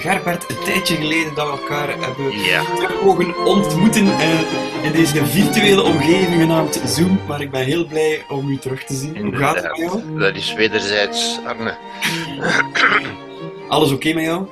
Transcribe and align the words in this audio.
Gerbert, 0.00 0.50
een 0.50 0.64
tijdje 0.64 0.96
geleden 0.96 1.34
dat 1.34 1.46
we 1.46 1.52
elkaar 1.52 1.88
hebben 1.88 2.38
ja. 2.38 2.62
mogen 3.04 3.46
ontmoeten 3.46 4.06
uh, 4.06 4.40
in 4.82 4.92
deze 4.92 5.26
virtuele 5.26 5.82
omgeving 5.82 6.40
genaamd 6.40 6.80
Zoom, 6.86 7.20
maar 7.26 7.40
ik 7.40 7.50
ben 7.50 7.64
heel 7.64 7.86
blij 7.86 8.24
om 8.28 8.50
u 8.50 8.58
terug 8.58 8.84
te 8.84 8.94
zien. 8.94 9.16
Hoe 9.16 9.36
gaat 9.36 9.54
het 9.54 9.64
met 9.64 9.76
jou? 9.76 10.18
Dat 10.18 10.36
is 10.36 10.52
wederzijds, 10.52 11.38
Arne. 11.46 11.76
Alles 13.68 13.90
oké 13.92 14.12
met 14.12 14.24
jou? 14.24 14.48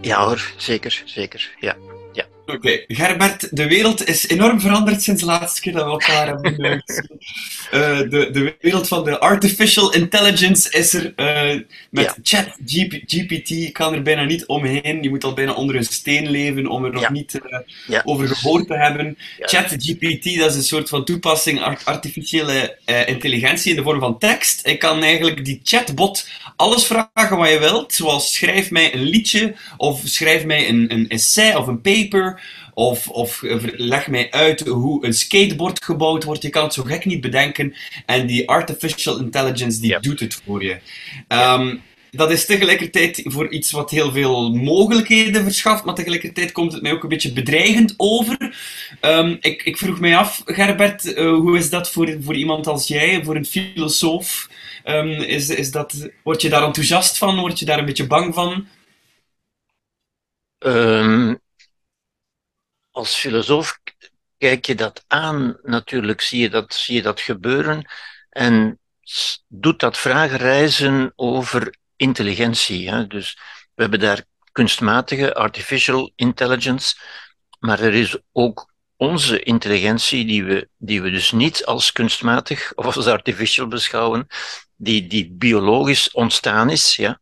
Ja 0.00 0.24
hoor, 0.24 0.52
zeker, 0.56 1.02
zeker, 1.04 1.54
ja. 1.60 1.76
ja. 2.12 2.24
Oké, 2.46 2.56
okay. 2.56 2.84
Gerbert, 2.86 3.56
de 3.56 3.68
wereld 3.68 4.08
is 4.08 4.28
enorm 4.28 4.60
veranderd 4.60 5.02
sinds 5.02 5.20
de 5.20 5.26
laatste 5.26 5.60
keer 5.60 5.72
dat 5.72 5.84
we 5.84 5.90
elkaar 5.90 6.26
hebben 6.26 6.54
gezien. 6.84 7.18
Uh, 7.74 7.98
de, 7.98 8.30
de 8.30 8.56
wereld 8.60 8.88
van 8.88 9.04
de 9.04 9.18
artificial 9.18 9.92
intelligence 9.92 10.70
is 10.70 10.92
er. 10.92 11.12
Uh, 11.16 11.60
met 11.90 12.04
ja. 12.04 12.14
chat 12.22 12.46
GP, 12.66 13.02
GPT 13.06 13.72
kan 13.72 13.94
er 13.94 14.02
bijna 14.02 14.24
niet 14.24 14.46
omheen. 14.46 15.02
Je 15.02 15.08
moet 15.08 15.24
al 15.24 15.34
bijna 15.34 15.52
onder 15.52 15.76
een 15.76 15.84
steen 15.84 16.30
leven 16.30 16.66
om 16.66 16.84
er 16.84 16.92
nog 16.92 17.10
niet 17.10 17.40
ja. 17.86 18.02
over 18.04 18.28
gehoord 18.28 18.66
te 18.66 18.76
hebben. 18.76 19.18
Chat 19.38 19.74
GPT, 19.78 20.38
dat 20.38 20.50
is 20.50 20.56
een 20.56 20.62
soort 20.62 20.88
van 20.88 21.04
toepassing 21.04 21.78
artificiële 21.84 22.78
intelligentie 23.06 23.70
in 23.70 23.76
de 23.76 23.82
vorm 23.82 24.00
van 24.00 24.18
tekst. 24.18 24.66
Ik 24.66 24.78
kan 24.78 25.02
eigenlijk 25.02 25.44
die 25.44 25.60
chatbot 25.62 26.28
alles 26.56 26.86
vragen 26.86 27.36
wat 27.36 27.48
je 27.48 27.58
wilt. 27.58 27.92
Zoals 27.92 28.34
schrijf 28.34 28.70
mij 28.70 28.94
een 28.94 29.02
liedje, 29.02 29.54
of 29.76 30.00
schrijf 30.04 30.44
mij 30.44 30.68
een, 30.68 30.92
een 30.92 31.08
essay 31.08 31.54
of 31.54 31.66
een 31.66 31.80
paper. 31.80 32.40
Of, 32.74 33.08
of 33.08 33.42
leg 33.76 34.08
mij 34.08 34.30
uit 34.30 34.60
hoe 34.60 35.06
een 35.06 35.14
skateboard 35.14 35.84
gebouwd 35.84 36.24
wordt. 36.24 36.42
Je 36.42 36.50
kan 36.50 36.64
het 36.64 36.74
zo 36.74 36.82
gek 36.82 37.04
niet 37.04 37.20
bedenken. 37.20 37.74
En 38.06 38.26
die 38.26 38.48
artificial 38.48 39.18
intelligence 39.18 39.80
die 39.80 40.00
doet 40.00 40.20
het 40.20 40.40
voor 40.44 40.64
je. 40.64 40.78
Ehm, 41.28 41.76
dat 42.10 42.30
is 42.30 42.46
tegelijkertijd 42.46 43.20
voor 43.24 43.48
iets 43.48 43.70
wat 43.70 43.90
heel 43.90 44.12
veel 44.12 44.52
mogelijkheden 44.54 45.42
verschaft, 45.42 45.84
maar 45.84 45.94
tegelijkertijd 45.94 46.52
komt 46.52 46.72
het 46.72 46.82
mij 46.82 46.92
ook 46.92 47.02
een 47.02 47.08
beetje 47.08 47.32
bedreigend 47.32 47.94
over. 47.96 48.56
Ehm, 49.00 49.36
ik, 49.40 49.62
ik 49.62 49.78
vroeg 49.78 50.00
mij 50.00 50.16
af, 50.16 50.42
Gerbert, 50.44 51.12
eh, 51.12 51.34
hoe 51.34 51.58
is 51.58 51.70
dat 51.70 51.90
voor, 51.90 52.16
voor 52.20 52.34
iemand 52.34 52.66
als 52.66 52.88
jij, 52.88 53.24
voor 53.24 53.36
een 53.36 53.44
filosoof? 53.44 54.48
Ehm, 54.84 55.08
is, 55.08 55.48
is 55.48 55.70
dat, 55.70 56.10
word 56.22 56.42
je 56.42 56.48
daar 56.48 56.62
enthousiast 56.62 57.18
van? 57.18 57.38
Word 57.38 57.58
je 57.58 57.64
daar 57.64 57.78
een 57.78 57.84
beetje 57.84 58.06
bang 58.06 58.34
van? 58.34 58.66
Ehm, 60.58 61.34
als 62.94 63.14
filosoof 63.14 63.78
kijk 64.38 64.66
je 64.66 64.74
dat 64.74 65.04
aan, 65.06 65.58
natuurlijk 65.62 66.20
zie 66.20 66.40
je 66.40 66.50
dat, 66.50 66.74
zie 66.74 66.94
je 66.94 67.02
dat 67.02 67.20
gebeuren 67.20 67.90
en 68.30 68.78
doet 69.48 69.80
dat 69.80 69.98
vragen 69.98 70.36
reizen 70.36 71.12
over 71.16 71.74
intelligentie. 71.96 72.90
Hè? 72.90 73.06
Dus 73.06 73.38
we 73.74 73.82
hebben 73.82 74.00
daar 74.00 74.24
kunstmatige, 74.52 75.34
artificial 75.34 76.12
intelligence, 76.16 76.96
maar 77.58 77.80
er 77.80 77.94
is 77.94 78.18
ook 78.32 78.72
onze 78.96 79.42
intelligentie, 79.42 80.24
die 80.24 80.44
we, 80.44 80.68
die 80.76 81.02
we 81.02 81.10
dus 81.10 81.32
niet 81.32 81.64
als 81.64 81.92
kunstmatig 81.92 82.72
of 82.74 82.96
als 82.96 83.06
artificial 83.06 83.66
beschouwen, 83.66 84.26
die, 84.76 85.06
die 85.06 85.30
biologisch 85.32 86.10
ontstaan 86.10 86.70
is. 86.70 86.96
Ja? 86.96 87.20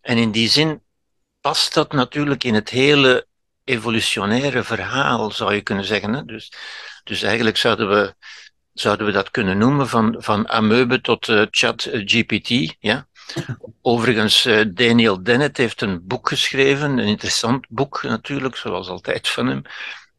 En 0.00 0.16
in 0.16 0.30
die 0.30 0.48
zin 0.48 0.82
past 1.40 1.74
dat 1.74 1.92
natuurlijk 1.92 2.44
in 2.44 2.54
het 2.54 2.68
hele 2.68 3.26
evolutionaire 3.64 4.62
verhaal, 4.62 5.30
zou 5.30 5.54
je 5.54 5.62
kunnen 5.62 5.84
zeggen. 5.84 6.12
Hè? 6.12 6.24
Dus, 6.24 6.52
dus 7.04 7.22
eigenlijk 7.22 7.56
zouden 7.56 7.88
we, 7.88 8.14
zouden 8.72 9.06
we 9.06 9.12
dat 9.12 9.30
kunnen 9.30 9.58
noemen 9.58 9.88
van, 9.88 10.16
van 10.18 11.00
tot 11.02 11.28
eh, 11.28 11.42
chat 11.50 11.88
GPT. 11.90 12.76
Ja? 12.78 13.06
Overigens, 13.82 14.44
eh, 14.44 14.64
Daniel 14.68 15.22
Dennett 15.22 15.56
heeft 15.56 15.80
een 15.80 16.06
boek 16.06 16.28
geschreven, 16.28 16.98
een 16.98 17.06
interessant 17.06 17.66
boek 17.68 18.02
natuurlijk, 18.02 18.56
zoals 18.56 18.88
altijd 18.88 19.28
van 19.28 19.46
hem. 19.46 19.62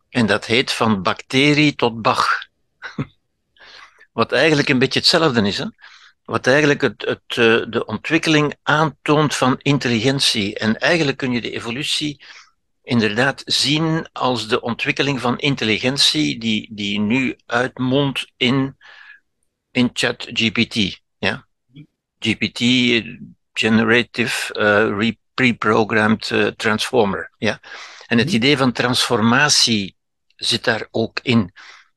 En 0.09 0.26
dat 0.26 0.46
heet 0.46 0.72
Van 0.72 1.02
bacterie 1.02 1.76
tot 1.76 2.02
Bach. 2.02 2.48
Wat 4.12 4.32
eigenlijk 4.32 4.70
een 4.70 4.80
beetje 4.80 5.00
hetzelfde 5.00 5.48
is. 5.48 5.58
Hè? 5.58 5.66
Wat 6.26 6.48
eigenlijk 6.48 6.82
het, 6.82 7.02
het, 7.02 7.22
eh, 7.28 7.66
de 7.70 7.84
ontwikkeling 7.86 8.56
aantoont 8.64 9.36
van 9.36 9.59
intelligentie. 9.62 10.58
En 10.58 10.78
eigenlijk 10.78 11.18
kun 11.18 11.32
je 11.32 11.42
de 11.42 11.52
evolutie 11.52 12.24
inderdaad 12.84 13.42
zien 13.46 14.08
als 14.12 14.48
de 14.48 14.62
ontwikkeling 14.62 15.20
van 15.22 15.38
intelligentie 15.40 16.40
die, 16.40 16.70
die 16.74 17.00
nu 17.00 17.36
uitmondt 17.46 18.32
in, 18.38 18.78
in 19.72 19.90
ChatGPT. 19.94 21.02
Ja? 21.18 21.46
GPT, 22.20 22.60
eh, 22.60 23.18
Generative 23.54 24.54
uh, 24.60 24.98
re- 24.98 25.18
Pre-Programmed 25.34 26.30
uh, 26.30 26.48
Transformer. 26.48 27.32
Ja? 27.38 27.60
En 28.08 28.18
het 28.18 28.28
Mhm. 28.28 28.36
idee 28.36 28.58
van 28.58 28.72
transformatie 28.72 29.96
zit 30.36 30.64
daar 30.64 30.88
ook 30.92 31.20
in. 31.22 31.54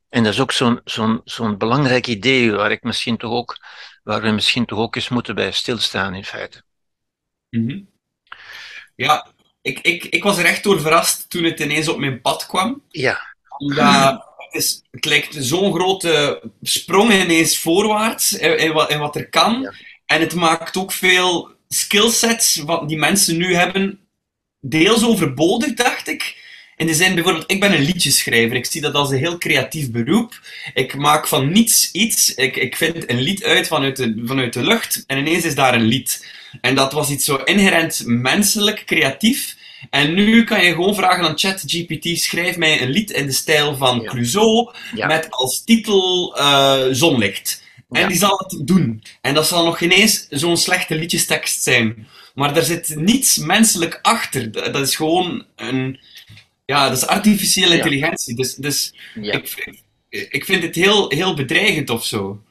En 0.09 0.23
dat 0.23 0.33
is 0.33 0.41
ook 0.41 0.53
zo'n 0.53 0.81
zo'n 0.85 1.21
zo'n 1.25 1.59
belangrijk 1.59 2.07
idee 2.07 2.53
waar, 2.53 2.71
ik 2.71 2.83
misschien 2.83 3.17
toch 3.17 3.33
ook, 3.33 3.57
waar 4.03 4.23
we 4.23 4.31
misschien 4.31 4.65
toch 4.65 4.79
ook 4.79 4.97
eens 4.97 5.09
moeten 5.09 5.35
bij 5.35 5.53
stilstaan, 5.53 6.15
in 6.15 6.25
feite. 6.25 6.63
Mhm. 7.51 7.81
Ja, 8.95 9.27
ik, 9.67 9.79
ik, 9.83 10.05
ik 10.05 10.23
was 10.23 10.39
er 10.39 10.45
echt 10.45 10.63
door 10.63 10.81
verrast 10.81 11.31
toen 11.31 11.45
het 11.45 11.61
ineens 11.61 11.89
op 11.89 11.99
mijn 11.99 12.21
pad 12.21 12.47
kwam. 12.47 12.83
Ja, 12.91 13.21
Omdat 13.59 14.25
het, 14.37 14.63
is, 14.63 14.83
het 14.91 15.05
lijkt 15.05 15.37
zo'n 15.39 15.73
grote 15.75 16.43
sprong 16.63 17.13
ineens 17.13 17.59
voorwaarts 17.59 18.33
in, 18.33 18.59
in, 18.59 18.73
wat, 18.73 18.91
in 18.91 18.99
wat 18.99 19.17
er 19.17 19.29
kan. 19.29 19.61
Ja. 19.61 19.73
En 20.07 20.21
het 20.21 20.35
maakt 20.35 20.77
ook 20.77 20.93
veel 20.93 21.51
skillsets 21.69 22.57
wat 22.57 22.89
die 22.89 22.99
mensen 22.99 23.37
nu 23.37 23.55
hebben 23.55 23.99
deels 24.61 25.05
overbodig, 25.05 25.75
dacht 25.75 26.09
ik. 26.09 26.45
In 26.77 26.87
de 26.87 26.95
zin, 26.95 27.15
bijvoorbeeld, 27.15 27.51
ik 27.51 27.61
ben 27.61 27.73
een 27.73 27.85
liedjeschrijver. 27.85 28.57
Ik 28.57 28.67
zie 28.67 28.81
dat 28.81 28.95
als 28.95 29.11
een 29.11 29.19
heel 29.19 29.39
creatief 29.39 29.91
beroep. 29.91 30.41
Ik 30.75 30.95
maak 30.95 31.27
van 31.27 31.53
niets 31.53 31.91
iets. 31.93 32.35
Ik, 32.35 32.57
ik 32.57 32.77
vind 32.77 33.11
een 33.11 33.21
lied 33.21 33.45
uit 33.45 33.67
vanuit 33.67 33.97
de, 33.97 34.23
vanuit 34.25 34.53
de 34.53 34.63
lucht 34.63 35.05
en 35.07 35.19
ineens 35.19 35.45
is 35.45 35.55
daar 35.55 35.75
een 35.75 35.87
lied. 35.87 36.35
En 36.61 36.75
dat 36.75 36.93
was 36.93 37.11
iets 37.11 37.25
zo 37.25 37.37
inherent 37.37 38.03
menselijk, 38.07 38.83
creatief. 38.85 39.56
En 39.91 40.15
nu 40.15 40.45
kan 40.45 40.65
je 40.65 40.71
gewoon 40.73 40.95
vragen 40.95 41.25
aan 41.25 41.39
ChatGPT: 41.39 42.19
schrijf 42.19 42.57
mij 42.57 42.83
een 42.83 42.89
lied 42.91 43.11
in 43.11 43.27
de 43.27 43.33
stijl 43.33 43.77
van 43.77 44.01
Ja. 44.01 44.11
Clouseau 44.11 44.75
Ja. 44.95 45.07
met 45.07 45.31
als 45.31 45.65
titel 45.65 46.37
eh, 46.37 46.83
Zonlicht. 46.91 47.65
En 47.91 48.01
Ja. 48.01 48.07
die 48.09 48.17
zal 48.19 48.39
het 48.39 48.67
doen. 48.67 49.03
En 49.21 49.35
dat 49.35 49.47
zal 49.47 49.65
nog 49.65 49.79
geen 49.79 49.91
eens 49.91 50.27
zo'n 50.31 50.57
slechte 50.57 50.95
liedjestekst 50.95 51.63
zijn. 51.63 52.07
Maar 52.35 52.57
er 52.57 52.63
zit 52.63 52.95
niets 52.97 53.37
menselijk 53.37 53.99
achter. 54.03 54.53
Dat 54.53 54.77
is 54.89 54.97
gewoon 54.97 55.45
een. 55.57 56.01
Ja, 56.65 56.89
dat 56.89 56.97
is 56.97 57.07
artificiële 57.07 57.75
intelligentie. 57.75 58.35
Dus, 58.37 58.55
dus 58.55 58.95
ik, 59.15 59.55
ik 60.09 60.45
vind 60.45 60.63
het 60.63 60.75
heel, 60.75 61.11
heel 61.11 61.35
bedreigend 61.35 61.91
of 61.91 62.05
zo. 62.05 62.43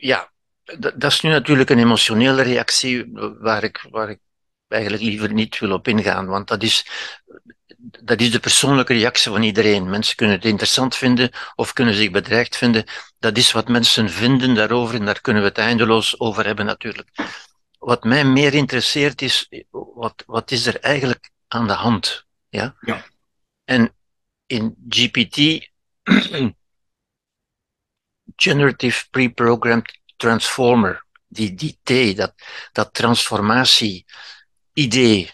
Ja, 0.00 0.30
dat 0.78 1.12
is 1.12 1.20
nu 1.20 1.30
natuurlijk 1.30 1.70
een 1.70 1.78
emotionele 1.78 2.42
reactie 2.42 3.04
waar 3.40 3.64
ik, 3.64 3.86
waar 3.90 4.10
ik 4.10 4.18
eigenlijk 4.72 5.02
liever 5.02 5.32
niet 5.32 5.58
wil 5.58 5.72
op 5.72 5.88
ingaan, 5.88 6.26
want 6.26 6.48
dat 6.48 6.62
is, 6.62 6.86
dat 7.78 8.20
is 8.20 8.30
de 8.30 8.40
persoonlijke 8.40 8.92
reactie 8.92 9.30
van 9.30 9.42
iedereen. 9.42 9.90
Mensen 9.90 10.16
kunnen 10.16 10.36
het 10.36 10.44
interessant 10.44 10.96
vinden 10.96 11.30
of 11.54 11.72
kunnen 11.72 11.94
zich 11.94 12.10
bedreigd 12.10 12.56
vinden. 12.56 12.84
Dat 13.18 13.36
is 13.36 13.52
wat 13.52 13.68
mensen 13.68 14.10
vinden 14.10 14.54
daarover 14.54 14.94
en 14.94 15.04
daar 15.04 15.20
kunnen 15.20 15.42
we 15.42 15.48
het 15.48 15.58
eindeloos 15.58 16.20
over 16.20 16.46
hebben 16.46 16.66
natuurlijk. 16.66 17.10
Wat 17.78 18.04
mij 18.04 18.24
meer 18.24 18.54
interesseert 18.54 19.22
is, 19.22 19.48
wat, 19.70 20.22
wat 20.26 20.50
is 20.50 20.66
er 20.66 20.80
eigenlijk 20.80 21.30
aan 21.48 21.66
de 21.66 21.72
hand? 21.72 22.26
Ja? 22.48 22.74
Ja. 22.80 23.04
En 23.64 23.94
in 24.46 24.76
GPT 24.88 25.68
Generative 28.36 29.06
Pre-Programmed 29.10 29.98
Transformer, 30.16 31.04
die, 31.28 31.54
die 31.54 31.78
T, 31.82 32.16
dat, 32.16 32.34
dat 32.72 32.94
transformatie-idee, 34.74 35.32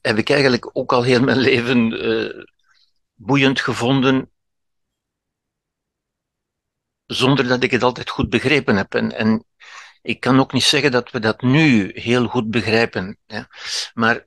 heb 0.00 0.18
ik 0.18 0.30
eigenlijk 0.30 0.70
ook 0.72 0.92
al 0.92 1.02
heel 1.02 1.20
mijn 1.20 1.38
leven 1.38 2.00
eh, 2.00 2.44
boeiend 3.14 3.60
gevonden, 3.60 4.30
zonder 7.06 7.48
dat 7.48 7.62
ik 7.62 7.70
het 7.70 7.82
altijd 7.82 8.10
goed 8.10 8.30
begrepen 8.30 8.76
heb. 8.76 8.94
En, 8.94 9.12
en 9.12 9.44
ik 10.02 10.20
kan 10.20 10.40
ook 10.40 10.52
niet 10.52 10.62
zeggen 10.62 10.90
dat 10.90 11.10
we 11.10 11.18
dat 11.18 11.42
nu 11.42 11.90
heel 11.94 12.26
goed 12.26 12.50
begrijpen. 12.50 13.18
Ja. 13.26 13.48
Maar 13.94 14.26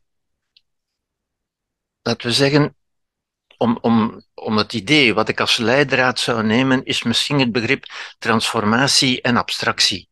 laten 2.01 2.28
we 2.28 2.34
zeggen, 2.34 2.75
om, 3.57 3.78
om, 3.81 4.25
om 4.34 4.57
het 4.57 4.74
idee 4.74 5.13
wat 5.13 5.30
ik 5.30 5.39
als 5.39 5.57
leidraad 5.57 6.19
zou 6.19 6.44
nemen, 6.44 6.86
is 6.86 7.04
misschien 7.04 7.39
het 7.39 7.51
begrip 7.51 7.86
transformatie 8.18 9.22
en 9.22 9.38
abstractie. 9.38 10.10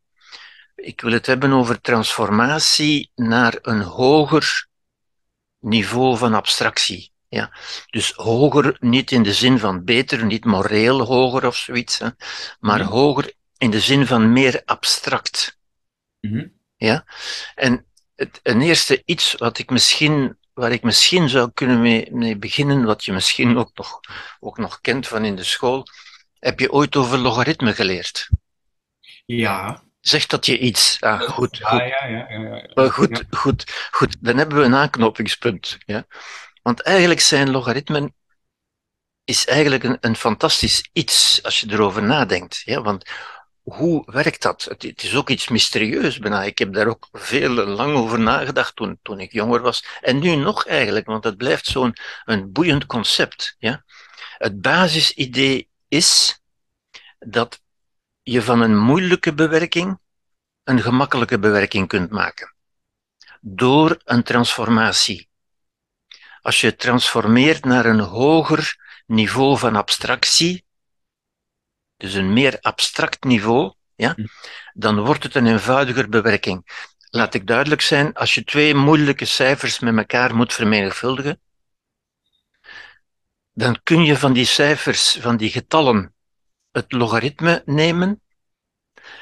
Ik 0.75 1.01
wil 1.01 1.11
het 1.11 1.25
hebben 1.25 1.51
over 1.51 1.81
transformatie 1.81 3.11
naar 3.15 3.57
een 3.61 3.81
hoger 3.81 4.67
niveau 5.59 6.17
van 6.17 6.33
abstractie. 6.33 7.13
Ja. 7.27 7.57
Dus 7.89 8.11
hoger 8.11 8.77
niet 8.79 9.11
in 9.11 9.23
de 9.23 9.33
zin 9.33 9.59
van 9.59 9.83
beter, 9.83 10.25
niet 10.25 10.45
moreel 10.45 11.01
hoger 11.01 11.47
of 11.47 11.55
zoiets, 11.55 11.99
hè, 11.99 12.09
maar 12.59 12.79
Mhm. 12.79 12.89
hoger 12.89 13.33
in 13.57 13.71
de 13.71 13.79
zin 13.79 14.05
van 14.05 14.33
meer 14.33 14.61
abstract. 14.65 15.59
Mhm. 16.19 16.47
Ja? 16.75 17.05
En 17.55 17.85
het, 18.15 18.39
een 18.43 18.61
eerste 18.61 19.01
iets 19.05 19.33
wat 19.35 19.57
ik 19.57 19.69
misschien, 19.69 20.37
waar 20.53 20.71
ik 20.71 20.83
misschien 20.83 21.29
zou 21.29 21.51
kunnen 21.53 21.81
mee, 21.81 22.11
mee 22.11 22.37
beginnen, 22.37 22.83
wat 22.83 23.05
je 23.05 23.13
misschien 23.13 23.57
ook 23.57 23.71
nog, 23.73 23.99
ook 24.39 24.57
nog 24.57 24.81
kent 24.81 25.07
van 25.07 25.25
in 25.25 25.35
de 25.35 25.43
school, 25.43 25.87
heb 26.39 26.59
je 26.59 26.71
ooit 26.71 26.95
over 26.95 27.17
logaritme 27.17 27.73
geleerd? 27.73 28.29
Ja. 29.25 29.84
Zegt 30.07 30.29
dat 30.29 30.45
je 30.45 30.57
iets? 30.59 30.97
Ah, 30.99 31.21
goed, 31.21 31.57
Ja, 31.57 31.69
goed. 31.69 31.79
ja, 31.79 32.05
ja. 32.07 32.25
ja, 32.29 32.67
ja. 32.75 32.89
Goed, 32.89 33.23
goed, 33.29 33.87
goed. 33.91 34.15
Dan 34.19 34.37
hebben 34.37 34.57
we 34.57 34.63
een 34.63 34.75
aanknopingspunt. 34.75 35.77
Ja? 35.85 36.05
Want 36.61 36.81
eigenlijk 36.81 37.19
zijn 37.19 37.51
logaritmen 37.51 38.15
is 39.23 39.45
eigenlijk 39.45 39.83
een, 39.83 39.97
een 39.99 40.15
fantastisch 40.15 40.89
iets 40.93 41.43
als 41.43 41.59
je 41.59 41.71
erover 41.71 42.03
nadenkt. 42.03 42.61
Ja? 42.65 42.81
Want 42.81 43.09
hoe 43.61 44.11
werkt 44.11 44.41
dat? 44.41 44.63
Het, 44.63 44.83
het 44.83 45.03
is 45.03 45.15
ook 45.15 45.29
iets 45.29 45.47
mysterieus 45.47 46.19
bijna. 46.19 46.43
Ik 46.43 46.57
heb 46.57 46.73
daar 46.73 46.87
ook 46.87 47.07
veel 47.11 47.49
lang 47.49 47.95
over 47.95 48.19
nagedacht 48.19 48.75
toen, 48.75 48.99
toen 49.01 49.19
ik 49.19 49.31
jonger 49.31 49.61
was. 49.61 49.85
En 50.01 50.19
nu 50.19 50.35
nog 50.35 50.65
eigenlijk, 50.65 51.05
want 51.05 51.23
het 51.23 51.37
blijft 51.37 51.65
zo'n 51.65 51.95
een 52.25 52.51
boeiend 52.51 52.85
concept. 52.85 53.55
Ja? 53.57 53.83
Het 54.37 54.61
basisidee 54.61 55.69
is 55.87 56.39
dat 57.19 57.63
je 58.27 58.41
van 58.41 58.61
een 58.61 58.77
moeilijke 58.77 59.33
bewerking 59.33 59.99
een 60.63 60.81
gemakkelijke 60.81 61.39
bewerking 61.39 61.87
kunt 61.87 62.09
maken. 62.09 62.55
Door 63.41 64.01
een 64.03 64.23
transformatie. 64.23 65.29
Als 66.41 66.61
je 66.61 66.75
transformeert 66.75 67.65
naar 67.65 67.85
een 67.85 67.99
hoger 67.99 68.75
niveau 69.05 69.57
van 69.57 69.75
abstractie, 69.75 70.65
dus 71.97 72.13
een 72.13 72.33
meer 72.33 72.57
abstract 72.61 73.23
niveau, 73.23 73.73
ja, 73.95 74.13
Hm. 74.13 74.25
dan 74.73 74.99
wordt 74.99 75.23
het 75.23 75.35
een 75.35 75.47
eenvoudiger 75.47 76.09
bewerking. 76.09 76.87
Laat 77.09 77.33
ik 77.33 77.47
duidelijk 77.47 77.81
zijn, 77.81 78.13
als 78.13 78.33
je 78.33 78.43
twee 78.43 78.75
moeilijke 78.75 79.25
cijfers 79.25 79.79
met 79.79 79.97
elkaar 79.97 80.35
moet 80.35 80.53
vermenigvuldigen, 80.53 81.41
dan 83.53 83.79
kun 83.83 84.03
je 84.03 84.17
van 84.17 84.33
die 84.33 84.45
cijfers, 84.45 85.17
van 85.21 85.37
die 85.37 85.51
getallen, 85.51 86.14
het 86.75 86.91
logaritme 86.91 87.61
nemen. 87.65 88.21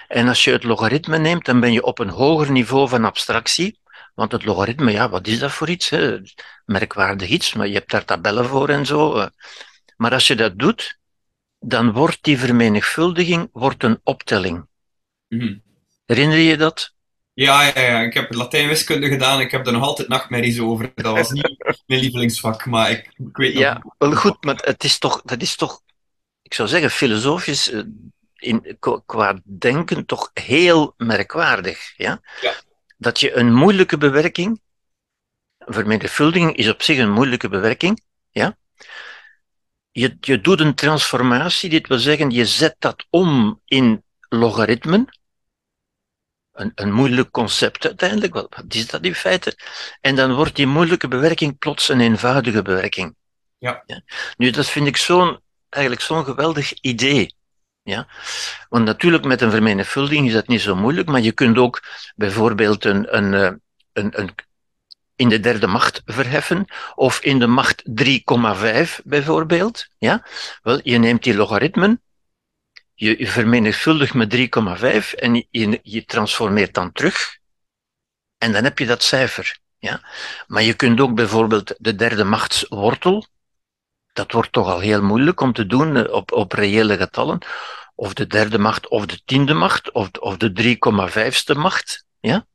En 0.07 0.27
als 0.27 0.43
je 0.43 0.51
het 0.51 0.63
logaritme 0.63 1.17
neemt, 1.17 1.45
dan 1.45 1.59
ben 1.59 1.71
je 1.73 1.83
op 1.83 1.99
een 1.99 2.09
hoger 2.09 2.51
niveau 2.51 2.89
van 2.89 3.05
abstractie. 3.05 3.79
Want 4.15 4.31
het 4.31 4.45
logaritme, 4.45 4.91
ja, 4.91 5.09
wat 5.09 5.27
is 5.27 5.39
dat 5.39 5.51
voor 5.51 5.69
iets? 5.69 5.89
Hè? 5.89 6.17
Merkwaardig 6.65 7.29
iets, 7.29 7.53
maar 7.53 7.67
je 7.67 7.73
hebt 7.73 7.91
daar 7.91 8.05
tabellen 8.05 8.45
voor 8.45 8.69
en 8.69 8.85
zo. 8.85 9.15
eh. 9.15 9.27
Maar 9.97 10.13
als 10.13 10.27
je 10.27 10.35
dat 10.35 10.59
doet, 10.59 10.99
dan 11.59 11.91
wordt 11.91 12.23
die 12.23 12.37
vermenigvuldiging 12.39 13.49
wordt 13.51 13.83
een 13.83 13.99
optelling. 14.03 14.67
Mhm. 15.27 15.57
Herinner 16.05 16.37
je 16.37 16.43
je 16.43 16.57
dat? 16.57 16.93
Ja, 17.33 17.63
ja, 17.63 17.79
ja, 17.79 18.01
ik 18.01 18.13
heb 18.13 18.33
Latijn-wiskunde 18.33 19.07
gedaan. 19.07 19.39
Ik 19.39 19.51
heb 19.51 19.67
er 19.67 19.73
nog 19.73 19.83
altijd 19.83 20.07
nachtmerries 20.07 20.59
over. 20.59 20.91
Dat 20.95 21.15
was 21.15 21.31
niet 21.31 21.83
mijn 21.85 21.99
lievelingsvak, 21.99 22.65
maar 22.65 22.91
ik, 22.91 23.13
ik 23.17 23.37
weet 23.37 23.53
nog. 23.53 23.63
Ja, 23.63 23.83
wel 23.97 24.15
goed, 24.15 24.43
maar 24.43 24.55
het 24.55 24.83
is 24.83 24.99
toch, 24.99 25.21
dat 25.21 25.41
is 25.41 25.55
toch, 25.55 25.81
ik 26.53 26.59
zou 26.59 26.71
zeggen, 26.71 26.89
filosofisch, 26.89 27.71
eh, 27.71 27.81
in, 28.35 28.77
qua- 29.05 29.39
denken 29.43 30.05
toch 30.05 30.31
heel 30.33 30.93
merkwaardig. 30.97 31.93
Ja? 31.97 32.21
Ja. 32.41 32.53
Dat 32.97 33.19
je 33.19 33.35
een 33.35 33.53
moeilijke 33.53 33.97
bewerking, 33.97 34.61
vermenigvuldiging 35.57 36.55
is 36.55 36.69
op 36.69 36.81
zich 36.81 36.97
een 36.97 37.11
moeilijke 37.11 37.49
bewerking, 37.49 38.03
ja? 38.29 38.57
je, 39.91 40.17
je 40.19 40.41
doet 40.41 40.59
een 40.59 40.75
transformatie, 40.75 41.69
dit 41.69 41.87
wil 41.87 41.99
zeggen, 41.99 42.29
je 42.29 42.45
zet 42.45 42.75
dat 42.79 43.05
om 43.09 43.61
in 43.65 44.03
logaritmen, 44.29 45.19
een, 46.51 46.71
een 46.75 46.91
moeilijk 46.91 47.31
concept 47.31 47.85
uiteindelijk, 47.85 48.33
wat, 48.33 48.55
wat 48.55 48.73
is 48.73 48.87
dat 48.87 49.05
in 49.05 49.15
feite? 49.15 49.57
En 50.01 50.15
dan 50.15 50.33
wordt 50.33 50.55
die 50.55 50.67
moeilijke 50.67 51.07
bewerking 51.07 51.57
plots 51.57 51.89
een 51.89 51.99
eenvoudige 51.99 52.61
bewerking. 52.61 53.15
Ja. 53.57 53.83
Nu, 54.37 54.49
dat 54.49 54.69
vind 54.69 54.87
ik 54.87 54.97
zo'n, 54.97 55.42
eigenlijk 55.73 56.01
zo'n 56.01 56.25
geweldig 56.25 56.73
idee. 56.73 57.35
Ja? 57.83 58.07
Want 58.69 58.85
natuurlijk 58.85 59.23
met 59.23 59.41
een 59.41 59.51
vermenigvuldiging 59.51 60.27
is 60.27 60.33
dat 60.33 60.47
niet 60.47 60.61
zo 60.61 60.75
moeilijk, 60.75 61.07
maar 61.07 61.21
je 61.21 61.31
kunt 61.31 61.57
ook 61.57 61.83
bijvoorbeeld 62.15 62.85
een, 62.85 63.17
een, 63.17 63.33
eh, 63.33 63.51
een, 63.93 64.19
een 64.19 64.35
in 65.15 65.29
de 65.29 65.39
derde 65.39 65.67
macht 65.67 66.01
verheffen, 66.05 66.65
of 66.95 67.19
in 67.19 67.39
de 67.39 67.47
macht 67.47 67.83
3,5 67.83 69.01
bijvoorbeeld. 69.03 69.87
Ja? 69.97 70.27
Wel, 70.61 70.79
je 70.83 70.97
neemt 70.97 71.23
die 71.23 71.35
logaritmen, 71.35 72.01
je, 72.93 73.19
je 73.19 73.27
vermenigvuldigt 73.27 74.13
met 74.13 74.35
3,5 74.35 75.13
en 75.15 75.47
je, 75.49 75.79
je 75.83 76.05
transformeert 76.05 76.73
dan 76.73 76.91
terug, 76.91 77.37
en 78.37 78.51
dan 78.51 78.63
heb 78.63 78.79
je 78.79 78.85
dat 78.85 79.03
cijfer. 79.03 79.57
Ja? 79.77 80.01
Maar 80.47 80.63
je 80.63 80.73
kunt 80.73 80.99
ook 80.99 81.15
bijvoorbeeld 81.15 81.75
de 81.77 81.95
derde 81.95 82.23
machtswortel, 82.23 83.27
dat 84.13 84.31
wordt 84.31 84.51
toch 84.51 84.67
al 84.67 84.79
heel 84.79 85.01
moeilijk 85.01 85.41
om 85.41 85.53
te 85.53 85.65
doen 85.65 85.95
eh, 85.95 86.13
op, 86.13 86.31
op 86.31 86.51
reële 86.51 86.97
getallen, 86.97 87.39
of 87.95 88.13
de 88.13 88.27
derde 88.27 88.57
macht, 88.57 88.87
of 88.87 89.05
de 89.05 89.21
tiende 89.25 89.53
macht, 89.53 89.91
of, 89.91 90.09
of 90.19 90.37
de 90.37 90.77
3,5ste 90.77 91.57
macht. 91.57 92.05
Ja? 92.19 92.45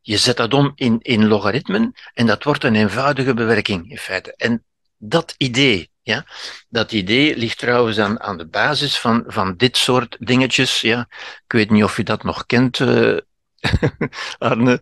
Je 0.00 0.16
zet 0.16 0.36
dat 0.36 0.54
om 0.54 0.72
in, 0.74 0.98
in 1.00 1.26
logaritmen 1.26 1.92
en 2.12 2.26
dat 2.26 2.44
wordt 2.44 2.64
een 2.64 2.74
eenvoudige 2.74 3.34
bewerking 3.34 3.90
in 3.90 3.98
feite. 3.98 4.34
En 4.36 4.64
dat 4.96 5.34
idee, 5.36 5.90
ja, 6.02 6.26
dat 6.68 6.92
idee 6.92 7.36
ligt 7.36 7.58
trouwens 7.58 7.98
aan, 7.98 8.20
aan 8.20 8.38
de 8.38 8.46
basis 8.46 8.98
van, 8.98 9.24
van 9.26 9.56
dit 9.56 9.76
soort 9.76 10.16
dingetjes. 10.20 10.80
Ja. 10.80 11.08
Ik 11.44 11.52
weet 11.52 11.70
niet 11.70 11.84
of 11.84 11.96
je 11.96 12.04
dat 12.04 12.22
nog 12.22 12.46
kent, 12.46 12.78
uh, 12.78 13.18
Arne. 14.38 14.80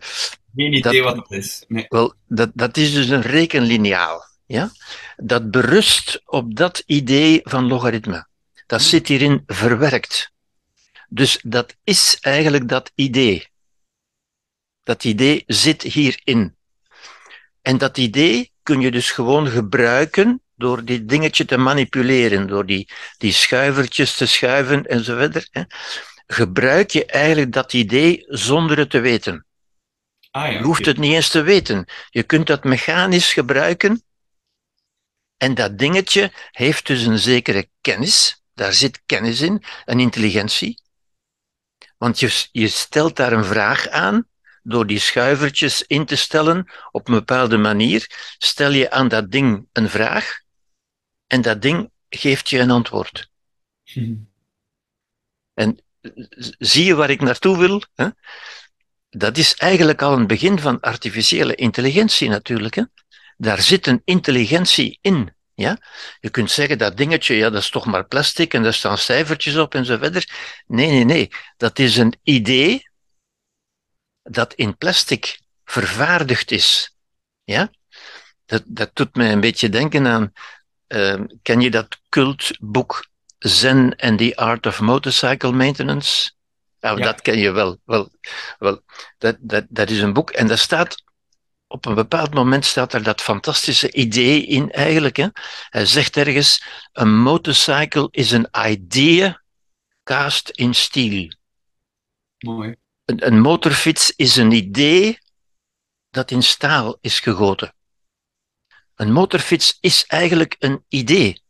Geen 0.55 0.73
idee 0.73 1.03
dat, 1.03 1.15
wat 1.15 1.17
het 1.17 1.39
is. 1.39 1.65
Nee. 1.69 1.87
Wel, 1.89 2.15
dat, 2.29 2.51
dat 2.55 2.77
is 2.77 2.95
dus 2.95 3.09
een 3.09 3.23
rekenliniaal. 3.23 4.31
Ja? 4.53 4.71
Dat 5.17 5.51
berust 5.51 6.23
op 6.25 6.57
dat 6.57 6.83
idee 6.87 7.41
van 7.45 7.67
logaritme. 7.67 8.27
Dat 8.67 8.83
zit 8.83 9.09
hierin 9.09 9.43
verwerkt. 9.47 10.31
Dus 11.09 11.41
dat 11.43 11.77
is 11.85 12.19
eigenlijk 12.21 12.69
dat 12.69 12.93
idee. 12.95 13.49
Dat 14.83 15.05
idee 15.05 15.45
zit 15.47 15.83
hierin. 15.83 16.57
En 17.63 17.79
dat 17.79 17.99
idee 17.99 18.53
kun 18.63 18.81
je 18.81 18.91
dus 18.91 19.11
gewoon 19.11 19.49
gebruiken 19.49 20.43
door 20.57 20.85
die 20.85 21.05
dingetje 21.05 21.45
te 21.45 21.57
manipuleren, 21.57 22.47
door 22.47 22.67
die, 22.67 22.89
die 23.19 23.33
schuivertjes 23.33 24.17
te 24.17 24.27
schuiven 24.27 24.87
en 24.87 25.05
zo 25.05 25.17
verder. 25.17 25.49
Hè. 25.51 25.63
Gebruik 26.27 26.91
je 26.91 27.07
eigenlijk 27.07 27.53
dat 27.53 27.73
idee 27.73 28.25
zonder 28.27 28.79
het 28.79 28.91
te 28.91 29.01
weten. 29.01 29.47
Ah, 30.31 30.43
ja, 30.43 30.59
je 30.59 30.63
hoeft 30.63 30.87
het 30.87 30.99
niet 30.99 31.15
eens 31.15 31.29
te 31.29 31.43
weten. 31.43 31.85
Je 32.11 32.23
kunt 32.23 32.47
dat 32.47 32.65
mechanisch 32.65 33.33
gebruiken. 33.33 34.03
En 35.43 35.55
dat 35.55 35.79
dingetje 35.79 36.33
heeft 36.51 36.87
dus 36.87 37.05
een 37.05 37.19
zekere 37.19 37.69
kennis. 37.81 38.43
Daar 38.55 38.73
zit 38.73 39.03
kennis 39.07 39.41
in, 39.41 39.63
een 39.85 40.01
intelligentie. 40.01 40.83
Want 41.99 42.21
je, 42.21 42.49
je 42.53 42.69
stelt 42.69 43.17
daar 43.17 43.33
een 43.33 43.45
vraag 43.45 43.89
aan 43.89 44.29
door 44.63 44.87
die 44.87 44.99
schuivertjes 44.99 45.83
in 45.83 46.05
te 46.05 46.17
stellen 46.17 46.71
op 46.91 47.09
een 47.09 47.15
bepaalde 47.15 47.57
manier, 47.57 48.07
stel 48.39 48.71
je 48.71 48.91
aan 48.91 49.09
dat 49.09 49.31
ding 49.31 49.69
een 49.73 49.89
vraag 49.89 50.41
en 51.27 51.43
dat 51.43 51.63
ding 51.63 51.91
geeft 52.09 52.49
je 52.49 52.59
een 52.59 52.71
antwoord. 52.71 53.31
Hm. 53.85 54.15
En 55.55 55.79
zie 56.59 56.85
je 56.85 56.95
waar 56.95 57.11
ik 57.11 57.21
naartoe 57.21 57.59
wil? 57.59 57.83
Hè? 57.95 58.09
Dat 59.09 59.37
is 59.37 59.55
eigenlijk 59.55 60.03
al 60.03 60.13
een 60.13 60.27
begin 60.27 60.59
van 60.59 60.81
artificiële 60.81 61.55
intelligentie 61.55 62.29
natuurlijk. 62.29 62.75
Hè? 62.75 62.83
Daar 63.37 63.63
zit 63.63 63.87
een 63.87 64.03
intelligentie 64.05 64.99
in. 65.01 65.35
Ja? 65.55 65.79
Je 66.21 66.31
kunt 66.31 66.51
zeggen 66.51 66.79
dat 66.79 66.97
dingetje, 66.97 67.35
ja, 67.35 67.51
dat 67.51 67.63
is 67.63 67.71
toch 67.71 67.87
maar 67.87 68.05
plastic 68.05 68.55
en 68.55 68.63
daar 68.63 68.75
staan 68.75 68.99
cijfertjes 68.99 69.57
op 69.57 69.75
en 69.75 69.85
zo 69.85 69.97
verder. 69.97 70.29
Nee, 70.67 70.91
nee, 70.91 71.05
nee. 71.05 71.31
Dat 71.57 71.79
is 71.79 71.97
een 71.97 72.15
idee 72.23 72.91
dat 74.23 74.55
in 74.55 74.77
plastic 74.77 75.41
vervaardigd 75.65 76.51
is. 76.51 76.97
Ja? 77.45 77.71
Dat, 78.47 78.63
dat 78.67 78.91
doet 78.93 79.15
mij 79.15 79.33
een 79.33 79.41
beetje 79.41 79.69
denken 79.69 80.07
aan, 80.07 80.33
uh, 80.89 81.21
ken 81.43 81.61
je 81.61 81.71
dat 81.71 81.99
cultboek 82.09 83.11
Zen 83.39 83.97
and 83.97 84.19
the 84.19 84.37
Art 84.37 84.67
of 84.67 84.81
Motorcycle 84.81 85.53
Maintenance? 85.53 86.33
Nou, 86.81 86.99
ja. 86.99 87.05
dat 87.05 87.21
ken 87.21 87.39
je 87.39 87.51
wel. 87.51 87.79
wel, 87.85 88.11
wel 88.59 88.83
dat, 89.19 89.37
dat, 89.41 89.65
dat 89.69 89.91
is 89.91 90.01
een 90.01 90.13
boek 90.13 90.31
en 90.31 90.47
daar 90.47 90.59
staat, 90.59 91.03
op 91.73 91.87
een 91.87 91.95
bepaald 91.95 92.35
moment 92.35 92.65
staat 92.65 92.93
er 92.93 93.03
dat 93.03 93.21
fantastische 93.21 93.93
idee 93.93 94.47
in 94.47 94.71
eigenlijk. 94.71 95.17
Hè? 95.17 95.27
Hij 95.69 95.87
zegt 95.87 96.17
ergens, 96.17 96.63
a 97.01 97.05
motorcycle 97.05 98.09
is 98.11 98.31
een 98.31 98.49
idea 98.67 99.43
cast 100.03 100.49
in 100.49 100.75
steel. 100.75 101.33
Mooi 102.39 102.77
een, 103.05 103.27
een 103.27 103.41
motorfiets 103.41 104.13
is 104.17 104.37
een 104.37 104.53
idee 104.53 105.19
dat 106.11 106.31
in 106.31 106.43
staal 106.43 106.99
is 107.01 107.21
gegoten. 107.21 107.75
Een 108.95 109.13
motorfiets 109.13 109.79
is 109.81 110.07
eigenlijk 110.07 110.57
een 110.59 110.85
idee. 110.89 111.43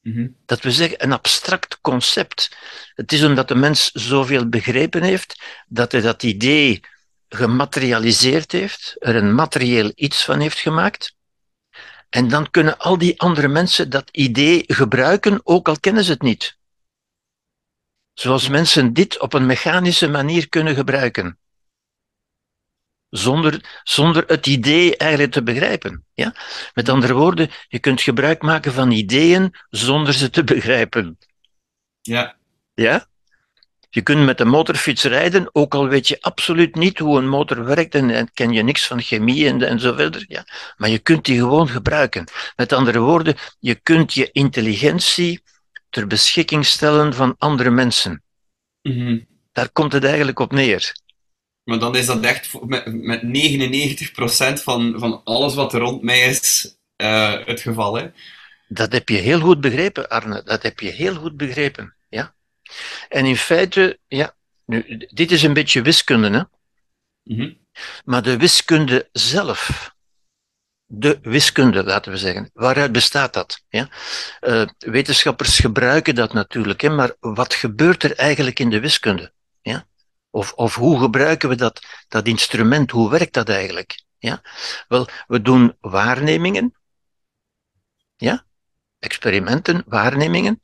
Mhm. 0.00 0.28
Dat 0.46 0.60
we 0.60 0.72
zeggen, 0.72 1.02
een 1.02 1.12
abstract 1.12 1.80
concept. 1.80 2.56
Het 2.94 3.12
is 3.12 3.24
omdat 3.24 3.48
de 3.48 3.54
mens 3.54 3.90
zoveel 3.90 4.48
begrepen 4.48 5.02
heeft, 5.02 5.42
dat 5.68 5.92
hij 5.92 6.00
dat 6.00 6.22
idee 6.22 6.80
gematerialiseerd 7.34 8.52
heeft, 8.52 8.96
er 8.98 9.16
een 9.16 9.34
materieel 9.34 9.92
iets 9.94 10.24
van 10.24 10.40
heeft 10.40 10.58
gemaakt. 10.58 11.14
En 12.08 12.28
dan 12.28 12.50
kunnen 12.50 12.78
al 12.78 12.98
die 12.98 13.20
andere 13.20 13.48
mensen 13.48 13.90
dat 13.90 14.08
idee 14.10 14.64
gebruiken, 14.66 15.40
ook 15.42 15.68
al 15.68 15.80
kennen 15.80 16.04
ze 16.04 16.12
het 16.12 16.22
niet. 16.22 16.58
Zoals 18.12 18.48
mensen 18.48 18.92
dit 18.92 19.20
op 19.20 19.32
een 19.32 19.46
mechanische 19.46 20.08
manier 20.08 20.48
kunnen 20.48 20.74
gebruiken. 20.74 21.38
Zonder, 23.08 23.80
zonder 23.82 24.24
het 24.26 24.46
idee 24.46 24.96
eigenlijk 24.96 25.32
te 25.32 25.42
begrijpen. 25.42 26.04
Ja? 26.14 26.34
Met 26.74 26.88
andere 26.88 27.14
woorden, 27.14 27.50
je 27.68 27.78
kunt 27.78 28.00
gebruik 28.00 28.42
maken 28.42 28.72
van 28.72 28.90
ideeën 28.90 29.54
zonder 29.68 30.12
ze 30.12 30.30
te 30.30 30.44
begrijpen. 30.44 31.18
Ja. 32.00 32.36
Ja? 32.74 33.09
Je 33.92 34.02
kunt 34.02 34.24
met 34.24 34.40
een 34.40 34.48
motorfiets 34.48 35.04
rijden, 35.04 35.48
ook 35.52 35.74
al 35.74 35.88
weet 35.88 36.08
je 36.08 36.20
absoluut 36.20 36.74
niet 36.74 36.98
hoe 36.98 37.18
een 37.18 37.28
motor 37.28 37.64
werkt 37.64 37.94
en, 37.94 38.10
en 38.10 38.30
ken 38.32 38.52
je 38.52 38.62
niks 38.62 38.86
van 38.86 39.02
chemie 39.02 39.46
en, 39.46 39.62
en 39.62 39.80
zo 39.80 39.94
verder. 39.94 40.24
Ja? 40.28 40.44
Maar 40.76 40.88
je 40.88 40.98
kunt 40.98 41.24
die 41.24 41.38
gewoon 41.38 41.68
gebruiken. 41.68 42.24
Met 42.56 42.72
andere 42.72 42.98
woorden, 42.98 43.36
je 43.58 43.74
kunt 43.74 44.14
je 44.14 44.28
intelligentie 44.32 45.42
ter 45.88 46.06
beschikking 46.06 46.66
stellen 46.66 47.14
van 47.14 47.34
andere 47.38 47.70
mensen. 47.70 48.22
Mhm. 48.82 49.18
Daar 49.52 49.70
komt 49.70 49.92
het 49.92 50.04
eigenlijk 50.04 50.38
op 50.38 50.52
neer. 50.52 50.92
Maar 51.64 51.78
dan 51.78 51.96
is 51.96 52.06
dat 52.06 52.24
echt 52.24 52.60
met, 52.62 53.02
met 53.02 53.22
99% 53.22 54.62
van, 54.62 54.94
van 54.98 55.20
alles 55.24 55.54
wat 55.54 55.72
er 55.72 55.80
rond 55.80 56.02
mij 56.02 56.20
is 56.20 56.76
eh, 56.96 57.34
het 57.44 57.60
geval. 57.60 57.94
Hè? 57.94 58.10
Dat 58.68 58.92
heb 58.92 59.08
je 59.08 59.16
heel 59.16 59.40
goed 59.40 59.60
begrepen, 59.60 60.08
Arne. 60.08 60.42
Dat 60.44 60.62
heb 60.62 60.80
je 60.80 60.90
heel 60.90 61.14
goed 61.14 61.36
begrepen. 61.36 61.94
En 63.08 63.24
in 63.26 63.36
feite, 63.36 63.98
ja, 64.06 64.34
nu, 64.64 65.06
dit 65.10 65.30
is 65.30 65.42
een 65.42 65.52
beetje 65.52 65.82
wiskunde, 65.82 66.30
hè? 66.30 66.42
Mhm. 67.22 67.52
maar 68.04 68.22
de 68.22 68.36
wiskunde 68.36 69.08
zelf, 69.12 69.90
de 70.86 71.18
wiskunde, 71.22 71.84
laten 71.84 72.12
we 72.12 72.18
zeggen, 72.18 72.50
waaruit 72.52 72.92
bestaat 72.92 73.34
dat? 73.34 73.64
Ja? 73.68 73.88
Eh, 74.40 74.66
wetenschappers 74.78 75.58
gebruiken 75.58 76.14
dat 76.14 76.32
natuurlijk, 76.32 76.80
hè, 76.80 76.88
maar 76.88 77.14
wat 77.20 77.54
gebeurt 77.54 78.02
er 78.02 78.16
eigenlijk 78.16 78.58
in 78.58 78.70
de 78.70 78.80
wiskunde? 78.80 79.32
Ja? 79.62 79.86
Of, 80.30 80.52
of 80.52 80.74
hoe 80.74 81.00
gebruiken 81.00 81.48
we 81.48 81.54
dat, 81.54 81.80
dat 82.08 82.26
instrument? 82.26 82.90
Hoe 82.90 83.10
werkt 83.10 83.34
dat 83.34 83.48
eigenlijk? 83.48 84.02
Ja? 84.18 84.42
Wel, 84.88 85.08
we 85.26 85.42
doen 85.42 85.76
waarnemingen, 85.80 86.74
ja? 88.16 88.44
experimenten, 88.98 89.82
waarnemingen. 89.86 90.60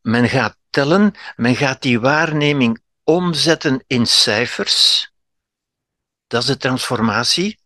Men 0.00 0.28
gaat 0.28 0.56
tellen, 0.72 1.14
men 1.36 1.56
gaat 1.56 1.82
die 1.82 2.00
waarneming 2.00 2.82
omzetten 3.04 3.84
in 3.86 4.06
cijfers. 4.06 5.10
Dat 6.26 6.40
is 6.42 6.46
de 6.48 6.56
transformatie. 6.56 7.58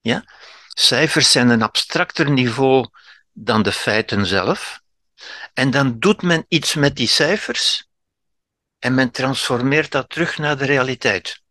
Ja? 0.00 0.24
Cijfers 0.68 1.30
zijn 1.30 1.48
een 1.48 1.62
abstracter 1.62 2.30
niveau 2.30 2.88
dan 3.32 3.62
de 3.62 3.72
feiten 3.72 4.26
zelf. 4.26 4.80
En 5.52 5.70
dan 5.70 5.98
doet 5.98 6.22
men 6.22 6.44
iets 6.48 6.74
met 6.74 6.96
die 6.96 7.08
cijfers 7.08 7.88
en 8.78 8.94
men 8.94 9.10
transformeert 9.10 9.90
dat 9.90 10.08
terug 10.08 10.38
naar 10.38 10.58
de 10.58 10.64
realiteit. 10.64 11.42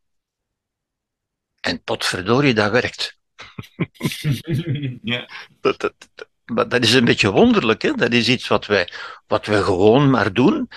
En 1.59 1.83
potverdorie, 1.83 2.53
dat 2.53 2.71
werkt. 2.71 3.17
ja. 5.01 5.29
Dat, 5.61 5.79
dat, 5.79 5.93
dat, 6.15 6.24
maar 6.45 6.69
dat 6.69 6.83
is 6.83 6.93
een 6.93 7.05
beetje 7.05 7.31
wonderlijk. 7.31 7.81
Hè? 7.81 7.93
Dat 7.93 8.11
is 8.11 8.29
iets 8.29 8.47
wat 8.47 8.65
wij, 8.65 8.91
wat 9.27 9.45
wij 9.45 9.61
gewoon 9.61 10.09
maar 10.09 10.33
doen. 10.33 10.69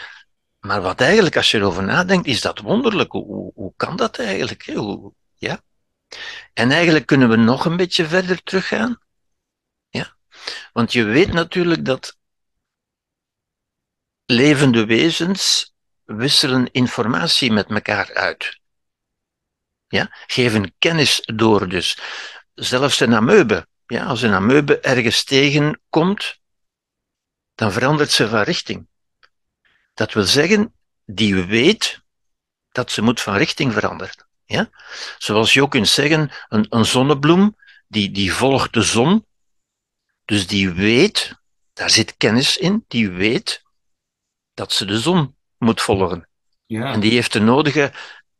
Maar 0.61 0.83
wat 0.83 1.01
eigenlijk, 1.01 1.37
als 1.37 1.51
je 1.51 1.59
erover 1.59 1.83
nadenkt, 1.83 2.27
is 2.27 2.41
dat 2.41 2.59
wonderlijk. 2.59 3.13
Hoe, 3.13 3.53
hoe, 3.55 3.73
kan 3.77 3.97
dat 3.97 4.19
eigenlijk? 4.19 4.65
Hè? 4.65 4.75
Hoe, 4.75 5.13
ja? 5.35 5.63
En 6.53 6.71
eigenlijk 6.71 7.07
kunnen 7.07 7.29
we 7.29 7.37
nog 7.37 7.65
een 7.65 7.77
beetje 7.77 8.07
verder 8.07 8.43
teruggaan. 8.43 8.99
Ja? 9.89 10.17
Want 10.73 10.93
je 10.93 11.05
weet 11.05 11.33
natuurlijk 11.33 11.85
dat 11.85 12.17
levende 14.25 14.87
wezens 14.87 15.73
wisselen 16.05 16.71
informatie 16.73 17.53
met 17.53 17.71
elkaar 17.71 18.15
uit. 18.15 18.61
Ja? 19.87 20.09
Geven 20.27 20.75
kennis 20.79 21.21
door 21.35 21.69
dus. 21.69 21.99
Zelfs 22.55 23.01
een 23.01 23.15
amoebe. 23.15 23.67
Ja, 23.89 24.05
als 24.05 24.23
een 24.23 24.33
amoebe 24.33 24.81
ergens 24.81 25.25
tegenkomt, 25.25 26.41
dan 27.55 27.73
verandert 27.73 28.11
ze 28.11 28.29
van 28.29 28.43
richting. 28.43 28.87
Dat 29.95 30.13
wil 30.13 30.23
zeggen, 30.23 30.75
die 31.05 31.35
weet 31.35 32.03
dat 32.73 32.91
ze 32.91 33.03
moet 33.03 33.21
van 33.21 33.37
richting 33.37 33.73
veranderen. 33.73 34.27
Ja? 34.45 34.71
Zoals 35.19 35.53
je 35.53 35.63
ook 35.63 35.71
kunt 35.71 35.89
zeggen, 35.89 36.31
een, 36.49 36.67
een 36.69 36.85
zonnebloem, 36.85 37.57
die, 37.87 38.11
die 38.11 38.33
volgt 38.33 38.73
de 38.73 38.83
zon. 38.83 39.27
Dus 40.25 40.47
die 40.47 40.71
weet, 40.71 41.35
daar 41.73 41.91
zit 41.91 42.17
kennis 42.17 42.57
in, 42.57 42.85
die 42.89 43.11
weet 43.11 43.63
dat 44.55 44.73
ze 44.73 44.85
de 44.85 44.99
zon 44.99 45.37
moet 45.59 45.81
volgen. 45.81 46.29
Ja. 46.67 46.93
En 46.93 47.01
die 47.01 47.13
heeft 47.13 47.33
de 47.33 47.41
nodige 47.41 47.93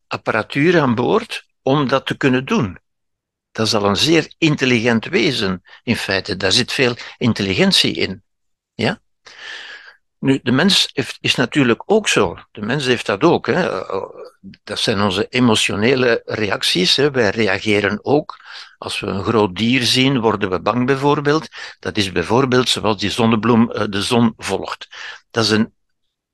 apparatuur 0.07 0.81
aan 0.81 0.95
boord 0.95 1.47
om 1.63 1.89
dat 1.89 2.07
te 2.07 2.17
kunnen 2.17 2.45
doen. 2.45 2.79
Dat 3.59 3.67
is 3.67 3.75
al 3.75 3.85
een 3.85 3.97
zeer 3.97 4.35
intelligent 4.39 5.05
wezen, 5.05 5.63
in 5.83 5.97
feite. 5.97 6.37
Daar 6.37 6.53
zit 6.53 6.73
veel 6.73 6.97
intelligentie 7.17 7.95
in. 7.95 8.23
Ja? 8.75 9.01
Nu, 10.19 10.41
de 10.43 10.53
mens 10.53 10.91
heeft, 10.93 11.17
is 11.21 11.35
natuurlijk 11.35 11.83
ook 11.87 12.09
zo. 12.09 12.39
De 12.53 12.61
mens 12.61 12.85
heeft 12.85 13.07
dat 13.07 13.23
ook. 13.23 13.47
Hè. 13.47 13.83
Dat 14.65 14.79
zijn 14.79 15.01
onze 15.01 15.29
emotionele 15.29 16.23
reacties. 16.25 16.97
Hè. 16.97 17.11
Wij 17.11 17.31
reageren 17.31 18.05
ook. 18.05 18.37
Als 18.79 19.01
we 19.01 19.07
een 19.07 19.25
groot 19.25 19.57
dier 19.57 19.83
zien, 19.83 20.21
worden 20.21 20.51
we 20.51 20.61
bang 20.61 20.87
bijvoorbeeld. 20.87 21.49
Dat 21.79 21.97
is 21.97 22.13
bijvoorbeeld 22.13 22.69
zoals 22.69 22.99
die 22.99 23.11
zonnebloem 23.11 23.67
de 23.91 24.03
zon 24.03 24.35
volgt. 24.37 24.89
Dat 25.31 25.45
is 25.45 25.51
een 25.51 25.75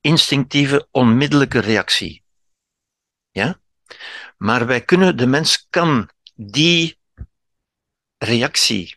instinctieve, 0.01 0.89
onmiddellijke 0.91 1.59
reactie. 1.59 2.23
Ja? 3.31 3.61
Maar 4.37 4.67
wij 4.67 4.81
kunnen, 4.81 5.17
de 5.17 5.27
mens 5.27 5.67
kan 5.71 6.11
die 6.35 7.03
reactie, 8.25 8.97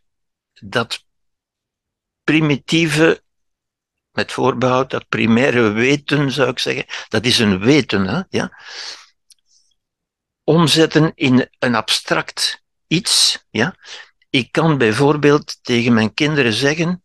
dat 0.53 1.05
primitieve, 2.23 3.23
met 4.11 4.31
voorbehoud, 4.31 4.89
dat 4.89 5.07
primaire 5.07 5.71
weten, 5.71 6.31
zou 6.31 6.49
ik 6.49 6.59
zeggen, 6.59 6.85
dat 7.09 7.25
is 7.25 7.39
een 7.39 7.59
weten, 7.59 8.05
hè? 8.07 8.21
Ja? 8.29 8.51
omzetten 10.47 11.11
in 11.15 11.49
een 11.59 11.75
abstract 11.75 12.63
iets. 12.87 13.45
Ja? 13.49 13.75
Ik 14.29 14.51
kan 14.51 14.77
bijvoorbeeld 14.77 15.63
tegen 15.63 15.93
mijn 15.93 16.13
kinderen 16.13 16.53
zeggen, 16.53 17.03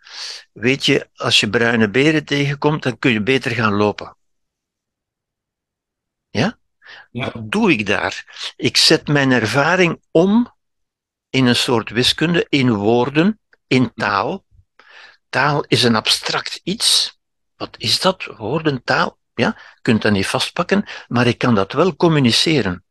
weet 0.52 0.86
je, 0.86 1.08
als 1.14 1.40
je 1.40 1.50
bruine 1.50 1.90
beren 1.90 2.24
tegenkomt, 2.24 2.82
dan 2.82 2.98
kun 2.98 3.12
je 3.12 3.22
beter 3.22 3.50
gaan 3.50 3.72
lopen. 3.72 4.16
Ja? 6.30 6.58
Ja. 7.10 7.30
Wat 7.32 7.52
doe 7.52 7.72
ik 7.72 7.86
daar? 7.86 8.52
Ik 8.56 8.76
zet 8.76 9.08
mijn 9.08 9.32
ervaring 9.32 10.02
om 10.10 10.54
in 11.32 11.46
een 11.46 11.56
soort 11.56 11.90
wiskunde, 11.90 12.46
in 12.48 12.72
woorden, 12.72 13.40
in 13.66 13.92
taal. 13.94 14.44
Taal 15.28 15.64
is 15.68 15.82
een 15.82 15.96
abstract 15.96 16.60
iets. 16.62 17.18
Wat 17.56 17.74
is 17.78 18.00
dat? 18.00 18.24
Woorden, 18.24 18.84
taal? 18.84 19.18
Ja, 19.34 19.54
je 19.74 19.80
kunt 19.82 20.02
dat 20.02 20.12
niet 20.12 20.26
vastpakken, 20.26 20.84
maar 21.08 21.26
ik 21.26 21.38
kan 21.38 21.54
dat 21.54 21.72
wel 21.72 21.96
communiceren. 21.96 22.84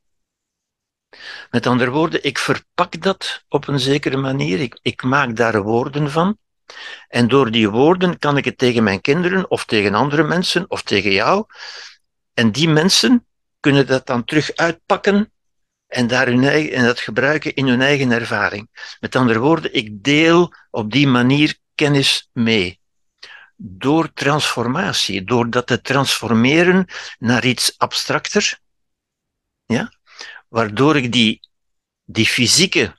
Met 1.50 1.68
andere 1.68 1.92
woorden, 1.92 2.24
ik 2.24 2.38
verpak 2.38 3.02
dat 3.02 3.44
op 3.48 3.68
een 3.68 3.80
zekere 3.80 4.18
manier. 4.18 4.60
Ik, 4.60 4.80
ik 4.82 5.04
maak 5.04 5.36
daar 5.36 5.62
woorden 5.62 6.12
van. 6.12 6.38
En 7.08 7.28
door 7.28 7.52
die 7.52 7.70
woorden 7.70 8.20
kan 8.20 8.38
ik 8.38 8.46
het 8.46 8.58
tegen 8.58 8.84
mijn 8.84 9.02
kinderen 9.02 9.50
of 9.50 9.66
tegen 9.66 9.94
andere 9.94 10.24
mensen 10.24 10.70
of 10.70 10.84
tegen 10.84 11.12
jou. 11.12 11.46
En 12.34 12.52
die 12.52 12.70
mensen 12.70 13.26
kunnen 13.60 13.88
dat 13.88 14.06
dan 14.06 14.24
terug 14.24 14.56
uitpakken 14.56 15.32
en, 15.92 16.08
daar 16.08 16.28
hun 16.28 16.44
eigen, 16.44 16.74
en 16.74 16.84
dat 16.84 17.00
gebruiken 17.00 17.56
in 17.56 17.68
hun 17.68 17.82
eigen 17.82 18.12
ervaring. 18.12 18.96
Met 19.00 19.16
andere 19.16 19.40
woorden, 19.40 19.74
ik 19.74 20.04
deel 20.04 20.54
op 20.70 20.92
die 20.92 21.08
manier 21.08 21.58
kennis 21.76 22.30
mee. 22.34 22.80
Door 23.56 24.14
transformatie, 24.14 25.24
door 25.24 25.50
dat 25.50 25.68
te 25.68 25.82
transformeren 25.82 26.86
naar 27.20 27.46
iets 27.46 27.74
abstracter, 27.78 28.60
ja, 29.66 29.92
waardoor 30.48 30.96
ik 30.96 31.12
die, 31.12 31.40
die 32.04 32.26
fysieke 32.26 32.96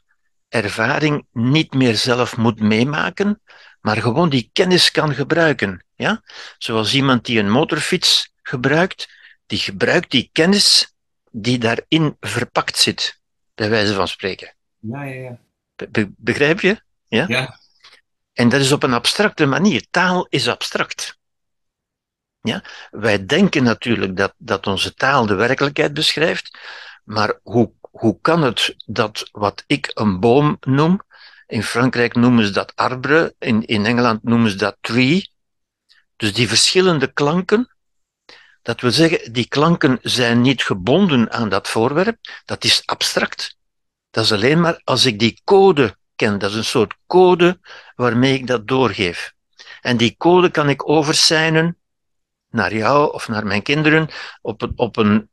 ervaring 0.49 1.27
niet 1.33 1.75
meer 1.75 1.97
zelf 1.97 2.37
moet 2.37 2.61
meemaken, 2.61 3.43
maar 3.81 3.97
gewoon 3.97 4.29
die 4.29 4.51
kennis 4.53 4.91
kan 4.91 5.15
gebruiken. 5.15 5.85
Ja? 5.95 6.23
Zoals 6.59 6.95
iemand 6.95 7.25
die 7.25 7.39
een 7.39 7.51
motorfiets 7.51 8.33
gebruikt, 8.43 9.09
die 9.47 9.59
gebruikt 9.59 10.11
die 10.11 10.29
kennis 10.33 10.92
die 11.33 11.59
daarin 11.59 12.17
verpakt 12.21 12.77
zit, 12.77 13.21
bij 13.55 13.71
wijze 13.71 13.95
van 13.95 14.09
spreken. 14.09 14.55
Ja, 14.79 15.03
ja, 15.03 15.21
ja. 15.23 15.39
Be 15.91 16.13
begrijp 16.17 16.61
je? 16.61 16.83
Ja? 17.09 17.25
ja. 17.29 17.59
En 18.33 18.49
dat 18.49 18.61
is 18.61 18.73
op 18.73 18.83
een 18.83 18.93
abstracte 18.93 19.47
manier. 19.47 19.87
Taal 19.91 20.27
is 20.29 20.49
abstract. 20.49 21.19
Ja? 22.41 22.65
Wij 22.91 23.27
denken 23.27 23.63
natuurlijk 23.63 24.17
dat, 24.17 24.35
dat 24.37 24.67
onze 24.67 24.95
taal 24.95 25.27
de 25.27 25.35
werkelijkheid 25.35 25.95
beschrijft, 25.95 26.59
maar 27.05 27.39
hoe, 27.43 27.73
hoe 27.81 28.19
kan 28.21 28.43
het 28.43 28.75
dat 28.87 29.29
wat 29.33 29.65
ik 29.67 29.91
een 29.95 30.21
boom 30.21 30.57
noem, 30.61 31.01
in 31.47 31.63
Frankrijk 31.63 32.15
noemen 32.15 32.45
ze 32.45 32.51
dat 32.51 32.73
arbre, 32.77 33.35
in, 33.39 33.65
in 33.65 33.87
Engeland 33.87 34.23
noemen 34.23 34.51
ze 34.51 34.57
dat 34.57 34.77
tree, 34.81 35.31
dus 36.17 36.33
die 36.33 36.49
verschillende 36.49 37.13
klanken, 37.13 37.71
dat 38.63 38.81
wil 38.81 38.91
zeggen, 38.91 39.33
die 39.33 39.49
klanken 39.49 39.99
zijn 40.03 40.41
niet 40.41 40.63
gebonden 40.63 41.31
aan 41.33 41.49
dat 41.49 41.69
voorwerp, 41.69 42.19
dat 42.45 42.65
is 42.65 42.83
abstract. 42.87 43.57
Dat 44.11 44.25
is 44.25 44.33
alleen 44.33 44.61
maar 44.61 44.81
als 44.85 45.05
ik 45.05 45.19
die 45.19 45.41
code 45.45 45.97
ken, 46.17 46.39
dat 46.39 46.51
is 46.51 46.57
een 46.57 46.65
soort 46.65 46.95
code 47.07 47.61
waarmee 47.95 48.35
ik 48.35 48.47
dat 48.47 48.69
doorgeef. 48.69 49.33
En 49.81 49.97
die 49.97 50.15
code 50.17 50.51
kan 50.51 50.69
ik 50.69 50.89
oversijnen 50.89 51.77
naar 52.49 52.75
jou 52.75 53.13
of 53.13 53.29
naar 53.29 53.47
mijn 53.47 53.63
kinderen 53.63 54.09
op 54.41 54.63
een, 54.63 54.73
op 54.77 54.97
een, 54.97 55.31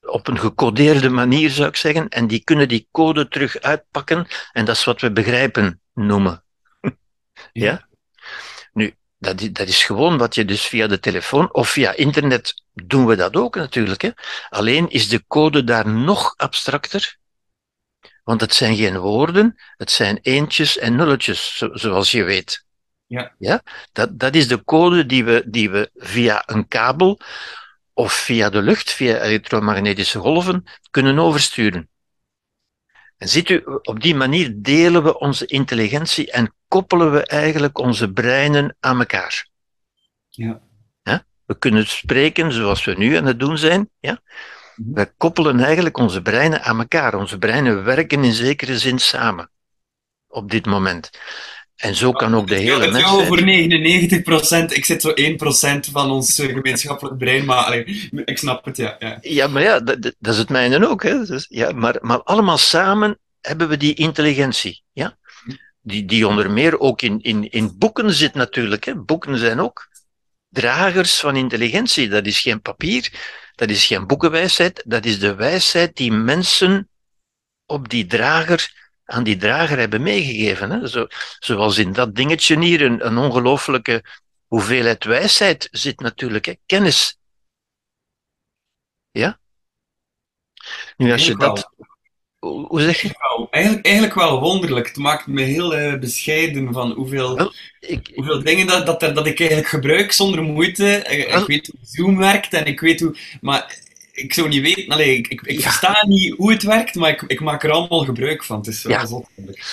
op 0.00 0.28
een 0.28 0.38
gecodeerde 0.38 1.08
manier, 1.08 1.50
zou 1.50 1.68
ik 1.68 1.76
zeggen. 1.76 2.08
En 2.08 2.26
die 2.26 2.44
kunnen 2.44 2.68
die 2.68 2.88
code 2.90 3.28
terug 3.28 3.60
uitpakken. 3.60 4.26
En 4.52 4.64
dat 4.64 4.76
is 4.76 4.84
wat 4.84 5.00
we 5.00 5.12
begrijpen 5.12 5.80
noemen. 5.94 6.44
ja? 7.52 7.88
Nu, 8.72 8.94
dat, 9.18 9.48
dat 9.52 9.68
is 9.68 9.84
gewoon 9.84 10.18
wat 10.18 10.34
je 10.34 10.44
dus 10.44 10.66
via 10.66 10.86
de 10.86 11.00
telefoon 11.00 11.54
of 11.54 11.68
via 11.68 11.92
internet 11.92 12.62
doen 12.72 13.06
we 13.06 13.16
dat 13.16 13.36
ook 13.36 13.56
natuurlijk. 13.56 14.02
Hè? 14.02 14.10
Alleen 14.48 14.90
is 14.90 15.08
de 15.08 15.24
code 15.26 15.64
daar 15.64 15.88
nog 15.88 16.34
abstracter. 16.36 17.16
Want 18.24 18.40
het 18.40 18.54
zijn 18.54 18.76
geen 18.76 18.98
woorden, 18.98 19.54
het 19.76 19.90
zijn 19.90 20.18
eentjes 20.22 20.78
en 20.78 20.96
nulletjes, 20.96 21.62
zoals 21.72 22.10
je 22.10 22.24
weet. 22.24 22.64
Ja. 23.06 23.34
Ja? 23.38 23.62
Dat, 23.92 24.18
dat 24.18 24.34
is 24.34 24.48
de 24.48 24.64
code 24.64 25.06
die 25.06 25.24
we, 25.24 25.42
die 25.46 25.70
we 25.70 25.90
via 25.94 26.42
een 26.46 26.68
kabel 26.68 27.20
of 27.92 28.12
via 28.12 28.50
de 28.50 28.62
lucht, 28.62 28.90
via 28.90 29.20
elektromagnetische 29.20 30.18
golven, 30.18 30.64
kunnen 30.90 31.18
oversturen. 31.18 31.88
En 33.16 33.28
ziet 33.28 33.48
u, 33.48 33.62
op 33.82 34.00
die 34.00 34.14
manier 34.14 34.52
delen 34.56 35.02
we 35.02 35.18
onze 35.18 35.46
intelligentie 35.46 36.30
en 36.30 36.54
koppelen 36.68 37.12
we 37.12 37.26
eigenlijk 37.26 37.78
onze 37.78 38.12
breinen 38.12 38.76
aan 38.80 38.98
elkaar. 38.98 39.48
Ja. 40.28 40.60
ja? 41.02 41.24
We 41.44 41.58
kunnen 41.58 41.86
spreken 41.86 42.52
zoals 42.52 42.84
we 42.84 42.94
nu 42.96 43.16
aan 43.16 43.26
het 43.26 43.40
doen 43.40 43.58
zijn. 43.58 43.90
Ja? 44.00 44.20
Mhm. 44.76 44.92
We 44.94 45.12
koppelen 45.16 45.60
eigenlijk 45.60 45.98
onze 45.98 46.22
breinen 46.22 46.62
aan 46.62 46.78
elkaar. 46.78 47.14
Onze 47.14 47.38
breinen 47.38 47.84
werken 47.84 48.24
in 48.24 48.32
zekere 48.32 48.78
zin 48.78 48.98
samen 48.98 49.50
op 50.26 50.50
dit 50.50 50.66
moment. 50.66 51.10
En 51.76 51.94
zo 51.94 52.12
kan 52.12 52.36
ook 52.36 52.48
de 52.48 52.54
hele 52.54 52.90
mens. 52.90 53.04
Ja, 53.04 53.24
voor 53.24 53.40
99%, 53.40 54.72
ik 54.72 54.84
zit 54.84 55.02
zo 55.02 55.12
1% 55.14 55.90
van 55.92 56.10
ons 56.10 56.38
eh, 56.38 56.46
gemeenschappelijk 56.46 57.18
brein, 57.18 57.44
maar 57.44 57.76
ik 58.24 58.38
snap 58.38 58.64
het, 58.64 58.76
ja. 58.76 58.96
Ja, 58.98 59.18
ja 59.20 59.46
maar 59.46 59.62
ja, 59.62 59.80
dat, 59.80 60.02
dat 60.02 60.32
is 60.32 60.38
het 60.38 60.48
mijne 60.48 60.88
ook. 60.88 61.02
Hè. 61.02 61.24
Dus, 61.24 61.46
ja, 61.48 61.72
maar, 61.72 61.98
maar 62.00 62.22
allemaal 62.22 62.58
samen 62.58 63.18
hebben 63.40 63.68
we 63.68 63.76
die 63.76 63.94
intelligentie. 63.94 64.82
Ja? 64.92 65.16
Die, 65.86 66.04
die 66.04 66.26
onder 66.26 66.50
meer 66.50 66.80
ook 66.80 67.02
in, 67.02 67.20
in, 67.22 67.50
in 67.50 67.78
boeken 67.78 68.12
zit 68.12 68.34
natuurlijk. 68.34 68.84
Hè. 68.84 68.94
Boeken 68.94 69.38
zijn 69.38 69.60
ook 69.60 69.88
dragers 70.48 71.20
van 71.20 71.36
intelligentie. 71.36 72.08
Dat 72.08 72.26
is 72.26 72.40
geen 72.40 72.60
papier, 72.60 73.12
dat 73.54 73.70
is 73.70 73.86
geen 73.86 74.06
boekenwijsheid, 74.06 74.82
dat 74.86 75.04
is 75.04 75.18
de 75.18 75.34
wijsheid 75.34 75.96
die 75.96 76.12
mensen 76.12 76.88
op 77.66 77.88
die 77.88 78.06
drager 78.06 78.84
aan 79.04 79.24
die 79.24 79.36
drager 79.36 79.78
hebben 79.78 80.02
meegegeven. 80.02 80.70
Hè? 80.70 80.86
Zo, 80.86 81.06
zoals 81.38 81.78
in 81.78 81.92
dat 81.92 82.14
dingetje 82.14 82.60
hier 82.60 82.82
een, 82.82 83.06
een 83.06 83.16
ongelooflijke 83.16 84.04
hoeveelheid 84.46 85.04
wijsheid 85.04 85.68
zit 85.70 86.00
natuurlijk, 86.00 86.44
hè? 86.44 86.54
kennis. 86.66 87.18
Ja? 89.10 89.38
Nu, 90.96 91.12
als 91.12 91.26
je 91.26 91.36
dat... 91.36 91.70
Hoe, 92.38 92.80
zeg 92.80 93.00
je? 93.00 93.10
eigenlijk, 93.50 93.86
eigenlijk 93.86 94.14
wel 94.14 94.40
wonderlijk. 94.40 94.86
Het 94.86 94.96
maakt 94.96 95.26
me 95.26 95.42
heel 95.42 95.78
uh, 95.78 95.98
bescheiden 95.98 96.72
van 96.72 96.92
hoeveel, 96.92 97.52
ik, 97.80 98.10
hoeveel 98.14 98.42
dingen 98.42 98.66
dat, 98.66 98.86
dat, 98.86 99.00
dat 99.00 99.26
ik 99.26 99.38
eigenlijk 99.38 99.68
gebruik 99.68 100.12
zonder 100.12 100.42
moeite. 100.42 101.04
Ik, 101.08 101.34
ik 101.34 101.46
weet 101.46 101.66
hoe 101.66 101.80
Zoom 101.82 102.16
werkt 102.16 102.52
en 102.52 102.66
ik 102.66 102.80
weet 102.80 103.00
hoe... 103.00 103.16
Maar 103.40 103.78
ik 104.12 104.34
zou 104.34 104.48
niet 104.48 104.62
weten, 104.62 104.88
allee, 104.88 105.16
ik, 105.16 105.28
ik, 105.28 105.40
ik 105.42 105.60
versta 105.60 106.04
niet 106.06 106.34
hoe 106.36 106.52
het 106.52 106.62
werkt, 106.62 106.94
maar 106.94 107.10
ik, 107.10 107.22
ik 107.26 107.40
maak 107.40 107.64
er 107.64 107.70
allemaal 107.70 108.04
gebruik 108.04 108.44
van. 108.44 108.56
Het 108.56 108.66
is 108.66 108.82
ja. 108.82 109.06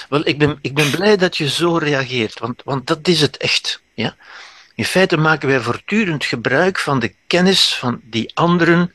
Wel, 0.09 0.27
ik 0.27 0.37
ben, 0.37 0.57
ik 0.61 0.73
ben 0.73 0.91
blij 0.91 1.17
dat 1.17 1.37
je 1.37 1.49
zo 1.49 1.77
reageert, 1.77 2.39
want, 2.39 2.61
want 2.63 2.87
dat 2.87 3.07
is 3.07 3.21
het 3.21 3.37
echt. 3.37 3.81
Ja? 3.93 4.15
In 4.75 4.85
feite 4.85 5.17
maken 5.17 5.47
wij 5.47 5.59
voortdurend 5.59 6.25
gebruik 6.25 6.79
van 6.79 6.99
de 6.99 7.13
kennis 7.27 7.73
van 7.73 8.01
die 8.03 8.31
anderen 8.33 8.93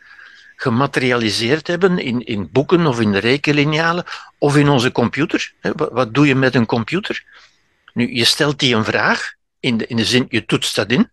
gematerialiseerd 0.60 1.66
hebben 1.66 1.98
in, 1.98 2.24
in 2.24 2.50
boeken 2.52 2.86
of 2.86 3.00
in 3.00 3.12
de 3.12 3.18
rekenlinealen 3.18 4.04
of 4.38 4.56
in 4.56 4.68
onze 4.68 4.92
computer. 4.92 5.52
Wat, 5.76 6.14
doe 6.14 6.26
je 6.26 6.34
met 6.34 6.54
een 6.54 6.66
computer? 6.66 7.24
Nu, 7.94 8.14
je 8.14 8.24
stelt 8.24 8.58
die 8.58 8.74
een 8.74 8.84
vraag, 8.84 9.34
in 9.60 9.76
de, 9.76 9.86
in 9.86 9.96
de 9.96 10.04
zin, 10.04 10.26
je 10.28 10.44
toetst 10.44 10.74
dat 10.74 10.90
in. 10.90 11.10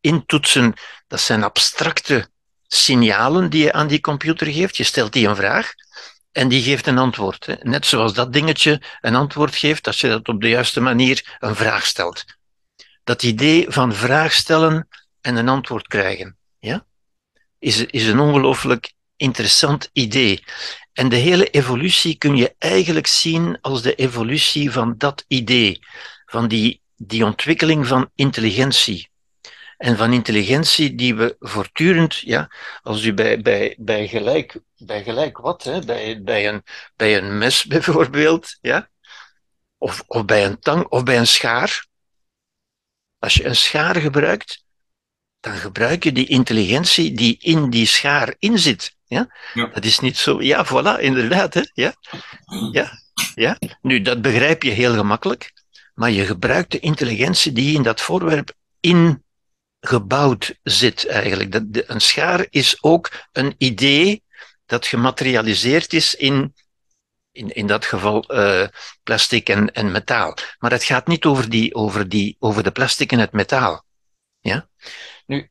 Intoetsen, 0.00 0.74
dat 1.06 1.20
zijn 1.20 1.42
abstracte 1.42 2.28
signalen 2.66 3.50
die 3.50 3.62
je 3.62 3.72
aan 3.72 3.86
die 3.86 4.00
computer 4.00 4.46
geeft. 4.46 4.76
Je 4.76 4.84
stelt 4.84 5.12
die 5.12 5.28
een 5.28 5.36
vraag 5.36 5.74
en 6.32 6.48
die 6.48 6.62
geeft 6.62 6.86
een 6.86 6.98
antwoord. 6.98 7.62
Net 7.62 7.86
zoals 7.86 8.14
dat 8.14 8.32
dingetje 8.32 8.82
een 9.00 9.14
antwoord 9.14 9.54
geeft 9.54 9.86
als 9.86 10.00
je 10.00 10.08
dat 10.08 10.28
op 10.28 10.40
de 10.40 10.48
juiste 10.48 10.80
manier 10.80 11.36
een 11.38 11.56
vraag 11.56 11.86
stelt. 11.86 12.24
Dat 13.04 13.22
idee 13.22 13.66
van 13.68 13.94
vraag 13.94 14.32
stellen 14.32 14.88
en 15.20 15.36
een 15.36 15.48
antwoord 15.48 15.86
krijgen, 15.86 16.36
is, 17.60 17.86
is 17.86 18.06
een 18.06 18.20
ongelooflijk 18.20 18.92
interessant 19.16 19.90
idee. 19.92 20.44
En 20.92 21.08
de 21.08 21.16
hele 21.16 21.50
evolutie 21.50 22.18
kun 22.18 22.36
je 22.36 22.54
eigenlijk 22.58 23.06
zien 23.06 23.58
als 23.60 23.82
de 23.82 23.94
evolutie 23.94 24.70
van 24.70 24.94
dat 24.98 25.24
idee, 25.28 25.80
van 26.26 26.48
die, 26.48 26.80
die 26.96 27.24
ontwikkeling 27.24 27.86
van 27.86 28.10
intelligentie 28.14 29.10
en 29.80 29.96
van 29.96 30.12
intelligentie 30.12 30.94
die 30.94 31.14
we 31.14 31.36
voortdurend, 31.38 32.16
ja, 32.16 32.50
als 32.82 33.04
u 33.04 33.14
bij, 33.14 33.40
bij, 33.40 33.76
bij, 33.78 34.08
gelijk, 34.08 34.60
bij 34.76 35.02
gelijk 35.02 35.38
wat, 35.38 35.62
hè, 35.62 35.80
bij, 35.84 36.22
bij, 36.22 36.48
een, 36.48 36.62
bij 36.96 37.16
een 37.16 37.38
mes 37.38 37.64
bijvoorbeeld, 37.74 38.58
ja, 38.60 38.88
of, 39.78 40.04
of 40.06 40.24
bij 40.24 40.44
een 40.44 40.58
tang 40.58 40.84
of 40.84 41.02
bij 41.02 41.18
een 41.18 41.26
schaar. 41.26 41.86
Als 43.18 43.34
je 43.34 43.44
een 43.44 43.56
schaar 43.56 43.96
gebruikt, 43.96 44.64
dan 45.40 45.56
gebruik 45.56 46.04
je 46.04 46.12
die 46.12 46.26
intelligentie 46.26 47.12
die 47.12 47.36
in 47.40 47.70
die 47.70 47.86
schaar 47.86 48.34
inzit. 48.38 48.96
Ja? 49.06 49.36
ja. 49.54 49.66
Dat 49.66 49.84
is 49.84 49.98
niet 49.98 50.16
zo, 50.16 50.42
ja, 50.42 50.66
voilà, 50.66 51.00
inderdaad. 51.00 51.54
Hè? 51.54 51.62
Ja? 51.72 51.94
Ja? 52.72 52.98
Ja? 53.34 53.58
Nu, 53.82 54.02
dat 54.02 54.22
begrijp 54.22 54.62
je 54.62 54.70
heel 54.70 54.94
gemakkelijk, 54.94 55.52
maar 55.94 56.10
je 56.10 56.26
gebruikt 56.26 56.70
de 56.70 56.78
intelligentie 56.78 57.52
die 57.52 57.74
in 57.74 57.82
dat 57.82 58.00
voorwerp 58.00 58.52
in 58.80 59.24
gebouwd 59.80 60.58
zit 60.62 61.06
eigenlijk. 61.06 61.52
Dat, 61.52 61.72
de, 61.72 61.84
een 61.86 62.00
schaar 62.00 62.46
is 62.50 62.82
ook 62.82 63.10
een 63.32 63.54
idee 63.58 64.22
dat 64.66 64.86
gematerialiseerd 64.86 65.92
is 65.92 66.14
in, 66.14 66.54
in, 67.32 67.48
in 67.48 67.66
dat 67.66 67.84
geval 67.84 68.34
uh, 68.34 68.66
plastic 69.02 69.48
en, 69.48 69.72
en 69.72 69.90
metaal. 69.90 70.36
Maar 70.58 70.70
het 70.70 70.84
gaat 70.84 71.06
niet 71.06 71.24
over, 71.24 71.50
die, 71.50 71.74
over, 71.74 72.08
die, 72.08 72.36
over 72.38 72.62
de 72.62 72.70
plastic 72.70 73.12
en 73.12 73.18
het 73.18 73.32
metaal. 73.32 73.84
Ja? 74.40 74.68
Nu, 75.30 75.50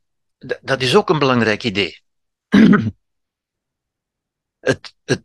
dat 0.60 0.82
is 0.82 0.96
ook 0.96 1.08
een 1.08 1.18
belangrijk 1.18 1.64
idee. 1.64 2.00
het, 4.70 4.94
het, 5.04 5.22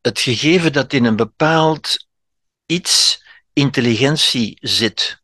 het 0.00 0.20
gegeven 0.20 0.72
dat 0.72 0.92
in 0.92 1.04
een 1.04 1.16
bepaald 1.16 2.06
iets 2.66 3.24
intelligentie 3.52 4.56
zit, 4.60 5.22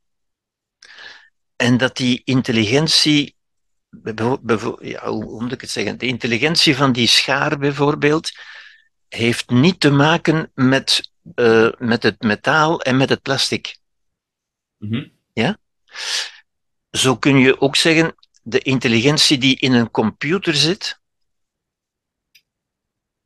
en 1.56 1.76
dat 1.76 1.96
die 1.96 2.22
intelligentie, 2.24 3.36
ja, 4.80 5.08
hoe 5.08 5.42
moet 5.42 5.52
ik 5.52 5.60
het 5.60 5.70
zeggen, 5.70 5.98
de 5.98 6.06
intelligentie 6.06 6.76
van 6.76 6.92
die 6.92 7.06
schaar 7.06 7.58
bijvoorbeeld, 7.58 8.30
heeft 9.08 9.50
niet 9.50 9.80
te 9.80 9.90
maken 9.90 10.50
met, 10.54 11.12
uh, 11.34 11.72
met 11.78 12.02
het 12.02 12.22
metaal 12.22 12.80
en 12.80 12.96
met 12.96 13.08
het 13.08 13.22
plastic. 13.22 13.78
Mm 14.78 15.12
Ja? 15.32 15.58
Zo 16.90 17.16
kun 17.16 17.38
je 17.38 17.60
ook 17.60 17.76
zeggen, 17.76 18.14
de 18.44 18.59
intelligentie 18.59 19.38
die 19.38 19.59
in 19.59 19.72
een 19.72 19.90
computer 19.90 20.54
zit, 20.54 21.00